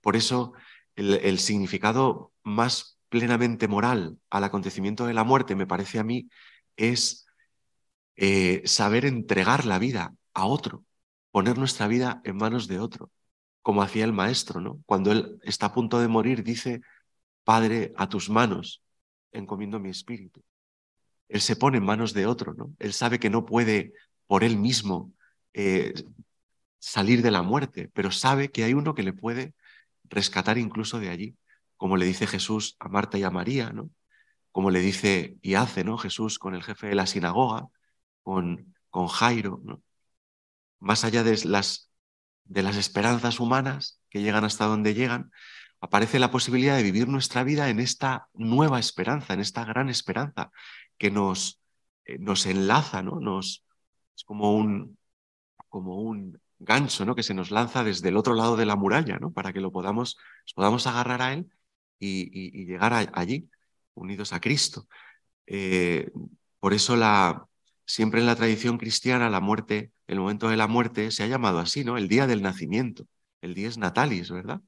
Por 0.00 0.16
eso 0.16 0.52
el, 0.94 1.38
significado 1.38 2.32
más 2.42 2.98
plenamente 3.08 3.68
moral 3.68 4.18
al 4.30 4.44
acontecimiento 4.44 5.06
de 5.06 5.14
la 5.14 5.24
muerte, 5.24 5.56
me 5.56 5.66
parece 5.66 5.98
a 5.98 6.04
mí, 6.04 6.28
es 6.76 7.26
eh, 8.16 8.62
saber 8.66 9.06
entregar 9.06 9.64
la 9.64 9.78
vida 9.78 10.14
a 10.34 10.46
otro, 10.46 10.84
poner 11.34 11.58
nuestra 11.58 11.88
vida 11.88 12.20
en 12.22 12.36
manos 12.36 12.68
de 12.68 12.78
otro, 12.78 13.10
como 13.60 13.82
hacía 13.82 14.04
el 14.04 14.12
maestro, 14.12 14.60
¿no? 14.60 14.80
Cuando 14.86 15.10
él 15.10 15.40
está 15.42 15.66
a 15.66 15.74
punto 15.74 15.98
de 15.98 16.06
morir, 16.06 16.44
dice, 16.44 16.80
Padre, 17.42 17.92
a 17.96 18.08
tus 18.08 18.30
manos 18.30 18.84
encomiendo 19.32 19.80
mi 19.80 19.90
espíritu. 19.90 20.44
Él 21.28 21.40
se 21.40 21.56
pone 21.56 21.78
en 21.78 21.84
manos 21.84 22.14
de 22.14 22.26
otro, 22.26 22.54
¿no? 22.54 22.72
Él 22.78 22.92
sabe 22.92 23.18
que 23.18 23.30
no 23.30 23.46
puede 23.46 23.94
por 24.28 24.44
él 24.44 24.56
mismo 24.56 25.12
eh, 25.54 25.94
salir 26.78 27.20
de 27.20 27.32
la 27.32 27.42
muerte, 27.42 27.90
pero 27.94 28.12
sabe 28.12 28.52
que 28.52 28.62
hay 28.62 28.74
uno 28.74 28.94
que 28.94 29.02
le 29.02 29.12
puede 29.12 29.54
rescatar 30.04 30.56
incluso 30.56 31.00
de 31.00 31.08
allí, 31.08 31.36
como 31.76 31.96
le 31.96 32.06
dice 32.06 32.28
Jesús 32.28 32.76
a 32.78 32.88
Marta 32.88 33.18
y 33.18 33.24
a 33.24 33.30
María, 33.30 33.70
¿no? 33.70 33.90
Como 34.52 34.70
le 34.70 34.78
dice 34.78 35.36
y 35.42 35.54
hace, 35.54 35.82
¿no? 35.82 35.98
Jesús 35.98 36.38
con 36.38 36.54
el 36.54 36.62
jefe 36.62 36.86
de 36.86 36.94
la 36.94 37.08
sinagoga, 37.08 37.66
con, 38.22 38.76
con 38.88 39.08
Jairo, 39.08 39.60
¿no? 39.64 39.82
Más 40.84 41.04
allá 41.04 41.24
de 41.24 41.38
las, 41.44 41.90
de 42.44 42.62
las 42.62 42.76
esperanzas 42.76 43.40
humanas 43.40 44.00
que 44.10 44.20
llegan 44.20 44.44
hasta 44.44 44.66
donde 44.66 44.92
llegan, 44.94 45.32
aparece 45.80 46.18
la 46.18 46.30
posibilidad 46.30 46.76
de 46.76 46.82
vivir 46.82 47.08
nuestra 47.08 47.42
vida 47.42 47.70
en 47.70 47.80
esta 47.80 48.28
nueva 48.34 48.78
esperanza, 48.78 49.32
en 49.32 49.40
esta 49.40 49.64
gran 49.64 49.88
esperanza 49.88 50.50
que 50.98 51.10
nos, 51.10 51.60
eh, 52.04 52.18
nos 52.18 52.44
enlaza, 52.46 53.02
¿no? 53.02 53.40
Es 53.40 53.64
como 54.24 54.54
un, 54.54 54.98
como 55.68 56.02
un 56.02 56.38
gancho 56.58 57.04
¿no? 57.04 57.14
que 57.14 57.22
se 57.22 57.34
nos 57.34 57.50
lanza 57.50 57.82
desde 57.82 58.08
el 58.10 58.16
otro 58.16 58.34
lado 58.34 58.56
de 58.56 58.66
la 58.66 58.76
muralla, 58.76 59.18
¿no? 59.18 59.32
para 59.32 59.52
que 59.52 59.60
lo 59.60 59.72
podamos, 59.72 60.18
podamos 60.54 60.86
agarrar 60.86 61.22
a 61.22 61.32
él 61.32 61.50
y, 61.98 62.64
llegar 62.66 62.92
allí, 63.14 63.48
unidos 63.94 64.32
a 64.34 64.40
Cristo. 64.40 64.86
Eh, 65.46 66.10
por 66.60 66.74
eso 66.74 66.96
la, 66.96 67.46
siempre 67.86 68.20
en 68.20 68.26
la 68.26 68.36
tradición 68.36 68.78
cristiana 68.78 69.30
la 69.30 69.40
muerte, 69.40 69.92
el 70.06 70.20
momento 70.20 70.48
de 70.48 70.56
la 70.56 70.66
muerte 70.66 71.10
se 71.10 71.22
ha 71.22 71.26
llamado 71.26 71.58
así, 71.58 71.84
¿no? 71.84 71.96
El 71.96 72.08
día 72.08 72.26
del 72.26 72.42
nacimiento, 72.42 73.06
el 73.40 73.54
día 73.54 73.68
es 73.68 73.78
natalis, 73.78 74.30
¿verdad? 74.30 74.60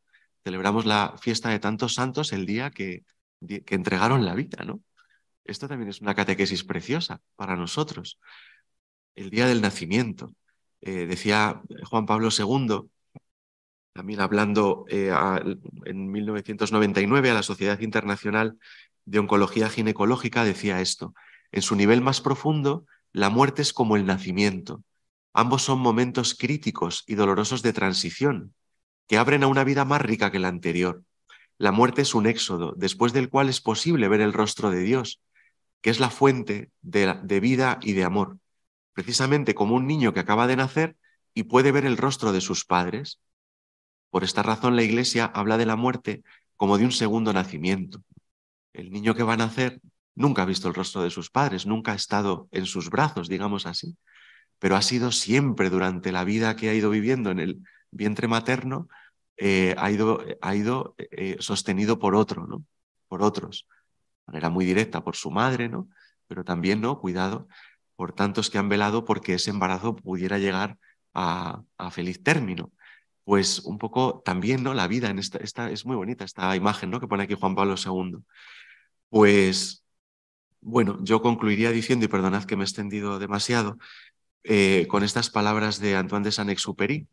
Celebramos 0.44 0.86
la 0.86 1.16
fiesta 1.20 1.50
de 1.50 1.58
tantos 1.58 1.94
santos 1.94 2.32
el 2.32 2.46
día 2.46 2.70
que, 2.70 3.04
entregaron 3.40 4.24
la 4.24 4.34
vida, 4.34 4.64
¿no? 4.64 4.80
Esto 5.44 5.68
también 5.68 5.90
es 5.90 6.00
una 6.00 6.14
catequesis 6.14 6.64
preciosa 6.64 7.20
para 7.36 7.56
nosotros. 7.56 8.18
El 9.14 9.30
día 9.30 9.46
del 9.46 9.62
nacimiento. 9.62 10.34
Eh, 10.80 11.06
decía 11.06 11.62
Juan 11.84 12.06
Pablo 12.06 12.28
II, 12.36 12.88
también 13.92 14.20
hablando 14.20 14.84
eh, 14.88 15.10
en 15.86 16.12
1999 16.12 17.30
a 17.30 17.34
la 17.34 17.42
Sociedad 17.42 17.80
Internacional 17.80 18.58
de 19.06 19.18
Oncología 19.18 19.70
Ginecológica, 19.70 20.44
decía 20.44 20.80
esto, 20.80 21.14
en 21.50 21.62
su 21.62 21.76
nivel 21.76 22.02
más 22.02 22.20
profundo, 22.20 22.86
la 23.16 23.30
muerte 23.30 23.62
es 23.62 23.72
como 23.72 23.96
el 23.96 24.04
nacimiento. 24.04 24.84
Ambos 25.32 25.62
son 25.62 25.78
momentos 25.78 26.34
críticos 26.34 27.02
y 27.06 27.14
dolorosos 27.14 27.62
de 27.62 27.72
transición, 27.72 28.54
que 29.06 29.16
abren 29.16 29.42
a 29.42 29.46
una 29.46 29.64
vida 29.64 29.86
más 29.86 30.02
rica 30.02 30.30
que 30.30 30.38
la 30.38 30.48
anterior. 30.48 31.02
La 31.56 31.72
muerte 31.72 32.02
es 32.02 32.14
un 32.14 32.26
éxodo, 32.26 32.74
después 32.76 33.14
del 33.14 33.30
cual 33.30 33.48
es 33.48 33.62
posible 33.62 34.08
ver 34.08 34.20
el 34.20 34.34
rostro 34.34 34.70
de 34.70 34.80
Dios, 34.80 35.22
que 35.80 35.88
es 35.88 35.98
la 35.98 36.10
fuente 36.10 36.70
de, 36.82 37.40
vida 37.40 37.78
y 37.80 37.94
de 37.94 38.04
amor, 38.04 38.36
precisamente 38.92 39.54
como 39.54 39.76
un 39.76 39.86
niño 39.86 40.12
que 40.12 40.20
acaba 40.20 40.46
de 40.46 40.56
nacer 40.56 40.98
y 41.32 41.44
puede 41.44 41.72
ver 41.72 41.86
el 41.86 41.96
rostro 41.96 42.32
de 42.32 42.42
sus 42.42 42.66
padres. 42.66 43.18
Por 44.10 44.24
esta 44.24 44.42
razón 44.42 44.76
la 44.76 44.82
Iglesia 44.82 45.24
habla 45.24 45.56
de 45.56 45.64
la 45.64 45.76
muerte 45.76 46.22
como 46.54 46.76
de 46.76 46.84
un 46.84 46.92
segundo 46.92 47.32
nacimiento. 47.32 48.02
El 48.74 48.90
niño 48.90 49.14
que 49.14 49.22
va 49.22 49.32
a 49.32 49.38
nacer 49.38 49.80
nunca 50.16 50.42
ha 50.42 50.46
visto 50.46 50.66
el 50.66 50.74
rostro 50.74 51.02
de 51.02 51.10
sus 51.10 51.30
padres, 51.30 51.66
nunca 51.66 51.92
ha 51.92 51.94
estado 51.94 52.48
en 52.50 52.66
sus 52.66 52.90
brazos, 52.90 53.28
digamos 53.28 53.66
así, 53.66 53.96
pero 54.58 54.74
ha 54.74 54.82
sido 54.82 55.12
siempre 55.12 55.70
durante 55.70 56.10
la 56.10 56.24
vida 56.24 56.56
que 56.56 56.68
ha 56.68 56.74
ido 56.74 56.90
viviendo 56.90 57.30
en 57.30 57.38
el 57.38 57.62
vientre 57.92 58.26
materno, 58.26 58.88
eh, 59.36 59.76
ha 59.78 59.90
ido, 59.92 60.24
ha 60.40 60.54
ido 60.56 60.96
eh, 60.98 61.36
sostenido 61.38 62.00
por 62.00 62.16
otro, 62.16 62.48
¿no? 62.48 62.64
por 63.06 63.22
otros 63.22 63.68
manera 64.26 64.50
muy 64.50 64.64
directa 64.64 65.02
por 65.02 65.16
su 65.16 65.30
madre, 65.30 65.68
¿no? 65.68 65.88
Pero 66.26 66.44
también, 66.44 66.80
¿no? 66.80 67.00
Cuidado 67.00 67.48
por 67.94 68.12
tantos 68.12 68.50
que 68.50 68.58
han 68.58 68.68
velado 68.68 69.04
porque 69.04 69.34
ese 69.34 69.50
embarazo 69.50 69.96
pudiera 69.96 70.38
llegar 70.38 70.78
a, 71.14 71.62
feliz 71.90 72.22
término. 72.22 72.72
Pues 73.24 73.60
un 73.60 73.78
poco 73.78 74.22
también, 74.24 74.62
¿no? 74.62 74.74
La 74.74 74.88
vida 74.88 75.08
en 75.10 75.18
esta, 75.18 75.38
esta, 75.38 75.70
es 75.70 75.86
muy 75.86 75.96
bonita 75.96 76.24
esta 76.24 76.54
imagen, 76.56 76.90
¿no? 76.90 77.00
Que 77.00 77.08
pone 77.08 77.24
aquí 77.24 77.34
Juan 77.34 77.54
Pablo 77.54 77.74
II. 77.82 78.18
Pues, 79.08 79.84
bueno, 80.66 80.98
yo 81.02 81.22
concluiría 81.22 81.70
diciendo, 81.70 82.04
y 82.06 82.08
perdonad 82.08 82.44
que 82.44 82.56
me 82.56 82.64
he 82.64 82.66
extendido 82.66 83.20
demasiado, 83.20 83.78
eh, 84.42 84.86
con 84.88 85.04
estas 85.04 85.30
palabras 85.30 85.78
de 85.80 85.96
Antoine 85.96 86.24
de 86.24 86.32
Saint-Exupéry, 86.32 87.08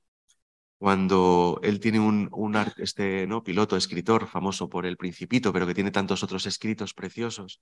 cuando 0.80 1.60
él 1.64 1.80
tiene 1.80 2.00
un, 2.00 2.30
este, 2.78 3.28
¿no? 3.28 3.44
piloto, 3.44 3.78
escritor 3.78 4.28
famoso 4.28 4.70
por 4.70 4.86
El 4.88 4.98
Principito, 4.98 5.54
pero 5.54 5.68
que 5.68 5.76
tiene 5.76 5.92
tantos 5.92 6.24
otros 6.24 6.48
escritos 6.48 6.96
preciosos, 6.96 7.62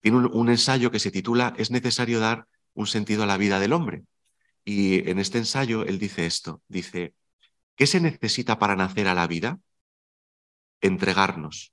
tiene 0.00 0.18
un, 0.18 0.48
ensayo 0.50 0.90
que 0.90 0.98
se 0.98 1.12
titula 1.12 1.54
Es 1.56 1.70
necesario 1.70 2.20
dar 2.20 2.46
un 2.74 2.86
sentido 2.88 3.22
a 3.22 3.26
la 3.26 3.36
vida 3.36 3.60
del 3.60 3.72
hombre. 3.72 4.02
Y 4.64 5.08
en 5.08 5.18
este 5.20 5.38
ensayo 5.38 5.84
él 5.84 5.98
dice 6.00 6.26
esto, 6.26 6.62
dice, 6.68 7.14
¿qué 7.76 7.86
se 7.86 8.00
necesita 8.00 8.58
para 8.58 8.76
nacer 8.76 9.08
a 9.08 9.14
la 9.14 9.26
vida? 9.28 9.60
Entregarnos. 10.80 11.72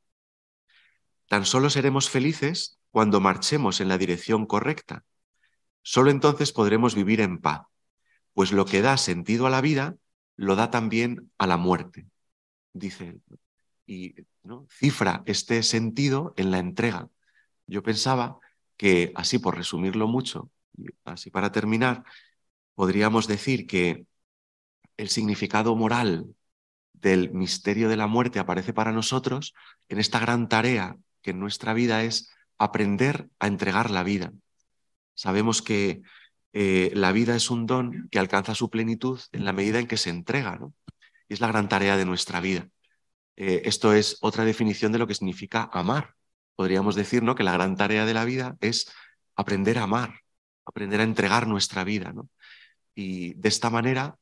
Tan 1.28 1.46
solo 1.46 1.70
seremos 1.70 2.10
felices 2.10 2.80
cuando 2.96 3.20
marchemos 3.20 3.82
en 3.82 3.90
la 3.90 3.98
dirección 3.98 4.46
correcta. 4.46 5.04
Solo 5.82 6.12
entonces 6.12 6.54
podremos 6.54 6.96
vivir 6.96 7.20
en 7.20 7.40
paz, 7.40 7.64
pues 8.32 8.54
lo 8.54 8.64
que 8.64 8.82
da 8.82 8.96
sentido 8.96 9.46
a 9.46 9.50
la 9.50 9.60
vida 9.60 9.98
lo 10.38 10.56
da 10.56 10.72
también 10.72 11.30
a 11.38 11.46
la 11.46 11.58
muerte, 11.58 12.08
dice 12.72 13.10
él. 13.10 13.22
Y 13.86 14.16
cifra 14.70 15.24
este 15.26 15.62
sentido 15.64 16.34
en 16.38 16.52
la 16.52 16.60
entrega. 16.60 17.10
Yo 17.68 17.84
pensaba 17.84 18.40
que, 18.78 19.12
así 19.16 19.40
por 19.40 19.58
resumirlo 19.58 20.08
mucho, 20.08 20.50
así 21.04 21.30
para 21.30 21.52
terminar, 21.52 22.06
podríamos 22.76 23.28
decir 23.28 23.68
que 23.68 24.06
el 24.96 25.10
significado 25.10 25.76
moral 25.76 26.34
del 26.94 27.34
misterio 27.34 27.90
de 27.90 27.98
la 27.98 28.08
muerte 28.08 28.40
aparece 28.40 28.72
para 28.72 28.94
nosotros 28.94 29.54
en 29.90 30.00
esta 30.00 30.20
gran 30.20 30.48
tarea 30.48 30.96
que 31.22 31.32
en 31.32 31.42
nuestra 31.42 31.74
vida 31.74 32.02
es 32.06 32.32
aprender 32.58 33.30
a 33.40 33.48
entregar 33.48 33.92
la 33.92 34.04
vida. 34.04 34.34
Sabemos 35.14 35.62
que 35.62 36.02
eh, 36.54 36.92
la 36.94 37.12
vida 37.12 37.36
es 37.36 37.50
un 37.50 37.66
don 37.66 38.08
que 38.10 38.20
alcanza 38.20 38.56
su 38.56 38.70
plenitud 38.70 39.20
en 39.32 39.46
la 39.46 39.54
medida 39.54 39.80
en 39.80 39.88
que 39.88 39.98
se 39.98 40.10
entrega. 40.10 40.58
¿no? 40.58 40.74
Y 41.28 41.34
es 41.34 41.42
la 41.42 41.48
gran 41.48 41.70
tarea 41.70 41.98
de 41.98 42.06
nuestra 42.06 42.40
vida. 42.40 42.70
Eh, 43.36 43.64
esto 43.66 43.94
es 43.94 44.18
otra 44.22 44.46
definición 44.46 44.92
de 44.92 45.00
lo 45.00 45.08
que 45.08 45.16
significa 45.16 45.70
amar. 45.74 46.16
Podríamos 46.56 46.96
decir 46.96 47.24
¿no? 47.24 47.36
que 47.36 47.44
la 47.44 47.54
gran 47.54 47.76
tarea 47.76 48.06
de 48.06 48.14
la 48.14 48.26
vida 48.26 48.56
es 48.62 48.92
aprender 49.36 49.78
a 49.78 49.84
amar, 49.84 50.22
aprender 50.66 51.02
a 51.02 51.04
entregar 51.04 51.48
nuestra 51.48 51.84
vida. 51.84 52.14
¿no? 52.14 52.30
Y 52.96 53.34
de 53.34 53.50
esta 53.50 53.70
manera, 53.70 54.18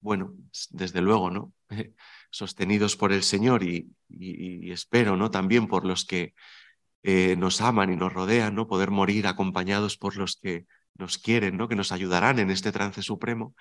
bueno, 0.00 0.34
desde 0.70 1.02
luego, 1.02 1.30
¿no? 1.30 1.52
sostenidos 2.30 2.96
por 2.96 3.12
el 3.12 3.22
Señor 3.22 3.62
y, 3.62 3.92
espero 4.72 5.16
¿no? 5.16 5.30
también 5.30 5.68
por 5.68 5.84
los 5.84 6.06
que 6.06 6.34
eh, 7.02 7.36
nos 7.36 7.60
aman 7.60 7.92
y 7.92 7.96
nos 7.96 8.12
rodean, 8.12 8.54
¿no? 8.54 8.66
poder 8.66 8.90
morir 8.90 9.26
acompañados 9.26 9.96
por 9.96 10.16
los 10.16 10.36
que 10.36 10.66
nos 10.94 11.18
quieren, 11.18 11.56
¿no? 11.56 11.68
que 11.68 11.76
nos 11.76 11.92
ayudarán 11.92 12.38
en 12.38 12.50
este 12.50 12.72
trance 12.72 13.02
supremo, 13.02 13.54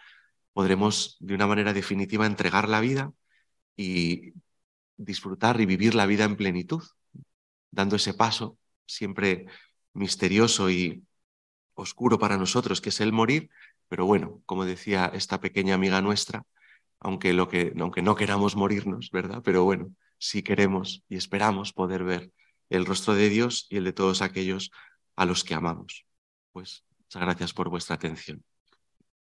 podremos 0.54 1.18
de 1.20 1.36
una 1.36 1.48
manera 1.48 1.74
definitiva 1.74 2.26
entregar 2.26 2.70
la 2.70 2.82
vida 2.82 3.14
y 3.76 4.34
disfrutar 4.98 5.60
y 5.62 5.66
vivir 5.66 5.96
la 5.96 6.06
vida 6.06 6.26
en 6.26 6.36
plenitud, 6.36 6.84
dando 7.72 7.96
ese 7.96 8.14
paso 8.14 8.58
siempre 8.86 9.48
misterioso 9.94 10.70
y 10.70 11.04
oscuro 11.74 12.20
para 12.20 12.38
nosotros, 12.38 12.82
que 12.82 12.90
es 12.90 13.02
el 13.02 13.14
morir, 13.14 13.50
pero 13.88 14.06
bueno, 14.06 14.42
como 14.46 14.66
decía 14.66 15.12
esta 15.14 15.40
pequeña 15.42 15.76
amiga 15.76 16.02
nuestra, 16.02 16.44
aunque, 17.00 17.34
lo 17.34 17.48
que, 17.48 17.74
aunque 17.80 18.02
no 18.02 18.16
queramos 18.16 18.56
morirnos, 18.56 19.10
¿verdad? 19.12 19.42
Pero 19.44 19.64
bueno, 19.64 19.94
sí 20.18 20.44
queremos 20.44 21.04
y 21.10 21.18
esperamos 21.18 21.74
poder 21.74 22.04
ver 22.04 22.32
el 22.72 22.86
rostro 22.86 23.16
de 23.16 23.30
Dios 23.30 23.68
y 23.70 23.78
el 23.78 23.86
de 23.86 23.94
todos 23.94 24.22
aquellos 24.22 24.72
a 25.16 25.26
los 25.26 25.44
que 25.44 25.54
amamos. 25.56 26.06
Pues 26.52 26.84
Muchas 27.12 27.24
gracias 27.24 27.54
por 27.54 27.70
vuestra 27.70 27.96
atención. 27.98 28.42